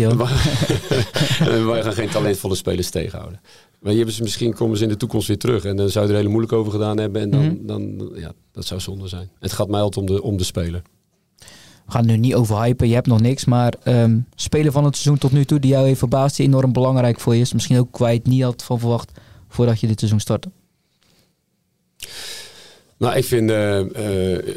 wij 1.65 1.83
gaan 1.93 2.07
talentvolle 2.07 2.55
spelers 2.55 2.89
tegenhouden. 2.89 3.41
Maar 3.79 3.91
je 3.91 3.97
hebben 3.97 4.15
ze 4.15 4.23
misschien 4.23 4.53
komen 4.53 4.77
ze 4.77 4.83
in 4.83 4.89
de 4.89 4.97
toekomst 4.97 5.27
weer 5.27 5.37
terug. 5.37 5.65
En 5.65 5.75
dan 5.75 5.89
zou 5.89 6.07
je 6.07 6.13
er 6.13 6.19
heel 6.19 6.29
moeilijk 6.29 6.53
over 6.53 6.71
gedaan 6.71 6.97
hebben. 6.97 7.21
En 7.21 7.29
dan, 7.29 7.45
Mhm. 7.45 7.65
dan 7.65 8.11
ja, 8.15 8.31
dat 8.51 8.65
zou 8.65 8.79
zonde 8.79 9.07
zijn. 9.07 9.29
Het 9.39 9.51
gaat 9.51 9.67
mij 9.67 9.81
altijd 9.81 10.09
om 10.09 10.15
de, 10.15 10.21
om 10.21 10.37
de 10.37 10.43
speler. 10.43 10.81
Gaan 11.93 12.05
nu 12.05 12.17
niet 12.17 12.35
overhypen, 12.35 12.87
je 12.87 12.93
hebt 12.93 13.07
nog 13.07 13.21
niks. 13.21 13.45
Maar 13.45 13.73
ehm 13.83 14.17
spelen 14.35 14.71
van 14.71 14.83
het 14.83 14.95
seizoen 14.95 15.17
tot 15.17 15.31
nu 15.31 15.45
toe 15.45 15.59
die 15.59 15.71
jou 15.71 15.85
heeft 15.85 15.99
verbaasd, 15.99 16.35
die 16.37 16.45
enorm 16.45 16.73
belangrijk 16.73 17.19
voor 17.19 17.35
je 17.35 17.41
is. 17.41 17.53
Misschien 17.53 17.79
ook 17.79 17.91
kwijt, 17.91 18.27
niet 18.27 18.43
had 18.43 18.63
van 18.63 18.79
verwacht 18.79 19.11
voordat 19.49 19.79
je 19.79 19.87
dit 19.87 19.99
seizoen 19.99 20.19
startte. 20.19 20.49
Nou, 22.97 23.15
ik 23.15 23.25
vind 23.25 23.51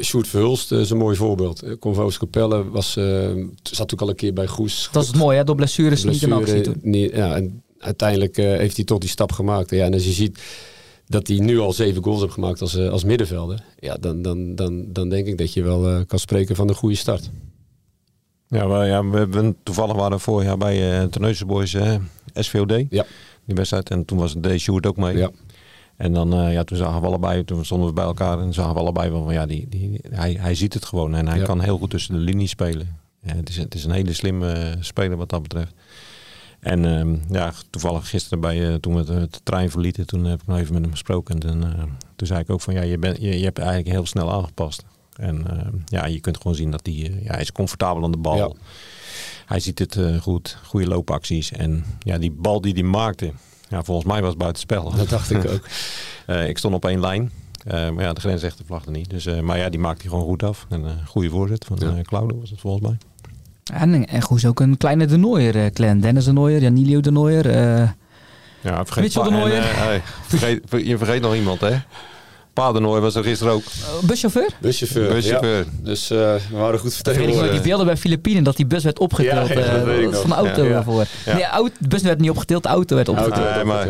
Sjoerd 0.03 0.27
Verhulst 0.27 0.71
eh, 0.71 0.79
is 0.79 0.89
een 0.89 0.97
mooi 0.97 1.15
voorbeeld. 1.15 1.63
Uh, 1.63 1.73
Convoos 1.79 2.17
Capelle 2.17 2.69
was, 2.69 2.91
zat 2.91 3.07
natuurlijk 3.61 4.01
al 4.01 4.09
een 4.09 4.15
keer 4.15 4.33
bij 4.33 4.47
Goes. 4.47 4.89
Dat 4.91 5.01
is 5.03 5.07
het 5.07 5.17
mooie, 5.17 5.37
hè? 5.37 5.43
door 5.43 5.55
blessures 5.55 6.03
niet 6.03 6.21
in 6.21 6.31
actie 6.31 6.61
toen. 6.61 6.79
niet- 6.81 7.11
ja, 7.11 7.35
en 7.35 7.63
uiteindelijk 7.79 8.35
heeft 8.35 8.75
hij 8.75 8.85
toch 8.85 8.97
die 8.99 9.09
stap 9.09 9.31
gemaakt. 9.31 9.69
Ja, 9.69 9.85
en 9.85 9.93
als 9.93 10.05
je 10.05 10.11
ziet 10.11 10.39
dat 11.07 11.27
hij 11.27 11.37
nu 11.37 11.59
al 11.59 11.73
zeven 11.73 12.03
goals 12.03 12.21
heeft 12.21 12.33
gemaakt 12.33 12.61
als, 12.61 12.75
eh, 12.75 12.89
als 12.89 13.03
middenvelder. 13.03 13.63
Ja, 13.79 13.95
dan, 13.95 14.21
dan, 14.21 14.55
dan, 14.55 14.85
dan 14.93 15.09
denk 15.09 15.27
ik 15.27 15.37
dat 15.37 15.53
je 15.53 15.63
wel 15.63 15.87
eh, 15.89 15.99
kan 16.07 16.19
spreken 16.19 16.55
van 16.55 16.67
een 16.69 16.75
goede 16.75 16.95
start. 16.95 17.29
Ja, 18.47 18.67
we, 18.67 18.85
ja, 18.85 19.05
we 19.09 19.17
hebben 19.17 19.55
toevallig 19.63 19.95
waren 19.95 20.17
we 20.17 20.23
vorig 20.23 20.45
jaar 20.45 20.57
bij 20.57 21.01
uh, 21.01 21.07
Terneuzen 21.07 21.47
Boys 21.47 21.73
eh, 21.73 21.95
SVOD. 22.33 22.71
Ja. 22.89 23.05
Die 23.45 23.55
wedstrijd. 23.55 23.89
En 23.89 24.05
toen 24.05 24.17
was 24.17 24.33
de 24.37 24.57
Sjoerd 24.57 24.85
ook 24.85 24.97
mee. 24.97 25.17
Ja. 25.17 25.31
En 25.97 26.13
dan, 26.13 26.33
eh, 26.33 26.53
ja, 26.53 26.63
toen 26.63 26.77
zagen 26.77 27.01
we 27.01 27.07
allebei, 27.07 27.43
toen 27.45 27.65
stonden 27.65 27.87
we 27.87 27.93
bij 27.93 28.03
elkaar 28.03 28.39
en 28.39 28.53
zagen 28.53 28.73
we 28.73 28.79
allebei 28.79 29.09
wel 29.09 29.23
van 29.23 29.33
ja, 29.33 29.45
die, 29.45 29.67
die, 29.69 29.99
hij, 30.09 30.33
hij 30.39 30.55
ziet 30.55 30.73
het 30.73 30.85
gewoon 30.85 31.15
en 31.15 31.27
hij 31.27 31.37
Ja. 31.37 31.43
kan 31.45 31.61
heel 31.61 31.77
goed 31.77 31.89
tussen 31.89 32.13
de 32.13 32.19
linies 32.19 32.49
spelen. 32.49 32.97
Ja, 33.21 33.35
het, 33.35 33.49
is, 33.49 33.57
het 33.57 33.75
is 33.75 33.83
een 33.83 33.91
hele 33.91 34.13
slimme 34.13 34.51
eh, 34.51 34.71
speler 34.79 35.17
wat 35.17 35.29
dat 35.29 35.41
betreft. 35.41 35.73
En 36.59 36.85
ehm, 36.85 37.15
ja, 37.29 37.53
toevallig 37.69 38.09
gisteren 38.09 38.39
bij, 38.39 38.69
eh, 38.69 38.75
toen 38.75 38.95
we 38.95 39.03
de, 39.03 39.27
de 39.31 39.39
trein 39.43 39.69
verlieten, 39.69 40.05
toen 40.05 40.25
heb 40.25 40.41
ik 40.41 40.47
nog 40.47 40.57
even 40.57 40.73
met 40.73 40.81
hem 40.81 40.91
gesproken. 40.91 41.33
En 41.33 41.39
toen, 41.39 41.63
eh, 41.63 41.83
toen 42.15 42.27
zei 42.27 42.39
ik 42.39 42.49
ook 42.49 42.61
van 42.61 42.73
ja, 42.73 42.81
je, 42.81 42.97
bent 42.97 43.17
je, 43.17 43.37
je 43.37 43.43
hebt 43.43 43.59
eigenlijk 43.59 43.89
heel 43.89 44.05
snel 44.05 44.31
aangepast. 44.31 44.83
En 45.15 45.47
ehm, 45.47 45.75
ja, 45.85 46.05
je 46.05 46.19
kunt 46.19 46.37
gewoon 46.37 46.55
zien 46.55 46.71
dat 46.71 46.85
hij, 46.85 46.95
eh, 46.95 47.23
ja, 47.23 47.31
hij 47.31 47.41
is 47.41 47.51
comfortabel 47.51 48.03
aan 48.03 48.11
de 48.11 48.17
bal. 48.17 48.37
Ja. 48.37 48.51
Hij 49.45 49.59
ziet 49.59 49.79
het 49.79 49.99
goed, 50.21 50.57
goede 50.63 50.87
loopacties. 50.87 51.51
En 51.51 51.85
ja, 51.99 52.17
die 52.17 52.31
bal 52.31 52.61
die 52.61 52.73
hij 52.73 52.83
maakte, 52.83 53.31
ja, 53.69 53.83
volgens 53.83 54.07
mij 54.07 54.19
was 54.19 54.29
het 54.29 54.37
buitenspel. 54.37 54.91
Dat 54.95 55.09
dacht 55.09 55.31
ik 55.31 55.49
ook. 55.49 55.67
Ik 56.47 56.57
stond 56.57 56.73
op 56.73 56.85
één 56.85 56.99
lijn. 56.99 57.31
Maar 57.65 58.01
ja, 58.01 58.13
de 58.13 58.19
grensrechter 58.19 58.65
vlagde 58.65 58.91
niet. 58.91 59.09
Dus, 59.09 59.25
maar 59.41 59.57
ja, 59.57 59.69
die 59.69 59.79
maakte 59.79 60.01
hij 60.01 60.09
gewoon 60.09 60.25
goed 60.25 60.43
af. 60.43 60.65
En 60.69 60.83
een 60.83 61.05
goede 61.05 61.29
voorzet 61.29 61.65
van 61.65 61.77
Ja. 61.79 62.01
Claudio 62.01 62.39
was 62.39 62.49
het 62.49 62.59
volgens 62.59 62.87
mij. 62.87 62.97
En, 63.73 64.07
en 64.07 64.21
goed 64.21 64.37
is 64.37 64.45
ook 64.45 64.59
een 64.59 64.77
kleine 64.77 65.05
de 65.05 65.17
Nooier, 65.17 65.55
eh, 65.55 65.71
clan. 65.71 65.99
Dennis 65.99 66.25
de 66.25 66.31
Nooier, 66.31 66.61
Janilio 66.61 66.99
de 66.99 67.11
Nooier. 67.11 67.49
eh, 67.49 67.89
Ja, 68.61 68.85
vergeet 68.85 69.03
Mitchell 69.03 69.23
de 69.23 69.29
Nooier. 69.29 69.57
eh, 69.63 69.75
hey, 69.75 70.01
vergeet, 70.21 70.61
ver- 70.65 70.85
je 70.85 70.97
vergeet 70.97 71.21
nog 71.21 71.35
iemand, 71.35 71.61
hè? 71.61 71.75
Paardenooier 72.61 73.01
was 73.01 73.15
er 73.15 73.23
gisteren 73.23 73.53
ook. 73.53 73.63
buschauffeur? 74.01 74.49
Buschauffeur. 74.61 75.13
Buschauffeur. 75.13 75.57
Ja. 75.57 75.63
Dus 75.83 76.09
eh, 76.09 76.17
we 76.17 76.39
waren 76.57 76.79
goed 76.79 76.89
Ik 76.89 76.95
vertegenwoordigd. 76.95 77.51
die 77.53 77.61
beelden 77.61 77.85
bij 77.85 77.97
Filipijnen 77.97 78.43
dat 78.43 78.55
die 78.55 78.65
bus 78.65 78.83
werd 78.83 78.99
opgetild. 78.99 79.47
Ja, 79.47 79.53
ja, 79.53 79.71
dat 79.71 79.79
eh, 79.79 79.83
weet 79.83 79.99
ik 80.03 80.11
nog. 80.11 80.21
van 80.21 80.29
de 80.29 80.35
auto 80.35 80.63
Ja, 80.63 80.69
ja. 80.69 80.75
ervoor. 80.75 81.05
Ja. 81.25 81.33
Nee, 81.33 81.45
auto, 81.45 81.73
de 81.79 81.87
bus 81.87 82.01
werd 82.01 82.19
niet 82.19 82.29
opgetild, 82.29 82.63
de 82.63 82.69
auto 82.69 82.95
werd 82.95 83.07
Auto. 83.07 83.23
opgetild. 83.23 83.53
werd 83.53 83.65
maar, 83.65 83.87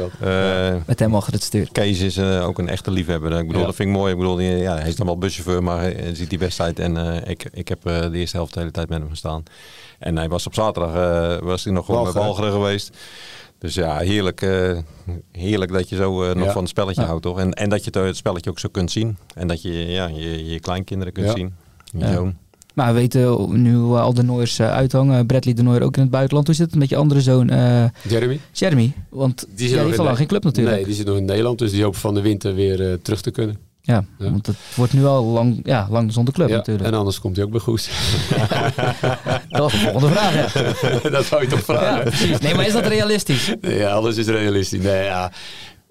eh, 0.70 0.76
Met 0.86 1.00
hem 1.00 1.16
achter 1.16 1.34
het 1.34 1.44
stuur. 1.44 1.68
Kees 1.72 2.00
is 2.00 2.18
eh, 2.18 2.48
ook 2.48 2.60
een 2.60 2.70
echte 2.70 2.92
liefhebber. 2.92 3.32
Ik 3.40 3.48
bedoel, 3.48 3.62
Ja. 3.62 3.68
dat 3.68 3.76
vind 3.76 3.90
ik 3.90 3.96
mooi. 3.96 4.12
Ik 4.12 4.18
bedoel, 4.18 4.36
die- 4.36 4.58
ja, 4.58 4.78
hij 4.78 4.88
is 4.88 4.96
dan 4.96 5.06
wel 5.06 5.18
buschauffeur, 5.18 5.64
maar 5.64 5.80
hij 5.82 6.10
ziet 6.14 6.30
die 6.30 6.40
wedstrijd. 6.40 6.80
En 6.80 6.98
eh, 6.98 7.30
ik, 7.30 7.50
ik 7.54 7.68
heb 7.68 7.86
eh, 7.86 8.00
de 8.02 8.18
eerste 8.18 8.38
helft 8.38 8.54
de 8.54 8.60
hele 8.60 8.72
tijd 8.72 8.90
met 8.90 9.00
hem 9.00 9.10
gestaan. 9.10 9.44
En 10.00 10.18
hij 10.18 10.28
was 10.30 10.48
op 10.48 10.54
zaterdag 10.54 10.94
eh, 10.96 11.46
was 11.46 11.64
hij 11.64 11.74
nog 11.74 11.86
gewoon 11.86 12.04
Walcheren. 12.04 12.28
Walcheren 12.28 12.52
geweest. 12.52 12.90
Dus 13.60 13.74
ja, 13.74 13.98
heerlijk, 13.98 14.42
eh, 14.42 14.78
heerlijk 15.32 15.72
dat 15.72 15.90
je 15.90 15.96
zo 15.96 16.24
eh, 16.24 16.36
nog 16.36 16.46
Ja. 16.46 16.52
van 16.52 16.62
het 16.62 16.70
spelletje 16.70 17.02
Ja. 17.02 17.08
houdt, 17.08 17.24
toch? 17.24 17.40
En, 17.40 17.54
en 17.54 17.70
dat 17.70 17.84
je 17.84 18.00
het, 18.00 18.16
spelletje 18.18 18.50
ook 18.50 18.60
zo 18.60 18.70
kunt 18.72 18.92
zien. 18.92 19.18
En 19.36 19.48
dat 19.48 19.62
je 19.62 19.72
ja, 19.74 20.08
je, 20.08 20.46
je 20.46 20.60
kleinkinderen 20.60 21.14
kunt 21.14 21.28
Ja. 21.28 21.34
zien. 21.36 21.54
Zoon. 22.00 22.36
Maar 22.74 22.94
we 22.94 23.00
weten 23.00 23.62
nu 23.62 23.76
hoe 23.76 23.98
al 24.00 24.14
de 24.14 24.24
Nooiers 24.24 24.60
eh, 24.60 24.72
uithangen. 24.72 25.26
Bradley 25.26 25.54
de 25.54 25.64
Nooier 25.64 25.82
ook 25.84 25.96
in 25.96 26.02
het 26.02 26.12
buitenland. 26.12 26.48
Hoe 26.48 26.56
zit 26.56 26.66
het 26.70 26.80
met 26.80 26.90
je 26.90 26.96
andere 26.96 27.22
zoon, 27.22 27.50
eh, 27.50 27.86
Jeremy? 28.08 28.40
Jeremy? 28.52 28.92
Want 29.10 29.46
die, 29.56 29.58
zit 29.58 29.60
ja, 29.60 29.66
die 29.68 29.76
nog 29.76 29.84
heeft 29.84 29.94
in 29.94 30.00
al 30.00 30.06
lang 30.06 30.18
geen 30.18 30.28
club 30.28 30.44
natuurlijk. 30.44 30.76
Nee, 30.76 30.86
die 30.86 30.94
zit 30.94 31.06
nog 31.06 31.18
in 31.18 31.26
Nederland. 31.26 31.60
Dus 31.60 31.72
die 31.72 31.84
hoopt 31.84 31.98
van 31.98 32.14
de 32.14 32.22
winter 32.22 32.56
weer 32.56 32.92
eh, 32.92 32.98
terug 33.02 33.22
te 33.22 33.32
kunnen. 33.32 33.58
Ja, 33.88 34.06
Ja. 34.18 34.32
want 34.32 34.46
het 34.48 34.56
wordt 34.76 34.94
nu 34.94 35.06
al 35.06 35.24
lang, 35.24 35.60
ja, 35.64 35.88
lang 35.90 36.14
zonder 36.14 36.34
club 36.34 36.50
Ja, 36.50 36.56
natuurlijk. 36.56 36.88
En 36.88 36.94
anders 36.94 37.20
komt 37.20 37.36
hij 37.36 37.46
ook 37.46 37.52
bij 37.52 37.60
Goes. 37.60 37.90
Dat 39.50 39.60
was 39.60 39.72
de 39.72 39.78
volgende 39.78 40.08
vraag. 40.08 40.54
Ja. 41.04 41.10
dat 41.10 41.26
zou 41.26 41.42
je 41.42 41.48
toch 41.48 41.58
ja, 41.60 41.64
vragen? 41.66 42.04
precies. 42.04 42.40
Nee, 42.40 42.56
maar 42.56 42.66
is 42.68 42.74
dat 42.74 42.86
realistisch? 42.86 43.54
Ja, 43.62 43.90
alles 43.92 44.18
is 44.18 44.28
realistisch. 44.28 44.82
Nee, 44.82 45.04
ja. 45.04 45.32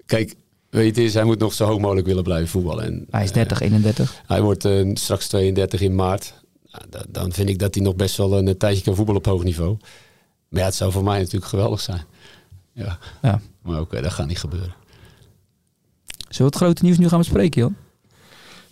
Kijk, 0.05 0.35
weet 0.69 0.95
je, 0.95 1.09
hij 1.09 1.23
moet 1.23 1.39
nog 1.39 1.53
zo 1.53 1.65
hoog 1.65 1.79
mogelijk 1.79 2.07
willen 2.07 2.23
blijven 2.23 2.47
voetballen. 2.47 2.85
En, 2.85 3.05
Hij 3.09 3.23
is 3.23 3.29
eh, 3.29 3.35
30, 3.35 3.59
31. 3.61 4.21
hij 4.25 4.41
wordt 4.41 4.65
eh, 4.65 4.89
straks 4.93 5.27
32 5.27 5.81
in 5.81 5.95
maart. 5.95 6.33
Nou, 6.71 6.83
da- 6.89 7.05
dan 7.09 7.31
vind 7.33 7.49
ik 7.49 7.59
dat 7.59 7.73
hij 7.75 7.83
nog 7.83 7.95
best 7.95 8.17
wel 8.17 8.37
een, 8.37 8.57
tijdje 8.57 8.83
kan 8.83 8.95
voetballen 8.95 9.21
op 9.21 9.27
hoog 9.27 9.43
niveau. 9.43 9.77
Maar 10.49 10.59
ja, 10.59 10.65
het 10.65 10.75
zou 10.75 10.91
voor 10.91 11.03
mij 11.03 11.17
natuurlijk 11.19 11.45
geweldig 11.45 11.81
zijn. 11.81 12.01
Ja. 12.73 12.97
Ja. 13.21 13.41
Maar 13.61 13.79
oké, 13.79 14.01
dat 14.01 14.11
gaat 14.11 14.27
niet 14.27 14.39
gebeuren. 14.39 14.73
Zullen 16.29 16.51
we 16.51 16.57
het 16.57 16.65
grote 16.65 16.83
nieuws 16.83 16.97
nu 16.97 17.07
gaan 17.07 17.19
bespreken, 17.19 17.61
joh? 17.61 17.71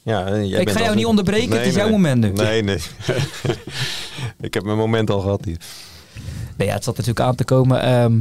Ja, 0.06 0.30
jij 0.38 0.60
Ik 0.60 0.66
bent 0.66 0.78
ga 0.78 0.84
jou 0.84 0.96
niet 0.96 1.06
onderbreken, 1.06 1.58
het 1.58 1.66
is 1.68 1.76
jouw 1.76 1.90
moment 1.90 2.22
nu. 2.22 2.32
Nee, 2.32 2.64
nee. 2.64 2.78
ik 4.48 4.54
heb 4.54 4.64
mijn 4.64 4.78
moment 4.78 5.10
al 5.10 5.20
gehad 5.20 5.46
hier. 5.46 5.58
Nee, 6.58 6.68
ja, 6.68 6.74
het 6.74 6.84
zat 6.84 6.98
natuurlijk 6.98 7.26
aan 7.26 7.36
te 7.36 7.44
komen. 7.44 7.82
Ehm, 7.82 8.14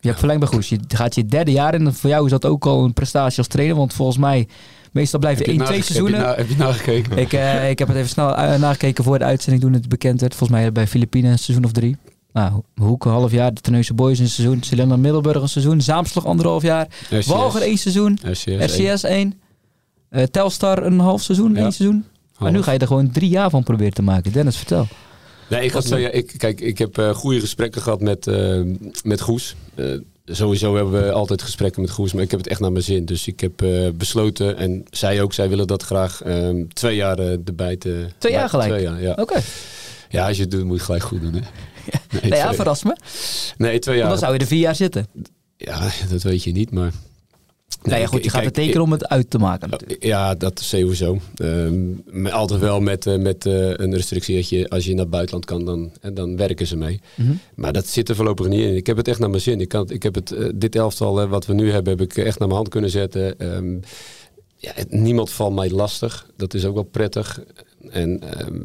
je 0.00 0.08
hebt 0.08 0.18
verlengd 0.18 0.40
bij 0.40 0.48
Goes. 0.52 0.68
Je 0.68 0.78
gaat 0.88 1.14
je 1.14 1.26
derde 1.26 1.50
jaar 1.52 1.74
in. 1.74 1.92
Voor 1.92 2.10
jou 2.10 2.24
is 2.24 2.30
dat 2.30 2.44
ook 2.46 2.66
al 2.66 2.84
een 2.84 2.92
prestatie 2.92 3.38
als 3.38 3.46
trainer. 3.46 3.76
Want 3.76 3.92
volgens 3.94 4.18
mij 4.18 4.48
Meestal 4.92 5.18
blijven 5.20 5.44
Heb 5.44 5.52
je 5.54 5.58
1, 5.60 5.66
2 5.66 5.78
nage- 5.78 5.92
seizoenen. 5.92 6.20
Heb 6.20 6.28
je, 6.28 6.34
na- 6.36 6.42
heb 6.42 6.48
je 6.48 6.56
nagekeken? 6.64 7.18
Ik, 7.18 7.32
eh, 7.32 7.70
ik 7.70 7.78
heb 7.78 7.88
het 7.88 7.96
even 7.96 8.08
snel 8.08 8.36
eh, 8.36 8.58
nagekeken 8.60 9.04
voor 9.04 9.18
de 9.18 9.24
uitzending 9.24 9.62
toen 9.62 9.72
het 9.72 9.88
bekend 9.88 10.20
werd. 10.20 10.34
Volgens 10.34 10.58
mij 10.60 10.72
bij 10.72 10.86
Filipijnen 10.86 11.30
een 11.32 11.38
seizoen 11.38 11.64
of 11.64 11.72
drie. 11.72 11.96
Nou, 12.32 12.62
Hoek 12.74 13.04
een 13.04 13.10
half 13.10 13.30
jaar, 13.30 13.54
de 13.54 13.60
Terneuzen 13.60 13.96
Boys 13.96 14.18
een 14.18 14.28
seizoen, 14.28 14.62
Cylinder 14.62 14.98
Middelburg 14.98 15.42
een 15.42 15.48
seizoen, 15.48 15.80
Zaamslag 15.80 16.26
anderhalf 16.26 16.62
jaar, 16.62 16.86
RCS. 17.10 17.26
Walger 17.26 17.62
één 17.62 17.78
seizoen, 17.78 18.18
RCS. 18.22 18.44
één. 18.46 18.92
RCS 18.94 19.02
één, 19.04 19.40
eh, 20.12 20.22
Telstar 20.22 20.82
een 20.86 20.98
half 20.98 21.22
seizoen, 21.22 21.54
Ja. 21.54 21.60
één 21.62 21.72
seizoen. 21.72 22.04
Maar 22.38 22.52
nu 22.52 22.62
ga 22.62 22.72
je 22.72 22.78
er 22.78 22.86
gewoon 22.86 23.10
drie 23.10 23.28
jaar 23.28 23.50
van 23.50 23.62
proberen 23.62 23.92
te 23.92 24.02
maken. 24.02 24.32
Dennis, 24.32 24.56
vertel. 24.56 24.86
Nee, 25.48 25.64
ik, 25.64 25.68
ga 25.70 25.76
Wat 25.76 25.86
twee 25.86 26.02
jaar- 26.02 26.12
ik, 26.12 26.34
kijk, 26.36 26.60
ik 26.60 26.78
heb 26.78 26.98
eh, 26.98 27.10
goede 27.14 27.40
gesprekken 27.40 27.82
gehad 27.82 28.00
met, 28.00 28.26
eh, 28.26 28.60
met 29.02 29.20
Goes. 29.20 29.54
Eh, 29.74 29.86
sowieso 30.24 30.74
hebben 30.76 30.92
we 31.04 31.12
altijd 31.12 31.42
gesprekken 31.42 31.82
met 31.82 31.90
Goes, 31.90 32.12
maar 32.12 32.22
ik 32.22 32.30
heb 32.30 32.40
het 32.40 32.48
echt 32.48 32.60
naar 32.60 32.72
mijn 32.72 32.84
zin. 32.84 33.04
Dus 33.04 33.26
ik 33.26 33.40
heb 33.40 33.62
eh, 33.62 33.88
besloten, 33.94 34.56
en 34.56 34.84
zij 34.90 35.22
ook, 35.22 35.32
zij 35.32 35.48
willen 35.48 35.66
dat 35.66 35.82
graag, 35.82 36.22
ehm, 36.22 36.64
twee 36.72 36.96
jaar 36.96 37.18
erbij 37.18 37.76
te... 37.76 38.06
Twee 38.18 38.32
jaar 38.32 38.48
gelijk? 38.48 38.70
Twee 38.70 38.82
jaar, 38.82 39.02
ja. 39.02 39.12
Oké. 39.20 39.40
Ja, 40.08 40.26
als 40.28 40.36
je 40.36 40.42
het 40.42 40.50
doet, 40.50 40.60
moet 40.60 40.68
je 40.70 40.74
het 40.76 40.84
gelijk 40.84 41.04
goed 41.04 41.20
doen. 41.20 41.34
Hè? 41.34 41.40
Nee, 42.20 42.30
Nou 42.30 42.34
ja, 42.42 42.54
verras 42.54 42.82
me. 42.82 42.96
nee, 43.56 43.78
twee 43.78 43.80
Want 43.84 43.98
jaar. 43.98 44.08
dan 44.08 44.18
zou 44.18 44.32
je 44.32 44.38
er 44.38 44.46
vier 44.46 44.58
jaar 44.60 44.74
zitten. 44.76 45.06
Ja, 45.56 45.90
dat 46.10 46.22
weet 46.22 46.42
je 46.44 46.52
niet, 46.52 46.70
maar... 46.70 46.92
ja, 47.82 48.06
goed, 48.06 48.24
je 48.24 48.30
gaat 48.30 48.40
kijk, 48.42 48.54
betekenen 48.54 48.82
om 48.82 48.92
het 48.92 49.08
uit 49.08 49.30
te 49.30 49.38
maken 49.38 49.70
natuurlijk. 49.70 50.04
Ja, 50.04 50.34
dat 50.34 50.60
is 50.60 50.68
sowieso. 50.68 51.18
Maar 52.10 52.32
altijd 52.32 52.60
wel 52.60 52.80
met, 52.80 53.06
eh, 53.06 53.18
met 53.18 53.46
eh, 53.46 53.68
een 53.70 53.94
restrictie 53.94 54.34
dat 54.36 54.48
je 54.48 54.68
als 54.68 54.84
je 54.84 54.90
naar 54.90 55.00
het 55.00 55.10
buitenland 55.10 55.44
kan, 55.44 55.64
dan, 55.64 55.92
en 56.00 56.14
dan 56.14 56.36
werken 56.36 56.66
ze 56.66 56.76
mee. 56.76 57.00
Mhm. 57.16 57.32
Maar 57.54 57.72
dat 57.72 57.86
zit 57.86 58.08
er 58.08 58.14
voorlopig 58.16 58.48
niet 58.48 58.60
in. 58.60 58.76
Ik 58.76 58.86
heb 58.86 58.96
het 58.96 59.08
echt 59.08 59.18
naar 59.18 59.30
mijn 59.30 59.42
zin. 59.42 59.60
Ik, 59.60 59.68
kan, 59.68 59.80
het- 59.80 59.90
ik 59.90 60.02
heb 60.02 60.14
het, 60.14 60.32
eh, 60.32 60.48
dit 60.54 60.76
elftal 60.76 61.20
eh, 61.20 61.28
wat 61.30 61.46
we 61.46 61.52
nu 61.54 61.70
hebben, 61.70 61.92
heb 61.98 62.10
ik 62.10 62.16
echt 62.16 62.38
naar 62.38 62.48
mijn 62.48 62.60
hand 62.60 62.68
kunnen 62.68 62.90
zetten. 62.90 63.38
Ehm, 63.38 63.74
ja, 64.56 64.70
het- 64.74 64.92
niemand 64.92 65.30
valt 65.30 65.54
mij 65.54 65.70
lastig. 65.70 66.26
Dat 66.36 66.54
is 66.54 66.64
ook 66.64 66.74
wel 66.74 66.82
prettig. 66.82 67.42
En 67.90 68.20
ehm, 68.38 68.56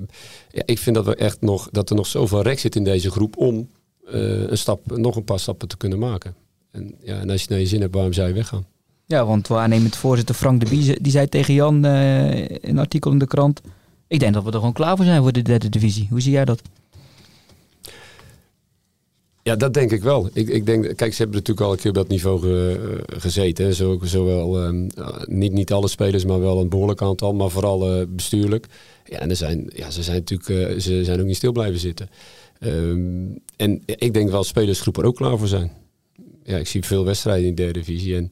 ja, 0.51 0.61
ik 0.65 0.79
vind 0.79 0.95
dat, 0.95 1.05
we 1.05 1.15
echt 1.15 1.41
nog, 1.41 1.69
dat 1.71 1.89
er 1.89 1.95
nog 1.95 2.07
zoveel 2.07 2.41
rek 2.41 2.59
zit 2.59 2.75
in 2.75 2.83
deze 2.83 3.11
groep 3.11 3.37
om 3.37 3.69
eh, 4.11 4.41
een 4.49 4.57
stap, 4.57 4.97
nog 4.97 5.15
een 5.15 5.23
paar 5.23 5.39
stappen 5.39 5.67
te 5.67 5.77
kunnen 5.77 5.99
maken. 5.99 6.35
En, 6.71 6.95
ja, 7.03 7.19
en 7.19 7.29
als 7.29 7.41
je 7.41 7.47
naar 7.49 7.59
je 7.59 7.65
zin 7.65 7.81
hebt, 7.81 7.93
waarom 7.93 8.13
zou 8.13 8.27
je 8.27 8.33
weggaan? 8.33 8.65
Ja, 9.07 9.25
want 9.25 9.47
waarnemend 9.47 9.95
voorzitter 9.95 10.35
Frank 10.35 10.59
de 10.59 10.69
Bie 10.69 11.01
die 11.01 11.11
zei 11.11 11.29
tegen 11.29 11.53
Jan 11.53 11.85
eh, 11.85 12.39
in 12.39 12.59
een 12.61 12.79
artikel 12.79 13.11
in 13.11 13.17
de 13.17 13.27
krant... 13.27 13.61
Ik 14.07 14.19
denk 14.19 14.33
dat 14.33 14.43
we 14.43 14.49
er 14.51 14.57
gewoon 14.57 14.73
klaar 14.73 14.95
voor 14.95 15.05
zijn 15.05 15.21
voor 15.21 15.31
de 15.31 15.41
derde 15.41 15.69
divisie. 15.69 16.07
Hoe 16.09 16.21
zie 16.21 16.31
jij 16.31 16.45
dat? 16.45 16.61
Ja, 19.43 19.55
dat 19.55 19.73
denk 19.73 19.91
ik 19.91 20.01
wel. 20.01 20.29
Ik, 20.33 20.47
ik 20.47 20.65
denk, 20.65 20.95
kijk, 20.95 21.13
ze 21.13 21.21
hebben 21.21 21.37
natuurlijk 21.37 21.67
al 21.67 21.71
een 21.71 21.79
keer 21.79 21.89
op 21.89 21.95
dat 21.95 22.07
niveau 22.07 22.69
eh, 22.69 22.75
gezeten. 23.07 23.73
Zo, 23.73 23.99
zowel, 24.03 24.63
ehm, 24.63 24.89
eh, 24.95 25.21
niet, 25.25 25.51
niet 25.51 25.71
alle 25.71 25.87
spelers, 25.87 26.25
maar 26.25 26.39
wel 26.39 26.61
een 26.61 26.69
behoorlijk 26.69 27.01
aantal, 27.01 27.33
maar 27.33 27.49
vooral 27.49 28.05
bestuurlijk. 28.07 28.65
Ja, 29.05 29.19
en 29.19 29.29
er 29.29 29.35
zijn, 29.35 29.71
ja, 29.75 29.89
ze 29.89 30.03
zijn 30.03 30.23
natuurlijk 30.25 30.81
ze 30.81 31.03
zijn 31.03 31.19
ook 31.19 31.25
niet 31.25 31.35
stil 31.35 31.51
blijven 31.51 31.79
zitten. 31.79 32.09
Ehm, 32.59 33.25
en 33.55 33.81
ik 33.85 34.13
denk 34.13 34.29
wel 34.29 34.37
dat 34.37 34.45
spelersgroep 34.45 34.97
er 34.97 35.05
ook 35.05 35.15
klaar 35.15 35.37
voor 35.37 35.47
zijn. 35.47 35.71
Ja, 36.43 36.57
ik 36.57 36.67
zie 36.67 36.83
veel 36.83 37.05
wedstrijden 37.05 37.47
in 37.47 37.55
de 37.55 37.63
derde 37.63 37.79
divisie. 37.79 38.15
En 38.15 38.31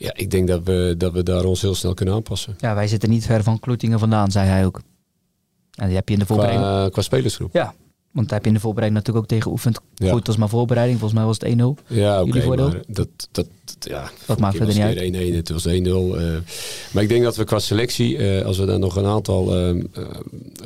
ja, 0.00 0.12
ik 0.14 0.30
denk 0.30 0.48
dat 0.48 0.60
we, 0.64 0.94
dat 0.98 1.12
we 1.12 1.22
daar 1.22 1.44
ons 1.44 1.60
heel 1.60 1.74
snel 1.74 1.94
kunnen 1.94 2.14
aanpassen. 2.14 2.56
Ja, 2.58 2.74
wij 2.74 2.88
zitten 2.88 3.10
niet 3.10 3.26
ver 3.26 3.42
van 3.42 3.58
Kloetingen 3.58 3.98
vandaan, 3.98 4.30
zei 4.30 4.48
hij 4.48 4.64
ook. 4.64 4.80
En 5.74 5.86
die 5.86 5.96
heb 5.96 6.08
je 6.08 6.14
in 6.14 6.20
de 6.20 6.26
voorbereiding... 6.26 6.66
Qua, 6.66 6.88
qua 6.88 7.02
spelersgroep. 7.02 7.52
Ja, 7.52 7.74
want 8.10 8.28
daar 8.28 8.34
heb 8.34 8.42
je 8.42 8.48
in 8.48 8.54
de 8.54 8.60
voorbereiding 8.60 9.04
natuurlijk 9.04 9.24
ook 9.24 9.30
tegen 9.30 9.42
geoefend. 9.44 9.80
Ja. 9.94 10.12
Goed, 10.12 10.24
dat 10.24 10.34
is 10.34 10.40
maar 10.40 10.48
voorbereiding. 10.48 10.98
Volgens 10.98 11.18
mij 11.20 11.28
was 11.28 11.38
het 11.38 11.82
1-0. 11.84 11.96
Ja, 11.96 12.22
oké. 12.22 12.46
Maar 12.46 12.56
dat, 12.56 12.76
dat, 12.86 13.08
dat, 13.30 13.46
ja, 13.78 14.10
vorige 14.16 14.42
maakt 14.42 14.56
verder 14.56 14.74
niet 14.74 14.84
het 14.84 15.10
weer 15.16 15.32
1-1, 15.32 15.34
het 15.34 15.50
was 15.50 15.66
1-0. 15.66 15.70
eh. 15.70 16.36
maar 16.92 17.02
ik 17.02 17.08
denk 17.08 17.22
dat 17.22 17.36
we 17.36 17.44
qua 17.44 17.58
selectie, 17.58 18.16
eh, 18.16 18.44
als 18.46 18.58
we 18.58 18.64
dan 18.66 18.80
nog 18.80 18.96
een 18.96 19.06
aantal 19.06 19.56
eh, 19.56 19.84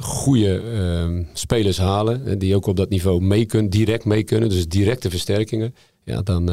goede 0.01 0.63
spelers 1.33 1.79
halen, 1.79 2.39
die 2.39 2.55
ook 2.55 2.67
op 2.67 2.77
dat 2.77 2.89
niveau 2.89 3.21
mee 3.21 3.45
kunnen, 3.45 3.71
direct 3.71 4.05
mee 4.05 4.23
kunnen, 4.23 4.49
dus 4.49 4.69
directe 4.69 5.11
versterkingen, 5.11 5.75
ja, 6.05 6.23
dan, 6.23 6.47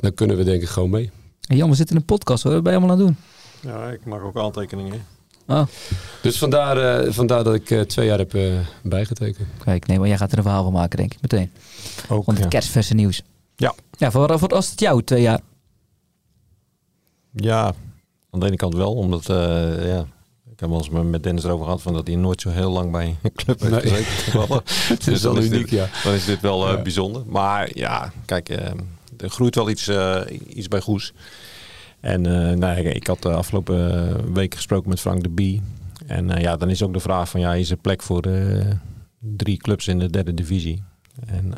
dan 0.00 0.14
kunnen 0.14 0.36
we 0.36 0.44
denk 0.44 0.62
ik 0.62 0.68
gewoon 0.68 0.90
mee. 0.90 1.10
En 1.46 1.56
Jan, 1.56 1.68
we 1.70 1.74
zitten 1.76 1.94
in 1.94 2.00
een 2.00 2.06
podcast 2.06 2.42
hoor. 2.42 2.52
Wat 2.52 2.62
ben 2.62 2.72
je 2.72 2.78
allemaal 2.78 2.96
aan 2.96 3.02
het 3.04 3.14
doen? 3.62 3.70
Ja, 3.72 3.88
ik 3.90 4.04
maak 4.04 4.22
ook 4.22 4.36
aantekeningen. 4.36 5.04
Oh, 5.46 5.62
Dus 6.22 6.38
vandaar, 6.38 6.76
eh, 7.04 7.12
vandaar 7.12 7.44
dat 7.44 7.54
ik 7.54 7.70
eh, 7.70 7.80
twee 7.80 8.06
jaar 8.06 8.18
heb 8.18 8.34
eh, 8.34 8.52
bijgetekend. 8.82 9.48
kijk, 9.64 9.86
nee, 9.86 9.98
maar 9.98 10.08
jij 10.08 10.16
gaat 10.16 10.32
er 10.32 10.36
een 10.38 10.42
verhaal 10.44 10.62
van 10.64 10.72
maken, 10.72 10.98
denk 10.98 11.12
ik, 11.14 11.20
meteen. 11.20 11.50
Ook, 12.08 12.24
Want 12.26 12.26
het 12.38 12.38
ja. 12.42 12.48
kerstverse 12.48 12.94
nieuws. 12.94 13.22
Ja. 13.56 13.74
Ja, 13.98 14.10
voor, 14.10 14.38
voor 14.38 14.48
als 14.48 14.70
het 14.70 14.80
jou 14.80 15.02
twee 15.02 15.22
jaar. 15.22 15.40
Ja, 17.32 17.72
aan 18.30 18.40
de 18.40 18.46
ene 18.46 18.56
kant 18.56 18.74
wel, 18.74 18.94
omdat 18.94 19.28
eh, 19.28 19.88
ja, 19.88 20.06
ik 20.52 20.60
heb 20.60 20.68
wel 20.68 20.78
eens 20.78 20.88
met 20.90 21.22
Dennis 21.22 21.44
erover 21.44 21.64
gehad 21.64 21.82
van 21.82 21.92
dat 21.94 22.06
hij 22.06 22.16
nooit 22.16 22.40
zo 22.40 22.50
heel 22.50 22.70
lang 22.70 22.90
bij 22.92 23.16
een 23.22 23.32
club 23.32 23.60
heeft 23.60 23.72
Nee. 23.72 23.80
gezeten. 23.94 24.32
toevallig. 24.32 24.88
Het 24.88 25.06
is 25.06 25.22
wel 25.22 25.34
dan 25.34 25.42
uniek, 25.42 25.60
dit, 25.60 25.70
ja. 25.70 25.88
Dan 26.04 26.12
is 26.12 26.24
dit 26.24 26.40
wel 26.40 26.66
eh, 26.68 26.74
Ja. 26.76 26.82
bijzonder. 26.82 27.22
Maar 27.26 27.70
ja, 27.72 28.12
kijk, 28.24 28.48
er 29.24 29.30
groeit 29.30 29.54
wel 29.54 29.70
iets, 29.70 29.88
eh, 29.88 30.20
iets 30.48 30.68
bij 30.68 30.80
Goes. 30.80 31.12
En 32.00 32.26
eh, 32.26 32.56
nou, 32.56 32.78
ik, 32.78 32.94
ik 32.94 33.06
had 33.06 33.22
de 33.22 33.32
afgelopen 33.32 34.08
eh, 34.08 34.14
week 34.32 34.54
gesproken 34.54 34.88
met 34.88 35.00
Frank 35.00 35.22
de 35.22 35.28
Bie. 35.28 35.62
En 36.06 36.28
ja, 36.28 36.56
dan 36.56 36.70
is 36.70 36.82
ook 36.82 36.92
de 36.92 37.00
vraag 37.00 37.28
van, 37.28 37.40
ja, 37.40 37.54
is 37.54 37.70
er 37.70 37.76
plek 37.76 38.02
voor 38.02 38.22
drie 39.18 39.56
clubs 39.56 39.88
in 39.88 39.98
de 39.98 40.10
derde 40.10 40.34
divisie? 40.34 40.82
En 41.26 41.52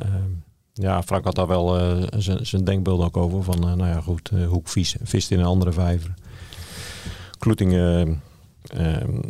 ja, 0.72 1.02
Frank 1.02 1.24
had 1.24 1.34
daar 1.34 1.46
wel 1.46 1.80
zijn- 2.18 2.64
denkbeeld 2.64 3.02
ook 3.02 3.16
over. 3.16 3.42
Van, 3.42 3.60
nou 3.60 3.86
ja, 3.86 4.00
goed, 4.00 4.30
Hoek 4.48 4.68
vis, 4.68 4.96
vist 5.02 5.30
in 5.30 5.38
een 5.38 5.44
andere 5.44 5.72
vijver. 5.72 6.14
Kloetingen 7.38 8.20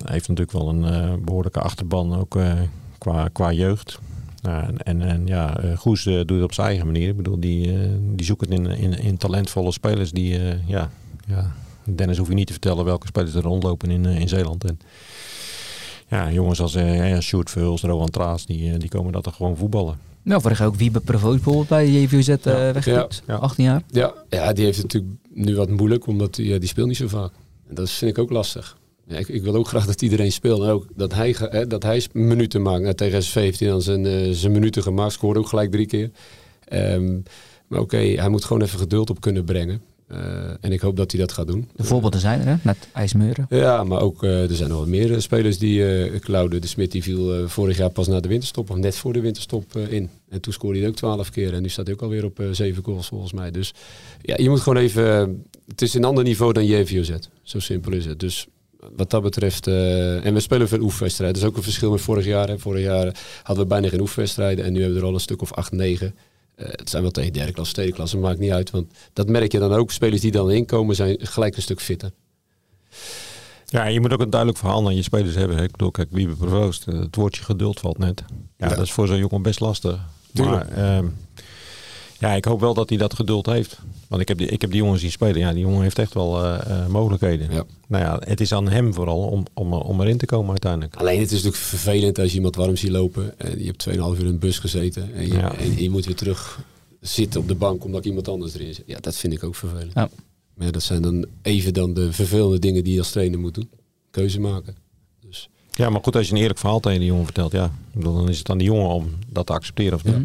heeft 0.04 0.28
natuurlijk 0.28 0.52
wel 0.52 0.68
een 0.68 0.84
eh, 0.84 1.14
behoorlijke 1.24 1.60
achterban, 1.60 2.16
ook 2.16 2.38
qua, 2.98 3.28
qua 3.32 3.52
jeugd. 3.52 3.98
Ja, 4.46 4.66
en, 4.66 4.82
en, 4.82 5.02
en 5.02 5.26
ja, 5.26 5.58
eh, 5.58 5.76
Goes 5.76 6.06
eh, 6.06 6.14
doet 6.14 6.30
het 6.30 6.42
op 6.42 6.52
zijn 6.52 6.66
eigen 6.66 6.86
manier. 6.86 7.08
Ik 7.08 7.16
bedoel, 7.16 7.40
die, 7.40 7.72
eh, 7.72 7.90
die 8.00 8.26
zoekt 8.26 8.40
het 8.40 8.50
in, 8.50 8.66
in, 8.66 8.98
in 8.98 9.16
talentvolle 9.16 9.72
spelers 9.72 10.10
die, 10.10 10.38
eh, 10.38 10.68
ja, 10.68 10.90
ja, 11.26 11.52
Dennis 11.84 12.18
hoef 12.18 12.28
je 12.28 12.34
niet 12.34 12.46
te 12.46 12.52
vertellen 12.52 12.84
welke 12.84 13.06
spelers 13.06 13.34
er 13.34 13.42
rondlopen 13.42 13.90
in, 13.90 14.04
in 14.04 14.28
Zeeland. 14.28 14.64
En 14.64 14.80
ja, 16.08 16.32
jongens 16.32 16.60
als 16.60 16.74
eh 16.74 17.10
ja, 17.10 17.20
Sjoerd 17.20 17.50
Verhulst, 17.50 17.84
Rowan 17.84 18.10
Traas, 18.10 18.46
die, 18.46 18.78
die 18.78 18.88
komen 18.88 19.12
dat 19.12 19.26
er 19.26 19.32
gewoon 19.32 19.56
voetballen. 19.56 19.98
Nou, 20.22 20.40
vorig 20.40 20.58
jaar 20.58 20.66
ook 20.66 20.76
Wiebe 20.76 21.00
bijvoorbeeld 21.04 21.68
bij 21.68 21.90
JVZ 21.90 22.28
uh, 22.28 22.36
Ja. 22.44 22.72
Ja, 22.84 23.08
ja. 23.26 23.34
18 23.34 23.64
jaar. 23.64 23.82
Ja, 23.90 24.14
ja, 24.28 24.52
die 24.52 24.64
heeft 24.64 24.76
het 24.76 24.92
natuurlijk 24.92 25.12
nu 25.32 25.56
wat 25.56 25.68
moeilijk, 25.68 26.06
omdat 26.06 26.36
ja, 26.36 26.58
die 26.58 26.68
speelt 26.68 26.88
niet 26.88 26.96
zo 26.96 27.08
vaak. 27.08 27.32
En 27.68 27.74
dat 27.74 27.90
vind 27.90 28.10
ik 28.10 28.18
ook 28.18 28.30
lastig. 28.30 28.76
Ik, 29.08 29.28
ik 29.28 29.42
wil 29.42 29.54
ook 29.54 29.68
graag 29.68 29.86
dat 29.86 30.02
iedereen 30.02 30.32
speelt. 30.32 30.62
En 30.62 30.68
ook 30.68 30.86
dat 30.94 31.14
hij, 31.14 31.34
hè, 31.38 31.66
dat 31.66 31.82
hij 31.82 32.06
minuten 32.12 32.62
maakt. 32.62 32.82
Nou, 32.82 32.94
tegen 32.94 33.22
SV 33.22 33.34
heeft 33.34 33.60
hij 33.60 33.68
dan 33.68 33.82
zijn, 33.82 34.06
eh, 34.06 34.30
zijn 34.30 34.52
minuten 34.52 34.82
gemaakt. 34.82 35.12
Scoorde 35.12 35.38
ook 35.38 35.48
gelijk 35.48 35.70
drie 35.70 35.86
keer. 35.86 36.10
Ehm, 36.64 37.18
maar 37.66 37.80
oké, 37.80 37.96
hij 37.96 38.28
moet 38.28 38.44
gewoon 38.44 38.62
even 38.62 38.78
geduld 38.78 39.10
op 39.10 39.20
kunnen 39.20 39.44
brengen. 39.44 39.82
Eh, 40.06 40.18
en 40.60 40.72
ik 40.72 40.80
hoop 40.80 40.96
dat 40.96 41.10
hij 41.10 41.20
dat 41.20 41.32
gaat 41.32 41.46
doen. 41.46 41.68
De 41.76 41.84
voorbeelden 41.84 42.20
zijn 42.20 42.40
er, 42.40 42.46
hè? 42.46 42.54
Net 42.62 42.88
IJsmeuren. 42.92 43.46
Ja, 43.48 43.84
maar 43.84 44.00
ook 44.00 44.22
eh, 44.22 44.50
er 44.50 44.56
zijn 44.56 44.68
nog 44.68 44.78
wat 44.78 44.88
meer 44.88 45.20
spelers 45.20 45.58
die... 45.58 46.18
Claude 46.18 46.58
de 46.58 46.66
Smit 46.66 46.92
die 46.92 47.02
viel 47.02 47.48
vorig 47.48 47.76
jaar 47.76 47.90
pas 47.90 48.06
na 48.06 48.20
de 48.20 48.28
winterstop. 48.28 48.70
Of 48.70 48.76
net 48.76 48.96
voor 48.96 49.12
de 49.12 49.20
winterstop 49.20 49.76
in. 49.76 50.10
En 50.28 50.40
toen 50.40 50.52
scoorde 50.52 50.78
hij 50.78 50.88
ook 50.88 50.96
twaalf 50.96 51.30
keer. 51.30 51.54
En 51.54 51.62
nu 51.62 51.68
staat 51.68 51.86
hij 51.86 51.94
ook 51.94 52.02
alweer 52.02 52.24
op 52.24 52.42
zeven 52.50 52.84
goals 52.84 53.06
volgens 53.06 53.32
mij. 53.32 53.50
Dus 53.50 53.74
ja, 54.22 54.34
je 54.38 54.48
moet 54.48 54.60
gewoon 54.60 54.82
even... 54.82 55.44
het 55.66 55.82
is 55.82 55.94
een 55.94 56.04
ander 56.04 56.24
niveau 56.24 56.52
dan 56.52 56.66
JVOZ. 56.66 57.10
Zo 57.42 57.58
simpel 57.58 57.92
is 57.92 58.04
het. 58.04 58.20
Dus 58.20 58.46
wat 58.96 59.10
dat 59.10 59.22
betreft... 59.22 59.66
eh, 59.66 60.24
en 60.26 60.34
we 60.34 60.40
spelen 60.40 60.68
veel 60.68 60.80
oefenwedstrijden. 60.80 61.34
Dat 61.36 61.44
is 61.44 61.50
ook 61.50 61.56
een 61.56 61.62
verschil 61.62 61.90
met 61.90 62.00
vorig 62.00 62.24
jaar. 62.24 62.48
Hè. 62.48 62.58
Vorig 62.58 62.84
jaar 62.84 63.16
hadden 63.42 63.64
we 63.64 63.70
bijna 63.70 63.88
geen 63.88 64.00
oefenwedstrijden. 64.00 64.64
En 64.64 64.72
nu 64.72 64.78
hebben 64.78 64.94
we 64.96 65.02
er 65.02 65.08
al 65.08 65.14
een 65.14 65.20
stuk 65.20 65.42
of 65.42 65.52
acht, 65.52 65.72
negen. 65.72 66.14
Eh, 66.54 66.66
het 66.70 66.90
zijn 66.90 67.02
wel 67.02 67.10
tegen 67.10 67.32
derde 67.32 67.52
klas, 67.52 67.72
tweede 67.72 67.92
klas. 67.92 68.10
Dat 68.12 68.20
maakt 68.20 68.38
niet 68.38 68.50
uit. 68.52 68.70
Want 68.70 68.92
dat 69.12 69.28
merk 69.28 69.52
je 69.52 69.58
dan 69.58 69.72
ook. 69.72 69.90
Spelers 69.90 70.20
die 70.20 70.30
dan 70.30 70.50
inkomen 70.50 70.94
zijn 70.96 71.16
gelijk 71.20 71.56
een 71.56 71.62
stuk 71.62 71.80
fitter. 71.80 72.10
Ja, 73.66 73.84
je 73.86 74.00
moet 74.00 74.12
ook 74.12 74.20
een 74.20 74.30
duidelijk 74.30 74.60
verhaal 74.60 74.82
naar 74.82 74.92
je 74.92 75.02
spelers 75.02 75.34
hebben. 75.34 75.56
hè. 75.56 75.62
Ik 75.62 75.70
bedoel, 75.70 75.90
kijk, 75.90 76.08
Wiebe 76.10 76.34
Provoost, 76.36 76.86
eh, 76.88 76.98
het 76.98 77.16
woordje 77.16 77.42
geduld 77.42 77.80
valt 77.80 77.98
net. 77.98 78.22
Ja, 78.56 78.68
Ja. 78.68 78.74
dat 78.74 78.84
is 78.84 78.92
voor 78.92 79.06
zo'n 79.06 79.18
jongen 79.18 79.42
best 79.42 79.60
lastig. 79.60 79.98
Maar 80.32 80.68
ja, 82.18 82.32
ik 82.34 82.44
hoop 82.44 82.60
wel 82.60 82.74
dat 82.74 82.88
hij 82.88 82.98
dat 82.98 83.14
geduld 83.14 83.46
heeft. 83.46 83.78
Want 84.08 84.22
ik 84.22 84.28
heb 84.28 84.38
die, 84.38 84.46
ik 84.48 84.60
heb 84.60 84.70
die 84.70 84.80
jongen 84.82 84.98
zien 84.98 85.10
spelen. 85.10 85.38
Ja, 85.38 85.52
die 85.52 85.60
jongen 85.60 85.82
heeft 85.82 85.98
echt 85.98 86.14
wel 86.14 86.44
eh, 86.44 86.70
eh, 86.70 86.86
mogelijkheden. 86.86 87.50
Ja. 87.52 87.64
Nou 87.88 88.04
ja, 88.04 88.20
het 88.24 88.40
is 88.40 88.52
aan 88.52 88.68
hem 88.68 88.94
vooral 88.94 89.18
om, 89.18 89.44
om, 89.54 89.72
om 89.72 90.00
erin 90.00 90.18
te 90.18 90.26
komen 90.26 90.50
uiteindelijk. 90.50 90.96
Alleen 90.96 91.20
het 91.20 91.26
is 91.30 91.36
natuurlijk 91.42 91.62
vervelend 91.62 92.18
als 92.18 92.30
je 92.30 92.36
iemand 92.36 92.56
warm 92.56 92.76
ziet 92.76 92.90
lopen. 92.90 93.38
En 93.38 93.58
je 93.58 93.64
hebt 93.66 93.88
2,5 93.88 93.94
uur 93.96 94.18
in 94.18 94.26
een 94.26 94.38
bus 94.38 94.58
gezeten. 94.58 95.14
En 95.14 95.26
je, 95.26 95.34
Ja. 95.34 95.54
en 95.54 95.82
je 95.82 95.90
moet 95.90 96.06
weer 96.06 96.14
terug 96.16 96.60
zitten 97.00 97.40
op 97.40 97.48
de 97.48 97.54
bank 97.54 97.84
omdat 97.84 98.04
iemand 98.04 98.28
anders 98.28 98.54
erin 98.54 98.74
zit. 98.74 98.84
Ja, 98.86 98.98
dat 99.00 99.16
vind 99.16 99.32
ik 99.32 99.44
ook 99.44 99.54
vervelend. 99.54 99.92
Ja. 99.94 100.08
Maar 100.54 100.66
ja, 100.66 100.72
dat 100.72 100.82
zijn 100.82 101.02
dan 101.02 101.26
even 101.42 101.74
dan 101.74 101.94
de 101.94 102.12
vervelende 102.12 102.58
dingen 102.58 102.84
die 102.84 102.92
je 102.92 102.98
als 102.98 103.10
trainer 103.10 103.38
moet 103.38 103.54
doen. 103.54 103.68
Keuze 104.10 104.40
maken. 104.40 104.76
Dus 105.28 105.48
Ja, 105.70 105.90
maar 105.90 106.00
goed, 106.02 106.16
als 106.16 106.26
je 106.28 106.34
een 106.34 106.40
eerlijk 106.40 106.58
verhaal 106.58 106.80
tegen 106.80 106.98
die 106.98 107.08
jongen 107.08 107.24
vertelt, 107.24 107.52
ja, 107.52 107.64
ik 107.64 107.70
bedoel, 107.92 108.14
dan 108.16 108.28
is 108.28 108.38
het 108.38 108.50
aan 108.50 108.58
die 108.58 108.66
jongen 108.66 108.88
om 108.88 109.10
dat 109.28 109.46
te 109.46 109.52
accepteren 109.52 109.94
of 109.94 110.04
niet. 110.04 110.14
Mhm. 110.14 110.24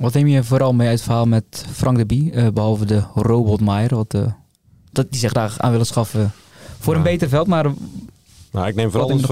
Wat 0.00 0.12
neem 0.14 0.26
je 0.26 0.44
vooral 0.44 0.72
mee 0.72 0.88
uit 0.88 0.96
het 0.96 1.06
verhaal 1.06 1.26
met 1.26 1.66
Frank 1.72 1.96
de 1.96 2.06
Bie? 2.06 2.32
eh, 2.32 2.48
behalve 2.48 2.84
de 2.84 3.02
robotmaier. 3.14 3.94
Wat, 3.94 4.14
eh, 4.14 4.32
dat 4.92 5.10
die 5.10 5.20
zich 5.20 5.30
graag 5.30 5.58
aan 5.58 5.70
willen 5.70 5.86
schaffen 5.86 6.32
Voor 6.78 6.94
een 6.94 7.02
beter 7.02 7.28
veld, 7.28 7.46
maar 7.46 7.72
Nou, 8.50 8.66
ik 8.66 8.74
neem 8.74 8.90
vooral 8.90 9.10
het, 9.10 9.30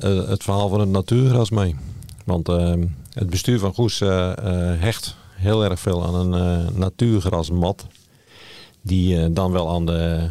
eh, 0.00 0.28
het 0.28 0.42
verhaal 0.42 0.68
van 0.68 0.80
het 0.80 0.88
natuurgras 0.88 1.50
mee. 1.50 1.76
Want 2.24 2.48
eh, 2.48 2.74
het 3.12 3.30
bestuur 3.30 3.58
van 3.58 3.74
Goes 3.74 3.98
hecht 4.78 5.16
heel 5.34 5.64
erg 5.64 5.80
veel 5.80 6.04
aan 6.06 6.14
een 6.14 6.68
natuurgrasmat. 6.78 7.86
Die 8.82 9.32
dan 9.32 9.52
wel 9.52 9.74
aan 9.74 9.86
de 9.86 10.28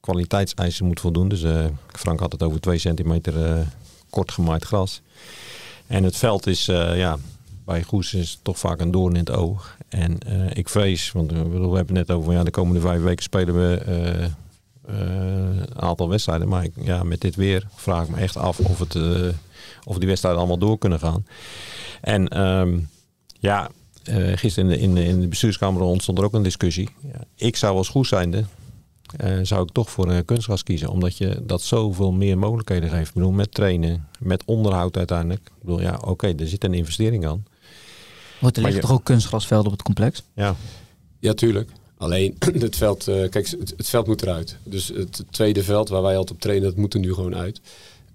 kwaliteitseisen 0.00 0.86
moet 0.86 1.00
voldoen. 1.00 1.28
Dus 1.28 1.44
Frank 1.86 2.20
had 2.20 2.32
het 2.32 2.42
over 2.42 2.60
2 2.60 2.78
centimeter 2.78 3.66
kort 4.10 4.32
gemaaid 4.32 4.64
gras. 4.64 5.02
En 5.86 6.04
het 6.04 6.16
veld 6.16 6.46
is, 6.46 6.64
ja, 6.94 7.18
bij 7.66 7.82
Goes 7.82 8.14
is 8.14 8.30
het 8.30 8.38
toch 8.42 8.58
vaak 8.58 8.80
een 8.80 8.90
doorn 8.90 9.12
in 9.12 9.20
het 9.20 9.30
oog. 9.30 9.76
En 9.88 10.18
eh, 10.18 10.56
ik 10.56 10.68
vrees, 10.68 11.12
want 11.12 11.32
eh, 11.32 11.38
we 11.38 11.76
hebben 11.76 11.76
het 11.76 11.90
net 11.90 12.10
over, 12.10 12.32
ja, 12.32 12.44
de 12.44 12.50
komende 12.50 12.80
vijf 12.80 13.02
weken 13.02 13.22
spelen 13.22 13.54
we 13.54 13.76
eh, 13.76 14.24
eh, 14.24 14.30
een 14.86 15.80
aantal 15.80 16.08
wedstrijden. 16.08 16.48
Maar 16.48 16.64
ik, 16.64 16.72
ja, 16.80 17.02
met 17.02 17.20
dit 17.20 17.34
weer 17.36 17.66
vraag 17.74 18.04
ik 18.04 18.10
me 18.10 18.16
echt 18.16 18.36
af 18.36 18.58
of, 18.58 18.78
het, 18.78 18.96
of 19.84 19.98
die 19.98 20.08
wedstrijden 20.08 20.40
allemaal 20.40 20.58
door 20.58 20.78
kunnen 20.78 20.98
gaan. 20.98 21.26
En 22.00 22.28
ehm, 22.28 22.78
ja, 23.38 23.70
eh, 24.06 24.32
gisteren 24.36 24.78
in 24.78 24.94
de, 24.94 25.04
in, 25.04 25.20
de, 25.20 25.28
bestuurskamer 25.28 25.82
ontstond 25.82 26.18
er 26.18 26.24
ook 26.24 26.34
een 26.34 26.42
discussie. 26.42 26.88
Ja, 27.12 27.24
ik 27.34 27.56
zou 27.56 27.76
als 27.76 27.88
goed 27.88 28.06
zijnde, 28.06 28.44
zou 29.42 29.62
ik 29.62 29.72
toch 29.72 29.90
voor 29.90 30.10
een 30.10 30.24
kunstgras 30.24 30.62
kiezen. 30.62 30.88
Omdat 30.88 31.16
je 31.16 31.42
dat 31.42 31.62
zoveel 31.62 32.12
meer 32.12 32.38
mogelijkheden 32.38 32.88
geeft. 32.88 33.08
Ik 33.08 33.14
bedoel, 33.14 33.30
met 33.30 33.54
trainen, 33.54 34.08
met 34.18 34.42
onderhoud 34.44 34.96
uiteindelijk. 34.96 35.40
Ik 35.46 35.52
bedoel, 35.60 35.80
ja, 35.80 35.98
oké, 36.04 36.34
er 36.38 36.48
zit 36.48 36.64
een 36.64 36.74
investering 36.74 37.26
aan. 37.26 37.44
Wordt 38.40 38.56
er 38.56 38.62
liggen 38.62 38.80
je- 38.80 38.86
toch 38.88 38.96
ook 38.96 39.04
kunstgrasvelden 39.04 39.66
op 39.66 39.72
het 39.72 39.82
complex? 39.82 40.22
Ja, 40.34 40.56
Ja, 41.20 41.34
tuurlijk. 41.34 41.70
Alleen 41.98 42.36
het 42.58 42.76
veld, 42.76 43.08
eh, 43.08 43.28
kijk, 43.28 43.48
het, 43.48 43.74
het 43.76 43.88
veld 43.88 44.06
moet 44.06 44.22
eruit. 44.22 44.56
Dus 44.64 44.88
het 44.94 45.22
tweede 45.30 45.62
veld 45.62 45.88
waar 45.88 46.02
wij 46.02 46.12
altijd 46.16 46.30
op 46.36 46.40
trainen, 46.40 46.68
dat 46.68 46.76
moet 46.76 46.94
er 46.94 47.00
nu 47.00 47.14
gewoon 47.14 47.34
uit. 47.36 47.60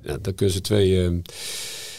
Ja, 0.04 0.18
dan 0.22 0.36
kunnen 0.36 0.56
ze 0.56 0.62
twee. 0.62 0.98
eh, 0.98 1.06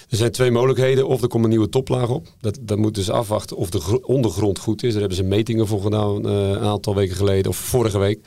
er 0.09 0.19
zijn 0.19 0.31
twee 0.33 0.51
mogelijkheden. 0.51 1.09
Of 1.09 1.23
er 1.23 1.29
komt 1.29 1.45
een 1.45 1.51
nieuwe 1.51 1.69
toplaag 1.69 2.09
op. 2.09 2.27
Dat, 2.41 2.59
dat 2.61 2.79
moeten 2.79 3.03
ze 3.03 3.13
afwachten 3.13 3.57
of 3.57 3.71
de 3.71 3.81
gro- 3.81 4.01
ondergrond 4.03 4.59
goed 4.59 4.83
is. 4.83 4.91
Daar 4.91 5.01
hebben 5.01 5.17
ze 5.19 5.23
metingen 5.25 5.67
voor 5.67 5.81
gedaan 5.83 6.27
eh, 6.29 6.49
een 6.49 6.59
aantal 6.59 6.95
weken 6.95 7.17
geleden. 7.17 7.51
Of 7.51 7.57
vorige 7.57 7.99
week. 7.99 8.21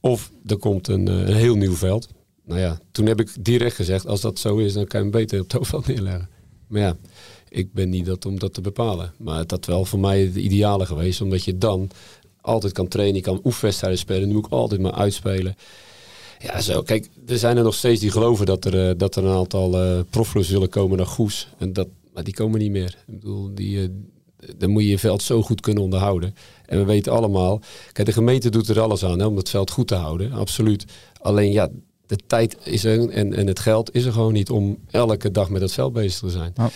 Of 0.00 0.30
er 0.46 0.56
komt 0.56 0.88
een, 0.88 1.08
eh, 1.08 1.14
een 1.14 1.34
heel 1.34 1.54
nieuw 1.54 1.74
veld. 1.74 2.08
Nou 2.46 2.60
ja, 2.60 2.78
toen 2.92 3.06
heb 3.06 3.20
ik 3.20 3.30
direct 3.40 3.74
gezegd, 3.74 4.06
als 4.06 4.20
dat 4.20 4.38
zo 4.38 4.56
is, 4.56 4.72
dan 4.72 4.86
kan 4.86 5.00
je 5.00 5.06
hem 5.10 5.14
beter 5.20 5.38
op 5.38 5.44
het 5.44 5.52
hoofdveld 5.52 5.86
neerleggen. 5.86 6.28
Maar 6.66 6.80
ja, 6.80 6.96
ik 7.54 7.72
ben 7.72 7.88
niet 7.88 8.06
dat 8.06 8.26
om 8.26 8.38
dat 8.38 8.54
te 8.54 8.60
bepalen. 8.60 9.12
Maar 9.16 9.38
het 9.38 9.50
had 9.50 9.66
wel 9.66 9.84
voor 9.84 9.98
mij 9.98 10.20
het 10.20 10.34
ideale 10.34 10.86
geweest. 10.86 11.20
Omdat 11.20 11.44
je 11.44 11.58
dan 11.58 11.90
altijd 12.40 12.72
kan 12.72 12.88
trainen. 12.88 13.16
Je 13.16 13.22
kan 13.22 13.40
oefenwedstrijden 13.44 13.98
spelen. 13.98 14.28
Nu 14.28 14.34
moet 14.34 14.46
ik 14.46 14.52
altijd 14.52 14.80
maar 14.80 14.92
uitspelen. 14.92 15.56
Ja, 16.38 16.60
zo. 16.60 16.82
Kijk, 16.82 17.08
er 17.26 17.38
zijn 17.38 17.56
er 17.56 17.62
nog 17.62 17.74
steeds 17.74 18.00
die 18.00 18.10
geloven 18.10 18.46
dat 18.46 18.64
er, 18.64 18.88
eh, 18.88 18.94
dat 18.96 19.16
er 19.16 19.24
een 19.24 19.36
aantal 19.36 20.04
profclubs 20.10 20.48
willen 20.48 20.68
komen 20.68 20.96
naar 20.96 21.06
Goes. 21.06 21.48
En 21.58 21.72
dat, 21.72 21.88
maar 22.14 22.24
die 22.24 22.34
komen 22.34 22.60
niet 22.60 22.70
meer. 22.70 22.96
Ik 23.06 23.20
bedoel, 23.20 23.54
die, 23.54 23.82
eh, 23.82 23.88
dan 24.56 24.70
moet 24.70 24.82
je 24.82 24.88
je 24.88 24.98
veld 24.98 25.22
zo 25.22 25.42
goed 25.42 25.60
kunnen 25.60 25.82
onderhouden. 25.82 26.34
En 26.66 26.78
we 26.78 26.84
weten 26.84 27.12
allemaal, 27.12 27.60
kijk, 27.92 28.06
de 28.06 28.12
gemeente 28.12 28.50
doet 28.50 28.68
er 28.68 28.80
alles 28.80 29.04
aan 29.04 29.24
om 29.24 29.36
het 29.36 29.50
veld 29.50 29.70
goed 29.70 29.88
te 29.88 29.94
houden. 29.94 30.32
Absoluut. 30.32 30.84
Alleen 31.20 31.52
ja, 31.52 31.70
de 32.06 32.18
tijd 32.26 32.56
is 32.62 32.84
er 32.84 33.08
en, 33.08 33.34
en 33.34 33.46
het 33.46 33.58
geld 33.58 33.94
is 33.94 34.04
er 34.04 34.12
gewoon 34.12 34.32
niet 34.32 34.50
om 34.50 34.78
elke 34.90 35.30
dag 35.30 35.50
met 35.50 35.60
het 35.60 35.72
veld 35.72 35.92
bezig 35.92 36.18
te 36.18 36.30
zijn. 36.30 36.52
Ja. 36.54 36.70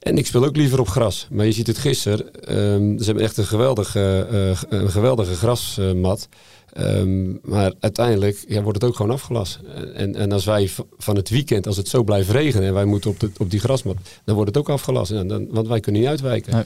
En 0.00 0.18
ik 0.18 0.26
speel 0.26 0.44
ook 0.44 0.56
liever 0.56 0.80
op 0.80 0.88
gras. 0.88 1.26
Maar 1.30 1.46
je 1.46 1.52
ziet 1.52 1.66
het 1.66 1.78
gisteren. 1.78 2.32
ehm, 2.44 2.98
ze 2.98 3.04
hebben 3.04 3.24
echt 3.24 3.36
een 3.36 3.44
geweldige, 3.46 4.26
eh, 4.30 4.78
een 4.80 4.90
geweldige 4.90 5.34
grasmat. 5.34 6.28
Ehm, 6.72 7.30
maar 7.42 7.72
uiteindelijk 7.80 8.44
ja, 8.48 8.62
wordt 8.62 8.80
het 8.80 8.90
ook 8.90 8.96
gewoon 8.96 9.12
afgelast. 9.12 9.58
En, 9.94 10.14
en 10.14 10.32
als 10.32 10.44
wij 10.44 10.70
van 10.98 11.16
het 11.16 11.28
weekend, 11.28 11.66
als 11.66 11.76
het 11.76 11.88
zo 11.88 12.02
blijft 12.04 12.30
regenen 12.30 12.66
en 12.66 12.74
wij 12.74 12.84
moeten 12.84 13.10
op, 13.10 13.20
de, 13.20 13.30
op 13.38 13.50
die 13.50 13.60
grasmat, 13.60 13.96
dan 14.24 14.34
wordt 14.34 14.50
het 14.54 14.58
ook 14.58 14.68
afgelast. 14.68 15.12
Ja, 15.12 15.24
dan, 15.24 15.46
want 15.50 15.68
wij 15.68 15.80
kunnen 15.80 16.00
niet 16.00 16.10
uitwijken. 16.10 16.54
Nee. 16.54 16.64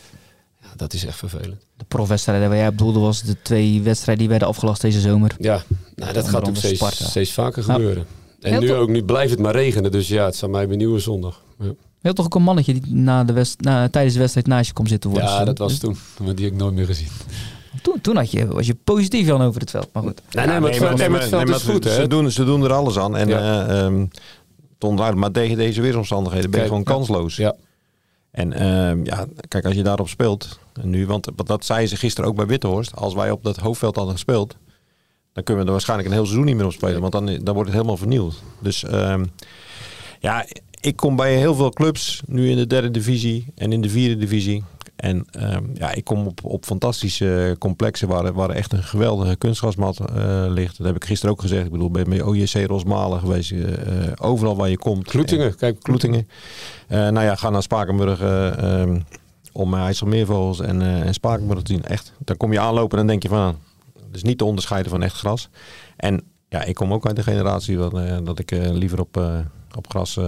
Ja, 0.62 0.68
dat 0.76 0.92
is 0.92 1.04
echt 1.06 1.16
vervelend. 1.18 1.62
De 1.76 1.84
profwedstrijden 1.88 2.48
waar 2.48 2.58
jij 2.58 2.70
bedoelde 2.70 2.98
was 2.98 3.22
de 3.22 3.36
twee 3.42 3.82
wedstrijden 3.82 4.18
die 4.22 4.28
werden 4.30 4.48
afgelast 4.48 4.80
deze 4.80 5.00
zomer. 5.00 5.34
Ja, 5.38 5.62
nou, 5.94 6.12
dat 6.12 6.28
gaat 6.28 6.48
ook 6.48 6.56
steeds, 6.56 7.32
vaker 7.32 7.64
Ja. 7.66 7.72
gebeuren. 7.72 8.06
En 8.40 8.50
Heel 8.52 8.60
nu 8.60 8.72
ook, 8.72 8.88
nu 8.88 9.02
blijft 9.04 9.30
het 9.30 9.40
maar 9.40 9.54
regenen. 9.54 9.90
Dus 9.92 10.08
ja, 10.08 10.24
het 10.24 10.36
zal 10.36 10.48
mij 10.48 10.68
benieuwen 10.68 11.00
zondag. 11.00 11.42
Ja, 11.58 11.74
Je 12.04 12.10
had 12.10 12.16
toch 12.18 12.26
ook 12.26 12.34
een 12.34 12.42
mannetje 12.42 12.72
die 12.72 12.94
na 12.94 13.24
de 13.24 13.32
west, 13.32 13.60
na, 13.60 13.88
tijdens 13.88 14.14
de 14.14 14.20
wedstrijd 14.20 14.46
naast 14.46 14.66
je 14.66 14.72
komt 14.72 14.88
zitten 14.88 15.10
worden. 15.10 15.28
ja 15.28 15.44
dat 15.44 15.58
was 15.58 15.78
toen. 15.78 15.96
Maar 16.24 16.34
die 16.34 16.44
heb 16.44 16.54
ik 16.54 16.60
nooit 16.60 16.74
meer 16.74 16.86
gezien. 16.86 17.08
Toen, 17.82 18.00
toen 18.00 18.16
had 18.16 18.30
je, 18.30 18.46
was 18.46 18.66
je 18.66 18.74
positief 18.84 19.26
Jan 19.26 19.42
over 19.42 19.60
het 19.60 19.70
veld. 19.70 19.88
Maar 19.92 20.02
goed. 20.02 20.20
Nee, 20.30 20.46
nee, 20.46 20.60
maar 20.60 20.70
het 20.70 20.78
veld, 20.78 20.98
nee, 20.98 21.08
maar 21.08 21.20
het 21.20 21.28
veld 21.28 21.44
nee, 21.44 21.54
is 21.54 21.62
goed, 21.62 21.84
ze, 21.84 22.06
doen, 22.06 22.30
ze 22.30 22.44
doen 22.44 22.62
er 22.64 22.72
alles 22.72 22.98
aan. 22.98 23.16
En 23.16 23.28
Ja. 23.28 23.66
eh, 23.66 23.84
ehm, 23.84 24.00
het 24.74 24.84
onderhoud, 24.84 25.14
maar 25.14 25.30
tegen 25.30 25.56
deze 25.56 25.80
weersomstandigheden 25.80 26.50
ben 26.50 26.60
je 26.60 26.66
Kijk, 26.66 26.78
gewoon 26.78 26.98
kansloos. 26.98 27.36
Ja. 27.36 27.54
En 28.30 28.52
ehm, 28.52 29.04
ja, 29.04 29.26
kijk, 29.48 29.64
als 29.64 29.74
je 29.74 29.82
daarop 29.82 30.08
speelt, 30.08 30.58
nu, 30.82 31.06
want 31.06 31.28
want 31.36 31.48
dat 31.48 31.64
zeiden 31.64 31.88
ze 31.88 31.96
gisteren 31.96 32.30
ook 32.30 32.36
bij 32.36 32.46
Wittehorst, 32.46 32.96
als 32.96 33.14
wij 33.14 33.30
op 33.30 33.42
dat 33.42 33.56
hoofdveld 33.56 33.96
hadden 33.96 34.14
gespeeld, 34.14 34.56
dan 35.32 35.44
kunnen 35.44 35.62
we 35.62 35.68
er 35.68 35.74
waarschijnlijk 35.74 36.08
een 36.08 36.14
heel 36.14 36.24
seizoen 36.24 36.46
niet 36.46 36.56
meer 36.56 36.66
op 36.66 36.72
spelen, 36.72 37.00
want 37.00 37.12
dan, 37.12 37.26
dan 37.26 37.54
wordt 37.54 37.68
het 37.68 37.72
helemaal 37.78 37.96
vernieuwd. 37.96 38.34
Dus 38.58 38.84
ehm, 38.84 39.24
ja, 40.20 40.46
ik 40.84 40.96
kom 40.96 41.16
bij 41.16 41.36
heel 41.36 41.54
veel 41.54 41.70
clubs, 41.70 42.22
nu 42.26 42.50
in 42.50 42.56
de 42.56 42.66
derde 42.66 42.90
divisie 42.90 43.46
en 43.54 43.72
in 43.72 43.80
de 43.80 43.88
vierde 43.88 44.16
divisie. 44.16 44.64
En 44.96 45.26
ehm, 45.30 45.64
ja, 45.74 45.92
ik 45.92 46.04
kom 46.04 46.26
op, 46.26 46.44
op 46.44 46.64
fantastische 46.64 47.56
complexen 47.58 48.08
waar, 48.08 48.32
waar 48.32 48.50
echt 48.50 48.72
een 48.72 48.82
geweldige 48.82 49.36
kunstgrasmat 49.36 49.98
eh, 49.98 50.44
ligt. 50.48 50.76
Dat 50.78 50.86
heb 50.86 50.96
ik 50.96 51.04
gisteren 51.04 51.34
ook 51.34 51.40
gezegd. 51.40 51.64
Ik 51.64 51.70
bedoel, 51.70 51.90
ben 51.90 52.08
bij 52.08 52.22
OJC 52.22 52.66
Rosmalen 52.66 53.20
geweest. 53.20 53.50
eh, 53.50 53.62
eh, 53.62 54.12
overal 54.20 54.56
waar 54.56 54.68
je 54.68 54.78
komt. 54.78 55.08
Kloetingen, 55.08 55.56
kijk, 55.56 55.82
Kloetingen. 55.82 56.28
Nou 56.88 57.20
ja, 57.20 57.34
ga 57.34 57.50
naar 57.50 57.62
Spakenburg 57.62 58.20
eh, 58.20 58.80
ehm, 58.80 59.00
om 59.52 59.74
IJsselmeervogels 59.74 60.60
en, 60.60 60.82
en 60.82 61.14
Spakenburg 61.14 61.62
te 61.62 61.72
zien. 61.72 61.84
Echt, 61.84 62.12
dan 62.18 62.36
kom 62.36 62.52
je 62.52 62.60
aanlopen 62.60 62.98
en 62.98 63.06
dan 63.06 63.06
denk 63.06 63.22
je 63.22 63.28
van, 63.28 63.58
het 64.06 64.16
is 64.16 64.22
niet 64.22 64.38
te 64.38 64.44
onderscheiden 64.44 64.90
van 64.90 65.02
echt 65.02 65.16
gras. 65.16 65.48
En 65.96 66.22
ja, 66.48 66.62
ik 66.62 66.74
kom 66.74 66.92
ook 66.92 67.06
uit 67.06 67.16
de 67.16 67.22
generatie 67.22 67.76
dat, 67.76 68.24
dat 68.24 68.38
ik 68.38 68.50
liever 68.50 69.00
op, 69.00 69.22
op 69.76 69.88
gras 69.88 70.18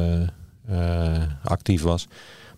actief 1.44 1.82
was. 1.82 2.06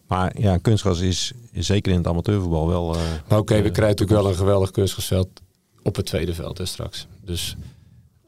Maar 0.07 0.41
ja, 0.41 0.57
kunstgras 0.57 1.01
is, 1.01 1.33
is 1.53 1.67
zeker 1.67 1.93
in 1.93 1.99
het 1.99 2.07
amateurvoetbal 2.07 2.69
wel... 2.69 2.95
eh, 2.95 3.01
Maar 3.29 3.39
oké, 3.39 3.55
we 3.55 3.63
eh, 3.69 3.73
krijgen 3.73 3.97
natuurlijk 3.97 4.21
wel 4.21 4.29
een 4.31 4.37
geweldig 4.37 4.71
kunstgrasveld 4.71 5.29
op 5.83 5.97
het 5.97 6.07
tweede 6.07 6.35
veld 6.35 6.59
hè, 6.59 6.65
straks. 6.65 7.07
Dus 7.25 7.57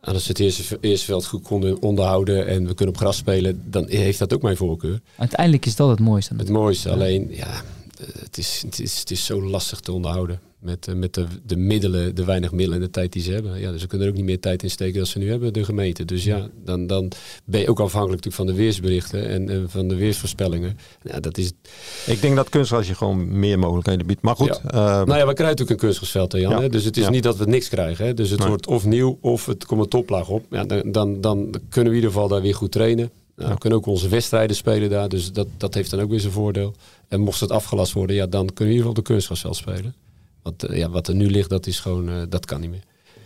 als 0.01 0.22
we 0.22 0.28
het 0.28 0.39
eerste, 0.39 0.78
eerste 0.81 1.07
veld 1.07 1.26
goed 1.26 1.43
konden 1.43 1.83
onderhouden 1.83 2.47
en 2.47 2.66
we 2.66 2.74
kunnen 2.74 2.95
op 2.95 3.01
gras 3.01 3.16
spelen, 3.16 3.62
dan 3.70 3.89
heeft 3.89 4.18
dat 4.18 4.35
ook 4.35 4.43
mijn 4.43 4.57
voorkeur. 4.57 5.01
Uiteindelijk 5.16 5.66
is 5.66 5.76
dat 5.76 5.89
het 5.89 6.01
mooiste. 6.01 6.35
Het 6.37 6.49
mooiste, 6.49 6.91
alleen 6.91 7.28
ja, 7.31 7.62
het 8.18 8.39
is, 8.39 8.62
het 8.64 8.81
is, 8.81 8.99
het 8.99 9.11
is 9.11 9.24
zo 9.24 9.43
lastig 9.43 9.81
te 9.81 9.93
onderhouden. 9.93 10.41
Met, 10.61 10.88
eh, 10.88 10.94
met 10.94 11.14
de, 11.14 11.26
de 11.46 11.56
middelen, 11.56 12.14
de 12.14 12.24
weinig 12.24 12.50
middelen 12.52 12.78
en 12.80 12.84
de 12.84 12.90
tijd 12.90 13.12
die 13.12 13.22
ze 13.22 13.32
hebben. 13.32 13.61
Ja, 13.61 13.70
dus 13.72 13.80
we 13.82 13.86
kunnen 13.86 14.06
er 14.06 14.12
ook 14.12 14.18
niet 14.18 14.28
meer 14.28 14.40
tijd 14.40 14.62
in 14.62 14.70
steken 14.70 14.96
dan 14.96 15.06
ze 15.06 15.18
nu 15.18 15.30
hebben, 15.30 15.52
de 15.52 15.64
gemeente. 15.64 16.04
Dus 16.04 16.24
ja, 16.24 16.48
dan, 16.64 16.86
dan 16.86 17.12
ben 17.44 17.61
je 17.61 17.68
ook 17.68 17.80
afhankelijk 17.80 18.24
natuurlijk 18.24 18.36
van 18.50 18.56
de 18.56 18.62
weersberichten 18.62 19.28
en, 19.28 19.48
en 19.48 19.70
van 19.70 19.88
de 19.88 19.94
weersvoorspellingen. 19.94 20.78
Ja, 21.02 21.20
dat 21.20 21.38
is, 21.38 21.52
Ik 22.06 22.20
denk 22.20 22.36
dat 22.36 22.48
kunstgras 22.48 22.86
je 22.88 22.94
gewoon 22.94 23.38
meer 23.38 23.58
mogelijkheden 23.58 24.06
biedt. 24.06 24.22
Maar 24.22 24.36
goed, 24.36 24.61
Ja. 24.62 24.70
eh, 24.70 24.76
nou 25.06 25.06
ja, 25.18 25.26
we 25.26 25.32
krijgen 25.34 25.36
natuurlijk 25.44 25.70
een 25.70 25.76
kunstgrasveld, 25.76 26.32
hè, 26.32 26.38
Jan. 26.38 26.50
Ja. 26.50 26.61
Hè? 26.61 26.68
Dus 26.68 26.84
het 26.84 26.96
is 26.96 27.08
niet 27.08 27.22
dat 27.22 27.36
we 27.36 27.44
niks 27.44 27.68
krijgen. 27.68 28.04
Hè? 28.06 28.14
Dus 28.14 28.30
het 28.30 28.38
Nee. 28.38 28.48
wordt 28.48 28.66
of 28.66 28.84
nieuw 28.86 29.18
of 29.20 29.46
het 29.46 29.64
komt 29.66 29.80
een 29.82 29.88
toplaag 29.88 30.28
op. 30.28 30.44
Ja, 30.50 30.64
dan, 30.64 30.92
dan, 30.92 31.20
dan 31.20 31.50
kunnen 31.68 31.92
we 31.92 31.98
in 31.98 32.04
ieder 32.04 32.11
geval 32.11 32.28
daar 32.28 32.42
weer 32.42 32.54
goed 32.54 32.72
trainen. 32.72 33.11
Nou, 33.36 33.48
Ja. 33.48 33.54
We 33.54 33.61
kunnen 33.61 33.78
ook 33.78 33.86
onze 33.86 34.08
wedstrijden 34.08 34.56
spelen 34.56 34.90
daar. 34.90 35.08
Dus 35.08 35.32
dat, 35.32 35.46
dat 35.56 35.74
heeft 35.74 35.90
dan 35.90 36.00
ook 36.00 36.11
weer 36.11 36.20
zijn 36.20 36.32
voordeel. 36.32 36.74
En 37.08 37.20
mocht 37.20 37.40
het 37.40 37.50
afgelast 37.50 37.92
worden, 37.92 38.16
ja, 38.16 38.26
dan 38.26 38.46
kunnen 38.46 38.56
we 38.56 38.64
in 38.64 38.70
ieder 38.70 38.86
geval 38.86 38.94
de 38.94 39.02
kunstgrasveld 39.02 39.56
spelen. 39.56 39.94
Want 40.43 40.64
eh, 40.64 40.78
ja, 40.78 40.88
wat 40.91 41.09
er 41.09 41.14
nu 41.14 41.30
ligt, 41.30 41.49
dat 41.51 41.66
is 41.66 41.80
gewoon, 41.80 42.09
eh, 42.09 42.14
dat 42.28 42.47
kan 42.47 42.61
niet 42.61 42.70
meer. 42.70 42.82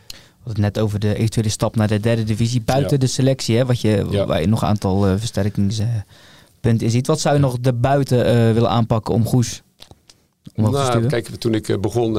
We 0.08 0.50
hadden 0.50 0.64
het 0.64 0.74
net 0.74 0.84
over 0.84 0.98
de 1.00 1.14
eventuele 1.14 1.48
stap 1.48 1.76
naar 1.76 1.88
de 1.88 2.00
derde 2.00 2.24
divisie. 2.24 2.60
Buiten 2.60 2.92
Ja. 2.92 2.96
de 2.98 3.06
selectie, 3.06 3.56
hè, 3.56 3.64
wat 3.66 3.80
je, 3.80 4.06
Ja. 4.10 4.26
waar 4.26 4.40
je 4.40 4.46
nog 4.46 4.62
een 4.62 4.68
aantal 4.68 5.06
eh, 5.06 5.14
versterkingspunten 5.16 6.06
in 6.86 6.90
ziet. 6.90 7.06
Wat 7.06 7.20
zou 7.20 7.34
je 7.34 7.40
nog 7.40 7.58
daarbuiten 7.60 8.24
eh 8.26 8.52
willen 8.52 8.70
aanpakken 8.70 9.14
om 9.14 9.24
Goes 9.26 9.62
Nou, 10.54 11.06
kijk, 11.06 11.26
toen 11.28 11.54
ik 11.54 11.80
begon, 11.80 12.12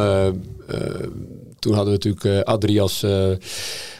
toen 1.60 1.74
hadden 1.74 1.93
we 2.00 2.08
natuurlijk 2.10 2.48
Adrie 2.48 2.82
als, 2.82 3.06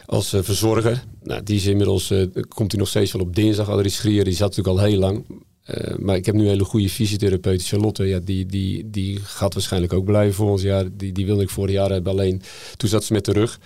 als 0.06 0.28
verzorger. 0.28 1.04
Nou, 1.22 1.42
die 1.42 1.56
is 1.56 1.66
inmiddels, 1.66 2.12
komt 2.48 2.70
hij 2.72 2.80
nog 2.80 2.88
steeds 2.88 3.12
wel 3.12 3.22
op 3.22 3.34
dinsdag. 3.34 3.68
Adrie 3.70 3.90
Schrier, 3.90 4.24
die 4.24 4.32
zat 4.34 4.48
natuurlijk 4.56 4.78
al 4.78 4.84
heel 4.84 4.98
lang. 4.98 5.24
Eh, 5.66 5.96
maar 5.98 6.16
ik 6.16 6.26
heb 6.26 6.34
nu 6.34 6.40
een 6.42 6.48
hele 6.48 6.64
goede 6.64 6.88
fysiotherapeut, 6.88 7.66
Charlotte. 7.66 8.04
Ja, 8.04 8.18
die, 8.18 8.46
die, 8.46 8.90
die 8.90 9.18
gaat 9.22 9.54
waarschijnlijk 9.54 9.92
ook 9.92 10.04
blijven 10.04 10.34
voor 10.34 10.50
ons 10.50 10.62
jaar. 10.62 10.84
Die, 10.96 11.12
die 11.12 11.26
wilde 11.26 11.42
ik 11.42 11.50
vorig 11.50 11.74
jaar 11.74 11.90
hebben, 11.90 12.12
alleen 12.12 12.42
toen 12.76 12.88
zat 12.88 13.04
ze 13.04 13.12
met 13.12 13.24
de 13.24 13.32
rug. 13.32 13.58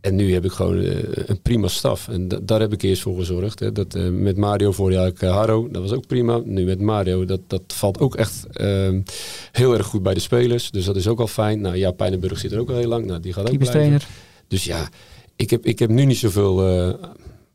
En 0.00 0.14
nu 0.14 0.32
heb 0.32 0.44
ik 0.44 0.50
gewoon 0.50 0.80
eh, 0.82 0.96
een 1.26 1.40
prima 1.42 1.68
staf. 1.68 2.08
En 2.08 2.28
da- 2.28 2.38
daar 2.42 2.60
heb 2.60 2.72
ik 2.72 2.82
eerst 2.82 3.02
voor 3.02 3.18
gezorgd. 3.18 3.58
Hè. 3.58 3.72
Dat, 3.72 3.94
eh, 3.94 4.08
met 4.08 4.36
Mario 4.36 4.72
vorig 4.72 4.96
jaar 4.96 5.06
ik, 5.06 5.20
Harro, 5.20 5.68
dat 5.70 5.82
was 5.82 5.92
ook 5.92 6.06
prima. 6.06 6.40
Nu 6.44 6.64
met 6.64 6.80
Mario, 6.80 7.24
dat, 7.24 7.40
dat 7.46 7.62
valt 7.66 7.98
ook 7.98 8.16
echt 8.16 8.46
ehm, 8.52 9.00
heel 9.52 9.74
erg 9.74 9.86
goed 9.86 10.02
bij 10.02 10.14
de 10.14 10.20
spelers. 10.20 10.70
Dus 10.70 10.84
dat 10.84 10.96
is 10.96 11.08
ook 11.08 11.20
al 11.20 11.26
fijn. 11.26 11.60
Nou 11.60 11.76
ja, 11.76 11.90
Pijnenburg 11.90 12.38
zit 12.38 12.52
er 12.52 12.58
ook 12.58 12.70
al 12.70 12.76
heel 12.76 12.88
lang. 12.88 13.06
Nou, 13.06 13.20
die 13.20 13.32
gaat 13.32 13.44
ook 13.44 13.58
blijven. 13.58 13.90
Dus 14.48 14.64
ja, 14.64 14.88
ik 15.36 15.50
heb, 15.50 15.66
ik 15.66 15.78
heb 15.78 15.90
nu 15.90 16.04
niet 16.04 16.16
zoveel, 16.18 16.96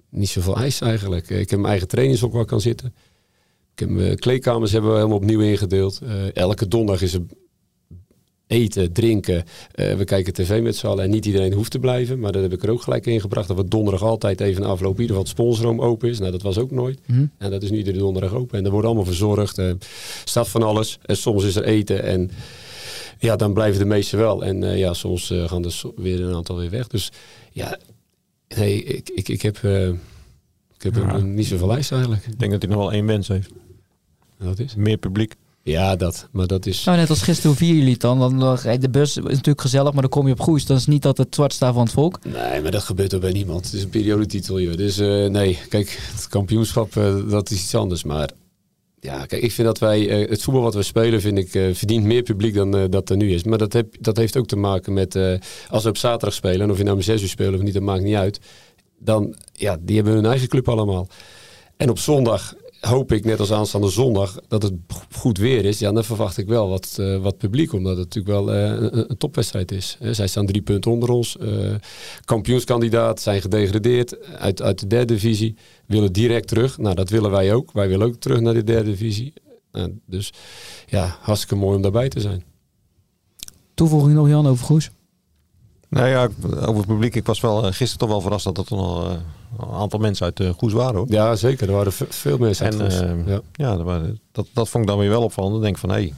niet 0.09 0.29
zoveel 0.29 0.57
eis 0.57 0.81
eigenlijk. 0.81 1.29
Ik 1.29 1.49
heb 1.49 1.59
mijn 1.59 1.69
eigen 1.71 1.87
trainingshok 1.87 2.31
waar 2.31 2.41
ik 2.41 2.47
kan 2.47 2.61
zitten. 2.61 2.93
Ik 3.75 3.81
heb 3.81 3.89
mijn 3.89 4.19
kleedkamers 4.19 4.71
hebben 4.71 4.89
we 4.91 4.95
helemaal 4.95 5.17
opnieuw 5.17 5.39
ingedeeld. 5.41 5.99
Eh, 6.03 6.35
elke 6.35 6.67
donderdag 6.67 7.01
is 7.03 7.13
er 7.13 7.21
eten, 8.47 8.91
drinken. 8.93 9.43
Eh, 9.71 9.95
we 9.95 10.03
kijken 10.03 10.33
tv 10.33 10.61
met 10.61 10.75
z'n 10.75 10.87
allen 10.87 11.03
en 11.03 11.09
niet 11.09 11.25
iedereen 11.25 11.53
hoeft 11.53 11.71
te 11.71 11.79
blijven. 11.79 12.19
Maar 12.19 12.31
dat 12.31 12.41
heb 12.41 12.53
ik 12.53 12.63
er 12.63 12.69
ook 12.69 12.81
gelijk 12.81 13.05
in 13.05 13.21
gebracht. 13.21 13.47
Dat 13.47 13.57
we 13.57 13.67
donderdag 13.67 14.03
altijd 14.03 14.41
even 14.41 14.63
afloop 14.63 14.95
in 14.95 15.01
ieder 15.01 15.15
geval 15.15 15.21
het 15.21 15.31
sponsorroom 15.39 15.81
open 15.81 16.09
is. 16.09 16.19
Nou, 16.19 16.31
dat 16.31 16.41
was 16.41 16.57
ook 16.57 16.71
nooit. 16.71 16.99
Hm? 17.05 17.25
En 17.37 17.51
dat 17.51 17.63
is 17.63 17.69
nu 17.71 17.77
iedere 17.77 17.97
donderdag 17.97 18.33
open. 18.33 18.57
En 18.59 18.65
er 18.65 18.71
wordt 18.71 18.85
allemaal 18.85 19.05
verzorgd. 19.05 19.57
Er 19.57 19.77
staat 20.23 20.49
van 20.49 20.63
alles. 20.63 20.99
En 21.05 21.17
soms 21.17 21.43
is 21.43 21.55
er 21.55 21.63
eten 21.63 22.03
en 22.03 22.31
ja, 23.19 23.35
dan 23.35 23.53
blijven 23.53 23.79
de 23.79 23.85
meesten 23.85 24.19
wel. 24.19 24.43
En 24.45 24.63
eh, 24.63 24.77
ja, 24.77 24.93
soms 24.93 25.31
eh, 25.31 25.47
gaan 25.47 25.65
er 25.65 25.71
so- 25.71 25.93
weer 25.95 26.21
een 26.21 26.35
aantal 26.35 26.57
weer 26.57 26.69
weg. 26.69 26.87
Dus 26.87 27.11
ja, 27.51 27.77
nee, 28.57 28.83
ik, 28.83 29.09
ik, 29.09 29.29
ik 29.29 29.41
heb, 29.41 29.57
eh, 29.63 29.87
ik 29.87 29.97
heb 30.81 30.95
Ja. 30.95 31.17
niet 31.17 31.45
zoveel 31.47 31.67
lijst 31.67 31.91
eigenlijk. 31.91 32.25
Ik 32.25 32.39
denk 32.39 32.51
dat 32.51 32.61
hij 32.61 32.71
nog 32.71 32.79
wel 32.79 32.91
één 32.91 33.05
wens 33.05 33.27
heeft. 33.27 33.49
Dat 34.39 34.59
is. 34.59 34.75
Meer 34.75 34.97
publiek. 34.97 35.35
Ja, 35.63 35.95
dat. 35.95 36.27
Maar 36.31 36.47
dat 36.47 36.65
is. 36.65 36.83
Nou, 36.83 36.97
net 36.97 37.09
als 37.09 37.21
gisteren, 37.21 37.49
hoe 37.49 37.59
vieren 37.59 37.77
jullie 37.77 37.91
het 37.93 38.01
dan? 38.01 38.39
Dan 38.39 38.55
rijdt 38.55 38.81
de 38.81 38.89
bus, 38.89 39.17
is 39.17 39.23
natuurlijk 39.23 39.61
gezellig, 39.61 39.91
maar 39.93 40.01
dan 40.01 40.09
kom 40.09 40.27
je 40.27 40.33
op 40.33 40.39
Goes. 40.39 40.65
Dan 40.65 40.77
is 40.77 40.85
niet 40.85 41.01
dat 41.01 41.17
het 41.17 41.35
zwart 41.35 41.53
staat 41.53 41.73
van 41.73 41.83
het 41.83 41.93
volk. 41.93 42.19
Nee, 42.23 42.61
maar 42.61 42.71
dat 42.71 42.83
gebeurt 42.83 43.13
ook 43.13 43.21
bij 43.21 43.31
niemand. 43.31 43.65
Het 43.65 43.73
is 43.73 43.83
een 43.83 43.89
periodetitel, 43.89 44.59
joh. 44.59 44.75
Dus 44.75 44.97
eh, 44.97 45.25
nee, 45.25 45.59
kijk, 45.69 45.99
het 46.11 46.27
kampioenschap, 46.27 46.95
eh, 46.95 47.29
dat 47.29 47.49
is 47.49 47.61
iets 47.61 47.75
anders. 47.75 48.03
Maar 48.03 48.29
ja, 48.99 49.25
kijk, 49.25 49.41
ik 49.41 49.51
vind 49.51 49.67
dat 49.67 49.79
wij, 49.79 50.09
eh, 50.09 50.29
het 50.29 50.43
voetbal 50.43 50.63
wat 50.63 50.73
we 50.73 50.83
spelen, 50.83 51.21
vind 51.21 51.37
ik, 51.37 51.53
eh, 51.55 51.73
verdient 51.73 52.03
meer 52.03 52.23
publiek 52.23 52.53
dan 52.53 52.75
eh, 52.77 52.83
dat 52.89 53.09
er 53.09 53.17
nu 53.17 53.33
is. 53.33 53.43
Maar 53.43 53.57
dat, 53.57 53.73
heb, 53.73 53.95
dat 53.99 54.17
heeft 54.17 54.37
ook 54.37 54.47
te 54.47 54.55
maken 54.55 54.93
met, 54.93 55.15
eh, 55.15 55.33
als 55.69 55.83
we 55.83 55.89
op 55.89 55.97
zaterdag 55.97 56.33
spelen, 56.33 56.61
en 56.61 56.71
of 56.71 56.77
je 56.77 56.83
nou 56.83 56.95
om 56.95 57.01
zes 57.01 57.21
uur 57.21 57.27
speelt 57.27 57.55
of 57.55 57.61
niet, 57.61 57.73
dat 57.73 57.83
maakt 57.83 58.03
niet 58.03 58.15
uit. 58.15 58.39
Dan, 58.99 59.35
ja, 59.53 59.77
die 59.81 59.95
hebben 59.95 60.13
hun 60.13 60.25
eigen 60.25 60.47
club 60.47 60.69
allemaal. 60.69 61.07
En 61.77 61.89
op 61.89 61.99
zondag 61.99 62.53
hoop 62.87 63.11
ik, 63.11 63.25
net 63.25 63.39
als 63.39 63.51
aanstaande 63.51 63.89
zondag, 63.89 64.39
dat 64.47 64.63
het 64.63 64.73
goed 65.11 65.37
weer 65.37 65.65
is. 65.65 65.79
Ja, 65.79 65.91
dan 65.91 66.03
verwacht 66.03 66.37
ik 66.37 66.47
wel 66.47 66.69
wat, 66.69 66.95
eh, 66.99 67.17
wat 67.17 67.37
publiek, 67.37 67.73
omdat 67.73 67.97
het 67.97 68.15
natuurlijk 68.15 68.35
wel 68.35 68.53
eh, 68.53 68.69
een, 68.69 69.09
een 69.11 69.17
topwedstrijd 69.17 69.71
is. 69.71 69.97
Eh, 69.99 70.11
zij 70.11 70.27
staan 70.27 70.45
drie 70.45 70.61
punten 70.61 70.91
onder 70.91 71.09
ons. 71.09 71.37
eh, 71.37 71.75
kampioenskandidaat, 72.25 73.21
zijn 73.21 73.41
gedegradeerd 73.41 74.27
uit, 74.37 74.61
uit 74.61 74.79
de 74.79 74.87
derde 74.87 75.13
divisie. 75.13 75.55
Willen 75.85 76.13
direct 76.13 76.47
terug. 76.47 76.77
Nou, 76.77 76.95
dat 76.95 77.09
willen 77.09 77.31
wij 77.31 77.53
ook. 77.53 77.71
Wij 77.71 77.87
willen 77.87 78.07
ook 78.07 78.15
terug 78.15 78.39
naar 78.39 78.53
de 78.53 78.63
derde 78.63 78.89
divisie. 78.89 79.33
Nou, 79.71 79.99
dus 80.05 80.33
ja, 80.85 81.17
hartstikke 81.21 81.55
mooi 81.55 81.75
om 81.75 81.81
daarbij 81.81 82.09
te 82.09 82.19
zijn. 82.19 82.43
Toevoeging 83.73 84.13
nog, 84.13 84.27
Jan, 84.27 84.47
over 84.47 84.65
Goes? 84.65 84.89
Nou 85.89 86.07
ja, 86.07 86.29
over 86.43 86.75
het 86.75 86.87
publiek. 86.87 87.15
Ik 87.15 87.25
was 87.25 87.41
wel 87.41 87.61
gisteren 87.61 87.97
toch 87.97 88.09
wel 88.09 88.21
verrast 88.21 88.43
dat 88.43 88.57
er 88.57 88.65
toch 88.65 88.77
nog 88.79 89.09
eh, 89.09 89.17
een 89.59 89.67
aantal 89.73 89.99
mensen 89.99 90.25
uit 90.25 90.39
uh, 90.39 90.49
Goes 90.49 90.73
waren. 90.73 90.95
Hoor. 90.95 91.05
Ja, 91.09 91.35
zeker. 91.35 91.67
Er 91.67 91.73
waren 91.75 91.91
ve- 91.93 92.05
veel 92.09 92.37
mensen 92.37 92.65
uit 92.65 92.73
En, 92.73 92.79
Goes. 92.81 92.99
eh, 92.99 93.09
ja. 93.25 93.41
Ja, 93.53 93.75
dat, 93.75 93.85
waren, 93.85 94.19
dat, 94.31 94.47
dat 94.53 94.69
vond 94.69 94.83
ik 94.83 94.89
dan 94.89 94.99
weer 94.99 95.09
wel 95.09 95.23
opvallend. 95.23 95.53
Dan 95.53 95.61
denk 95.63 95.73
ik 95.75 95.79
van, 95.81 95.89
hé, 95.91 95.95
hey, 95.95 96.13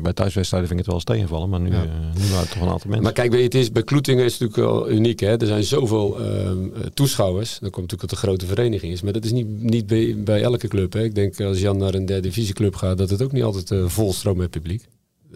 bij 0.00 0.12
thuiswedstrijden 0.12 0.68
vind 0.68 0.80
ik 0.80 0.86
het 0.86 0.94
wel 0.94 0.94
eens 0.94 1.04
tegenvallen. 1.04 1.48
Maar 1.48 1.60
nu, 1.60 1.70
Ja. 1.70 1.82
eh, 1.82 1.88
nu 2.22 2.22
waren 2.28 2.38
het 2.40 2.50
toch 2.50 2.62
een 2.62 2.68
aantal 2.68 2.86
mensen. 2.86 3.02
Maar 3.02 3.12
kijk, 3.12 3.30
weet 3.30 3.38
je, 3.38 3.44
het 3.44 3.54
is, 3.54 3.72
bij 3.72 3.82
Kloetingen 3.82 4.24
is 4.24 4.32
het 4.32 4.40
natuurlijk 4.40 4.72
wel 4.72 4.90
uniek. 4.90 5.20
Hè? 5.20 5.36
Er 5.36 5.46
zijn 5.46 5.64
zoveel 5.64 6.20
eh, 6.20 6.50
toeschouwers. 6.94 7.58
Dan 7.60 7.70
komt 7.70 7.82
natuurlijk 7.90 8.00
dat 8.00 8.10
een 8.10 8.28
grote 8.28 8.46
vereniging 8.46 8.92
is. 8.92 9.02
Maar 9.02 9.12
dat 9.12 9.24
is 9.24 9.32
niet, 9.32 9.62
niet 9.62 9.86
bij, 9.86 10.16
bij 10.24 10.42
elke 10.42 10.68
club. 10.68 10.92
Hè? 10.92 11.02
Ik 11.02 11.14
denk 11.14 11.40
als 11.40 11.60
Jan 11.60 11.76
naar 11.76 11.94
een 11.94 12.06
derde 12.06 12.28
divisieclub 12.28 12.74
gaat, 12.76 12.98
dat 12.98 13.10
het 13.10 13.22
ook 13.22 13.32
niet 13.32 13.42
altijd 13.42 13.70
uh, 13.70 13.86
volstroom 13.88 14.36
met 14.36 14.50
publiek. 14.50 14.88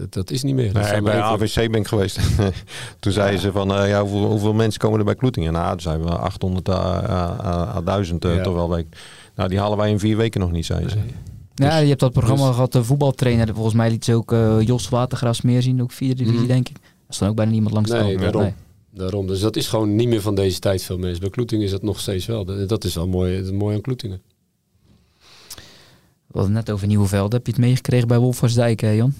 Dat, 0.09 0.31
is 0.31 0.43
niet 0.43 0.55
meer. 0.55 0.73
Dat 0.73 0.91
Nee, 0.91 1.03
bij. 1.03 1.21
AVC 1.21 1.55
ben 1.71 1.81
ik 1.81 1.87
geweest. 1.87 2.19
toen 3.01 3.13
zeiden 3.13 3.41
ze 3.41 3.53
van, 3.53 3.75
eh, 3.75 3.89
ja, 3.89 4.01
hoeveel, 4.03 4.31
hoeveel 4.31 4.53
mensen 4.55 4.81
komen 4.81 4.99
er 4.99 5.05
bij 5.05 5.15
Kloetingen? 5.15 5.53
Nou, 5.53 5.71
toen 5.71 5.81
zijn 5.81 6.03
we 6.03 6.09
800 6.11 6.69
à 6.69 7.81
1000 7.85 8.23
Ja. 8.23 8.43
toch 8.43 8.55
wel 8.55 8.71
week. 8.71 8.87
Nou, 9.35 9.49
die 9.49 9.59
halen 9.59 9.79
wij 9.79 9.91
in 9.91 9.99
vier 9.99 10.17
weken 10.17 10.41
nog 10.41 10.51
niet, 10.53 10.67
zeiden 10.67 10.91
ze. 10.91 10.97
Ja, 11.55 11.77
je 11.79 11.89
hebt 11.89 12.01
dat 12.01 12.13
programma 12.13 12.47
dus- 12.47 12.55
gehad, 12.55 12.73
de 12.73 12.85
voetbaltrainer. 12.85 13.55
Volgens 13.55 13.75
mij 13.75 13.91
liet 13.91 14.05
ze 14.05 14.15
ook 14.15 14.33
eh, 14.33 14.61
Jos 14.61 14.89
Watergraafs 14.89 15.41
meer 15.41 15.63
zien, 15.63 15.83
ook 15.83 15.93
vierde 15.93 16.15
divisie, 16.15 16.39
Mhm. 16.39 16.49
denk 16.49 16.69
ik. 16.69 16.77
Er 17.09 17.15
stond 17.15 17.31
ook 17.31 17.37
bijna 17.37 17.51
niemand 17.53 17.75
langs 17.75 17.91
de 17.91 17.97
Nee, 17.97 18.17
kant. 18.17 18.33
daarom. 18.33 18.55
Daarom. 18.91 19.27
Dus 19.27 19.41
dat 19.41 19.57
is 19.57 19.69
gewoon 19.69 19.95
niet 19.97 20.09
meer 20.09 20.21
van 20.21 20.35
deze 20.35 20.59
tijd 20.59 20.83
veel 20.83 20.99
mensen. 20.99 21.21
Bij 21.21 21.31
Kloetingen 21.31 21.65
is 21.65 21.71
dat 21.71 21.83
nog 21.83 22.01
steeds 22.01 22.27
wel. 22.27 22.45
Dat, 22.45 22.69
dat 22.69 22.85
is 22.85 22.95
wel 22.95 23.09
mooi, 23.09 23.37
dat 23.37 23.45
is 23.45 23.53
mooi 23.53 23.75
aan 23.75 23.81
Kloetingen. 23.81 24.21
We 26.27 26.43
hadden 26.43 26.57
het 26.57 26.67
net 26.67 26.75
over 26.75 26.87
nieuwe 26.87 27.07
velden. 27.07 27.37
Heb 27.37 27.47
je 27.47 27.53
het 27.53 27.61
meegekregen 27.61 28.09
bij 28.09 28.19
Wolfersdijk, 28.19 28.81
hè, 28.81 28.91
Jan? 28.91 29.15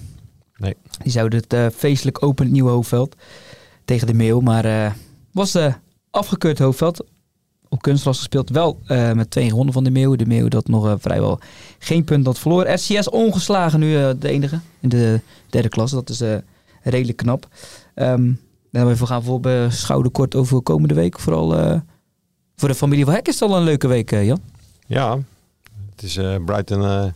Nee. 0.57 0.75
Die 1.03 1.11
zouden 1.11 1.39
het 1.39 1.53
eh, 1.53 1.67
feestelijk 1.75 2.23
openen, 2.23 2.45
het 2.45 2.53
nieuwe 2.53 2.69
hoofdveld. 2.69 3.15
Tegen 3.85 4.07
de 4.07 4.13
Meeuw. 4.13 4.39
Maar 4.39 4.65
eh, 4.65 4.91
was 5.31 5.55
eh, 5.55 5.73
afgekeurd 6.11 6.59
hoofdveld. 6.59 7.05
Op 7.69 7.81
kunstgras 7.81 8.17
gespeeld. 8.17 8.49
Wel 8.49 8.79
met 8.87 9.31
twee 9.31 9.49
gewonnen 9.49 9.73
van 9.73 9.83
de 9.83 9.91
Meeuw. 9.91 10.15
De 10.15 10.25
Meeuw 10.25 10.47
dat 10.47 10.67
nog 10.67 10.95
vrijwel 10.99 11.39
geen 11.79 12.03
punt 12.03 12.25
had 12.25 12.39
verloren. 12.39 12.79
SCS 12.79 13.09
ongeslagen 13.09 13.79
nu 13.79 14.17
de 14.17 14.29
enige 14.29 14.59
in 14.79 14.89
de 14.89 15.21
derde 15.49 15.69
klasse. 15.69 15.95
Dat 15.95 16.09
is 16.09 16.21
redelijk 16.83 17.17
knap. 17.17 17.47
Ehm, 17.93 18.31
en 18.71 18.87
we 18.87 19.05
gaan 19.05 19.23
voor 19.23 19.39
beschouwen 19.39 20.11
kort 20.11 20.35
over 20.35 20.61
komende 20.61 20.93
week. 20.93 21.19
Vooral 21.19 21.81
voor 22.55 22.69
de 22.69 22.75
familie 22.75 23.05
van 23.05 23.13
Hek 23.13 23.27
is 23.27 23.39
het 23.39 23.49
al 23.49 23.57
een 23.57 23.63
leuke 23.63 23.87
week, 23.87 24.11
Jan. 24.11 24.39
Ja, 24.85 25.17
het 25.95 26.03
is 26.03 26.19
Brighton 26.45 27.13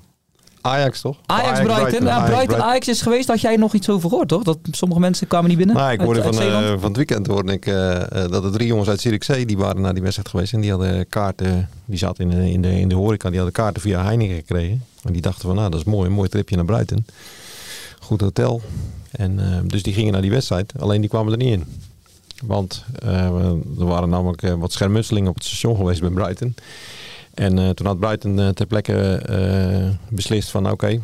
Ajax, 0.61 1.01
toch? 1.01 1.17
Ajax 1.25 1.59
Brighton. 1.59 2.05
Ja, 2.05 2.23
Brighton 2.25 2.61
Ajax 2.61 2.87
is 2.87 3.01
geweest. 3.01 3.27
Had 3.27 3.41
jij 3.41 3.55
nog 3.55 3.73
iets 3.73 3.89
over 3.89 4.09
gehoord, 4.09 4.27
toch? 4.27 4.43
Dat 4.43 4.57
sommige 4.71 4.99
mensen 4.99 5.27
kwamen 5.27 5.49
niet 5.49 5.57
binnen. 5.57 5.75
Nou, 5.75 5.91
ik 5.91 6.01
hoorde 6.01 6.21
uit 6.21 6.35
van, 6.35 6.45
eh, 6.45 6.69
van 6.69 6.83
het 6.83 6.95
weekend 6.95 7.27
hoorde 7.27 7.51
ik, 7.51 7.65
eh, 7.65 8.01
eh, 8.01 8.31
dat 8.31 8.43
er 8.43 8.51
drie 8.51 8.67
jongens 8.67 8.89
uit 8.89 9.01
Zierikzee 9.01 9.45
die 9.45 9.57
waren 9.57 9.81
naar 9.81 9.93
die 9.93 10.01
wedstrijd 10.01 10.29
geweest. 10.29 10.53
En 10.53 10.61
die 10.61 10.69
hadden 10.69 11.09
kaarten, 11.09 11.69
die 11.85 11.97
zaten 11.97 12.29
in 12.29 12.37
de, 12.39 12.51
in 12.51 12.61
de, 12.61 12.79
in 12.79 12.89
de 12.89 12.95
horeca, 12.95 13.27
die 13.29 13.37
hadden 13.39 13.55
kaarten 13.55 13.81
via 13.81 14.03
Heineken 14.03 14.35
gekregen. 14.35 14.85
En 15.03 15.13
die 15.13 15.21
dachten 15.21 15.41
van, 15.41 15.55
nou 15.55 15.69
dat 15.69 15.79
is 15.79 15.85
mooi, 15.85 16.07
een 16.07 16.15
mooi 16.15 16.29
tripje 16.29 16.55
naar 16.55 16.65
Brighton. 16.65 17.05
Goed 17.99 18.21
hotel. 18.21 18.61
En, 19.11 19.39
eh, 19.39 19.59
dus 19.63 19.83
die 19.83 19.93
gingen 19.93 20.11
naar 20.11 20.21
die 20.21 20.31
wedstrijd, 20.31 20.73
alleen 20.79 21.01
die 21.01 21.09
kwamen 21.09 21.31
er 21.31 21.37
niet 21.37 21.51
in. 21.53 21.65
Want 22.45 22.85
eh, 22.99 23.25
er 23.79 23.85
waren 23.85 24.09
namelijk 24.09 24.41
wat 24.57 24.71
schermutselingen 24.71 25.29
op 25.29 25.35
het 25.35 25.43
station 25.43 25.75
geweest 25.75 26.01
bij 26.01 26.09
Brighton. 26.09 26.55
En 27.33 27.59
eh, 27.59 27.69
toen 27.69 27.85
had 27.85 27.99
Brighton 27.99 28.39
eh, 28.39 28.49
ter 28.49 28.65
plekke 28.65 29.15
eh, 29.15 29.89
beslist 30.09 30.49
van 30.49 30.71
oké, 30.71 31.01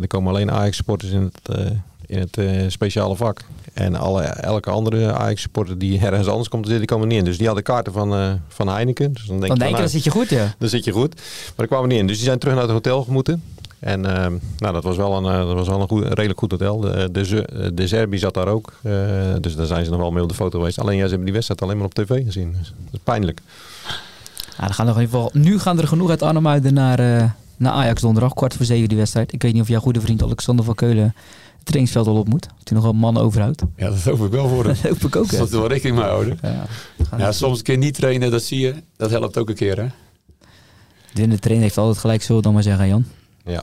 er 0.00 0.06
komen 0.06 0.32
alleen 0.32 0.50
Ajax-supporters 0.50 1.12
in 1.12 1.32
het, 1.32 1.58
in 2.06 2.18
het 2.18 2.72
speciale 2.72 3.16
vak. 3.16 3.40
En 3.72 3.94
alle, 3.94 4.22
elke 4.22 4.70
andere 4.70 5.12
Ajax-supporter 5.12 5.78
die 5.78 6.00
ergens 6.00 6.26
anders 6.28 6.48
komt 6.48 6.62
te 6.62 6.70
zitten, 6.70 6.86
die 6.86 6.96
komen 6.96 7.08
niet 7.08 7.18
in. 7.18 7.24
Dus 7.24 7.36
die 7.36 7.46
hadden 7.46 7.64
kaarten 7.64 7.92
van, 7.92 8.40
van 8.48 8.68
Heineken. 8.68 9.12
Dus 9.12 9.24
dan 9.24 9.40
denk 9.40 9.48
denk 9.48 9.62
je, 9.62 9.70
van, 9.70 9.80
dan 9.80 9.88
zit 9.88 10.04
je 10.04 10.10
goed, 10.10 10.28
ja. 10.28 10.54
dan 10.58 10.68
zit 10.68 10.84
je 10.84 10.92
goed. 10.92 11.14
Maar 11.14 11.54
die 11.56 11.66
kwamen 11.66 11.88
niet 11.88 11.98
in. 11.98 12.06
Dus 12.06 12.16
die 12.16 12.24
zijn 12.24 12.38
terug 12.38 12.54
naar 12.54 12.62
het 12.62 12.72
hotel 12.72 13.02
gemoeten. 13.02 13.42
En 13.78 14.00
nou, 14.58 14.72
dat 14.72 14.82
was 14.82 14.96
wel 14.96 15.16
een, 15.16 15.46
dat 15.46 15.54
was 15.54 15.68
wel 15.68 15.80
een, 15.80 15.88
goed, 15.88 16.02
een 16.02 16.12
redelijk 16.12 16.38
goed 16.38 16.50
hotel. 16.50 16.80
De, 16.80 17.08
de, 17.12 17.24
Ze- 17.24 17.70
de 17.74 17.86
Serbi 17.86 18.18
zat 18.18 18.34
daar 18.34 18.48
ook. 18.48 18.72
Dus 19.40 19.56
daar 19.56 19.66
zijn 19.66 19.84
ze 19.84 19.90
nog 19.90 20.00
wel 20.00 20.10
mee 20.10 20.22
op 20.22 20.28
de 20.28 20.34
foto 20.34 20.58
geweest. 20.58 20.80
Alleen 20.80 20.96
ja, 20.96 21.02
ze 21.02 21.08
hebben 21.08 21.24
die 21.24 21.34
wedstrijd 21.34 21.62
alleen 21.62 21.76
maar 21.76 21.86
op 21.86 21.94
tv 21.94 22.24
gezien. 22.24 22.54
Dus 22.58 22.72
dat 22.84 22.92
is 22.92 23.00
pijnlijk. 23.04 23.40
Ja, 24.58 24.64
dan 24.64 24.74
gaan 24.74 24.88
er 24.88 24.94
in 24.94 25.00
ieder 25.00 25.14
geval, 25.14 25.30
nu 25.32 25.58
gaan 25.58 25.78
er 25.78 25.88
genoeg 25.88 26.10
uit 26.10 26.22
Arnhem 26.22 26.72
naar, 26.74 26.98
eh, 26.98 27.30
naar 27.56 27.72
Ajax 27.72 28.00
donderdag. 28.00 28.34
Kwart 28.34 28.54
voor 28.54 28.64
zeven 28.64 28.88
die 28.88 28.98
wedstrijd. 28.98 29.32
Ik 29.32 29.42
weet 29.42 29.52
niet 29.52 29.62
of 29.62 29.68
jouw 29.68 29.80
goede 29.80 30.00
vriend 30.00 30.22
Alexander 30.22 30.64
van 30.64 30.74
Keulen 30.74 31.14
het 31.56 31.66
trainingsveld 31.66 32.06
al 32.06 32.16
op 32.16 32.28
moet. 32.28 32.46
Of 32.46 32.50
hij 32.64 32.72
nog 32.74 32.82
wel 32.82 32.92
een 32.92 32.98
man 32.98 33.16
overhoudt. 33.16 33.62
Ja, 33.76 33.88
dat 33.88 34.02
hoop 34.02 34.24
ik 34.24 34.30
wel 34.30 34.48
voor 34.48 34.64
hem. 34.64 34.74
Dat 34.82 34.90
hoop 34.90 35.00
ik 35.00 35.16
ook. 35.16 35.30
Dat 35.30 35.52
er 35.52 35.58
wel 35.58 35.68
rekening 35.68 35.96
mee 35.96 36.06
houden. 36.06 36.38
Ja, 36.42 36.66
Ja, 37.18 37.32
soms 37.32 37.58
een 37.58 37.64
keer 37.64 37.78
niet 37.78 37.94
trainen, 37.94 38.30
dat 38.30 38.42
zie 38.42 38.60
je. 38.60 38.74
Dat 38.96 39.10
helpt 39.10 39.38
ook 39.38 39.48
een 39.48 39.54
keer, 39.54 39.76
hè? 39.76 39.86
De 41.26 41.38
trainer 41.38 41.66
heeft 41.66 41.78
altijd 41.78 41.98
gelijk, 41.98 42.22
zullen 42.22 42.36
we 42.36 42.42
dan 42.42 42.52
maar 42.52 42.62
zeggen, 42.62 42.88
Jan. 42.88 43.04
Ja. 43.44 43.62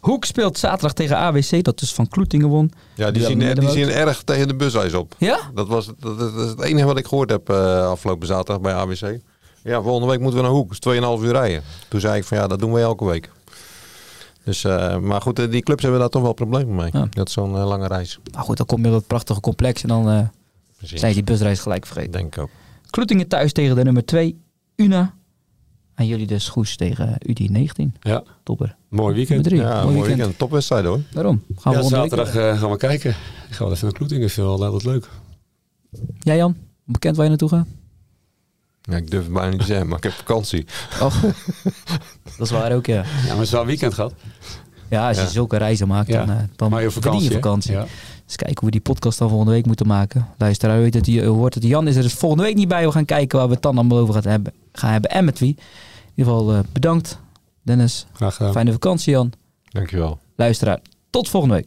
Hoek 0.00 0.24
speelt 0.24 0.58
zaterdag 0.58 0.92
tegen 0.92 1.16
AWC, 1.16 1.62
dat 1.64 1.78
dus 1.78 1.92
van 1.92 2.08
Kloetingen 2.08 2.48
won. 2.48 2.72
Ja, 2.94 3.10
die 3.10 3.24
zien, 3.24 3.54
die 3.54 3.68
zien 3.68 3.88
erg 3.88 4.22
tegen 4.22 4.48
de 4.48 4.54
busreis 4.54 4.94
op. 4.94 5.14
Ja? 5.18 5.40
Dat, 5.54 5.68
was, 5.68 5.86
dat, 5.98 6.18
dat 6.18 6.34
is 6.34 6.48
het 6.48 6.60
enige 6.62 6.86
wat 6.86 6.98
ik 6.98 7.06
gehoord 7.06 7.30
heb 7.30 7.48
eh, 7.48 7.88
afgelopen 7.88 8.26
zaterdag 8.26 8.60
bij 8.60 8.74
ABC. 8.74 9.18
Ja, 9.62 9.82
volgende 9.82 10.08
week 10.08 10.20
moeten 10.20 10.38
we 10.38 10.44
naar 10.44 10.54
Hoek. 10.54 10.68
Dat 10.80 10.94
is 10.94 11.00
2,5 11.20 11.24
uur 11.24 11.32
rijden. 11.32 11.62
Toen 11.88 12.00
zei 12.00 12.16
ik 12.18 12.24
van 12.24 12.38
ja, 12.38 12.46
dat 12.46 12.58
doen 12.58 12.72
we 12.72 12.80
elke 12.80 13.04
week. 13.04 13.30
Dus, 14.44 14.64
eh, 14.64 14.98
maar 14.98 15.20
goed, 15.20 15.38
eh, 15.38 15.50
die 15.50 15.62
clubs 15.62 15.82
hebben 15.82 16.00
daar 16.00 16.08
toch 16.08 16.22
wel 16.22 16.32
problemen 16.32 16.74
mee. 16.74 16.88
Ja. 16.92 17.06
Dat 17.10 17.26
is 17.28 17.32
zo'n 17.34 17.56
eh, 17.56 17.66
lange 17.66 17.86
reis. 17.86 18.18
Nou 18.32 18.44
goed, 18.44 18.56
dan 18.56 18.66
kom 18.66 18.80
je 18.80 18.86
op 18.86 18.92
dat 18.92 19.06
prachtige 19.06 19.40
complex 19.40 19.82
en 19.82 19.88
dan 19.88 20.08
eh 20.10 20.20
zijn 20.82 21.12
die 21.14 21.24
busreis 21.24 21.60
gelijk 21.60 21.86
vergeten. 21.86 22.10
Denk 22.12 22.36
ik 22.36 22.42
ook. 22.42 22.50
Kloetingen 22.90 23.28
thuis 23.28 23.52
tegen 23.52 23.76
de 23.76 23.84
nummer 23.84 24.04
2, 24.04 24.38
Una. 24.76 25.14
En 25.94 26.06
jullie 26.06 26.26
dus 26.26 26.48
Goes 26.48 26.76
tegen 26.76 27.18
UD19. 27.28 27.92
Ja, 28.00 28.22
Topper. 28.42 28.76
mooi 28.88 29.14
weekend. 29.14 29.50
Ja, 29.50 29.56
Mooi 29.56 29.72
mooi 29.72 29.84
weekend. 29.94 30.06
weekend. 30.16 30.38
Topwedstrijd 30.38 30.84
hoor. 30.84 31.00
Daarom. 31.12 31.42
Gaan 31.56 31.72
we 31.72 31.78
Ja, 31.78 31.84
volgende 31.88 32.00
week- 32.16 32.24
zaterdag 32.24 32.54
eh, 32.54 32.60
gaan 32.60 32.70
we 32.70 32.76
kijken. 32.76 33.10
Ik 33.48 33.54
ga 33.54 33.64
wel 33.64 33.72
even 33.72 33.84
naar 33.86 33.96
Kloetingen. 33.96 34.22
Ik 34.26 34.30
vind 34.30 34.46
het 34.48 34.58
wel 34.58 34.64
altijd 34.72 34.84
leuk. 34.92 35.08
Jij 36.18 36.36
Jan, 36.36 36.56
bekend 36.84 37.14
waar 37.14 37.24
je 37.24 37.30
naartoe 37.30 37.48
gaat? 37.48 37.66
Ja, 38.92 38.98
ik 38.98 39.10
durf 39.10 39.24
het 39.24 39.32
bijna 39.32 39.48
niet 39.50 39.60
te 39.60 39.66
zeggen, 39.66 39.88
maar 39.88 39.96
ik 39.96 40.02
heb 40.02 40.12
vakantie. 40.12 40.66
Oh, 41.00 41.22
dat 42.38 42.46
is 42.46 42.50
waar 42.50 42.72
ook, 42.72 42.86
ja. 42.86 42.94
Ja, 42.94 43.02
maar 43.26 43.30
het 43.36 43.40
is 43.40 43.50
wel 43.50 43.60
een 43.60 43.66
weekend 43.66 43.94
gehad. 43.94 44.14
Ja, 44.88 45.08
als 45.08 45.16
je 45.16 45.22
Ja. 45.22 45.28
zulke 45.28 45.56
reizen 45.56 45.88
maakt, 45.88 46.08
Ja. 46.08 46.24
dan, 46.24 46.36
eh, 46.36 46.42
dan 46.56 46.70
Maar 46.70 46.82
je 46.82 46.90
verdien 46.90 47.10
vakantie. 47.10 47.28
je 47.28 47.34
vakantie. 47.34 47.72
Ja. 47.72 47.86
Dus 48.26 48.36
kijken 48.36 48.56
hoe 48.60 48.64
we 48.64 48.70
die 48.70 48.80
podcast 48.80 49.18
dan 49.18 49.28
volgende 49.28 49.52
week 49.52 49.66
moeten 49.66 49.86
maken. 49.86 50.26
Luisteraar, 50.38 50.78
weet 50.80 50.92
dat 50.92 51.06
je 51.06 51.24
hoort 51.24 51.54
dat 51.54 51.62
Jan 51.62 51.88
is 51.88 51.96
er 51.96 52.02
dus 52.02 52.12
volgende 52.14 52.44
week 52.44 52.54
niet 52.54 52.68
bij. 52.68 52.84
We 52.86 52.92
gaan 52.92 53.04
kijken 53.04 53.38
waar 53.38 53.46
we 53.48 53.52
het 53.54 53.62
dan 53.62 53.76
allemaal 53.78 53.98
over 53.98 54.14
gaan 54.14 54.30
hebben, 54.30 54.52
gaan 54.72 54.90
hebben 54.92 55.10
en 55.10 55.24
met 55.24 55.38
wie. 55.38 55.48
In 55.56 56.12
ieder 56.14 56.32
geval 56.32 56.52
eh, 56.52 56.58
bedankt, 56.72 57.18
Dennis. 57.62 58.06
Graag 58.12 58.34
gedaan. 58.36 58.52
Fijne 58.52 58.72
vakantie, 58.72 59.12
Jan. 59.12 59.32
Dankjewel. 59.68 60.18
Luisteraar, 60.36 60.80
tot 61.10 61.28
volgende 61.28 61.54
week. 61.54 61.66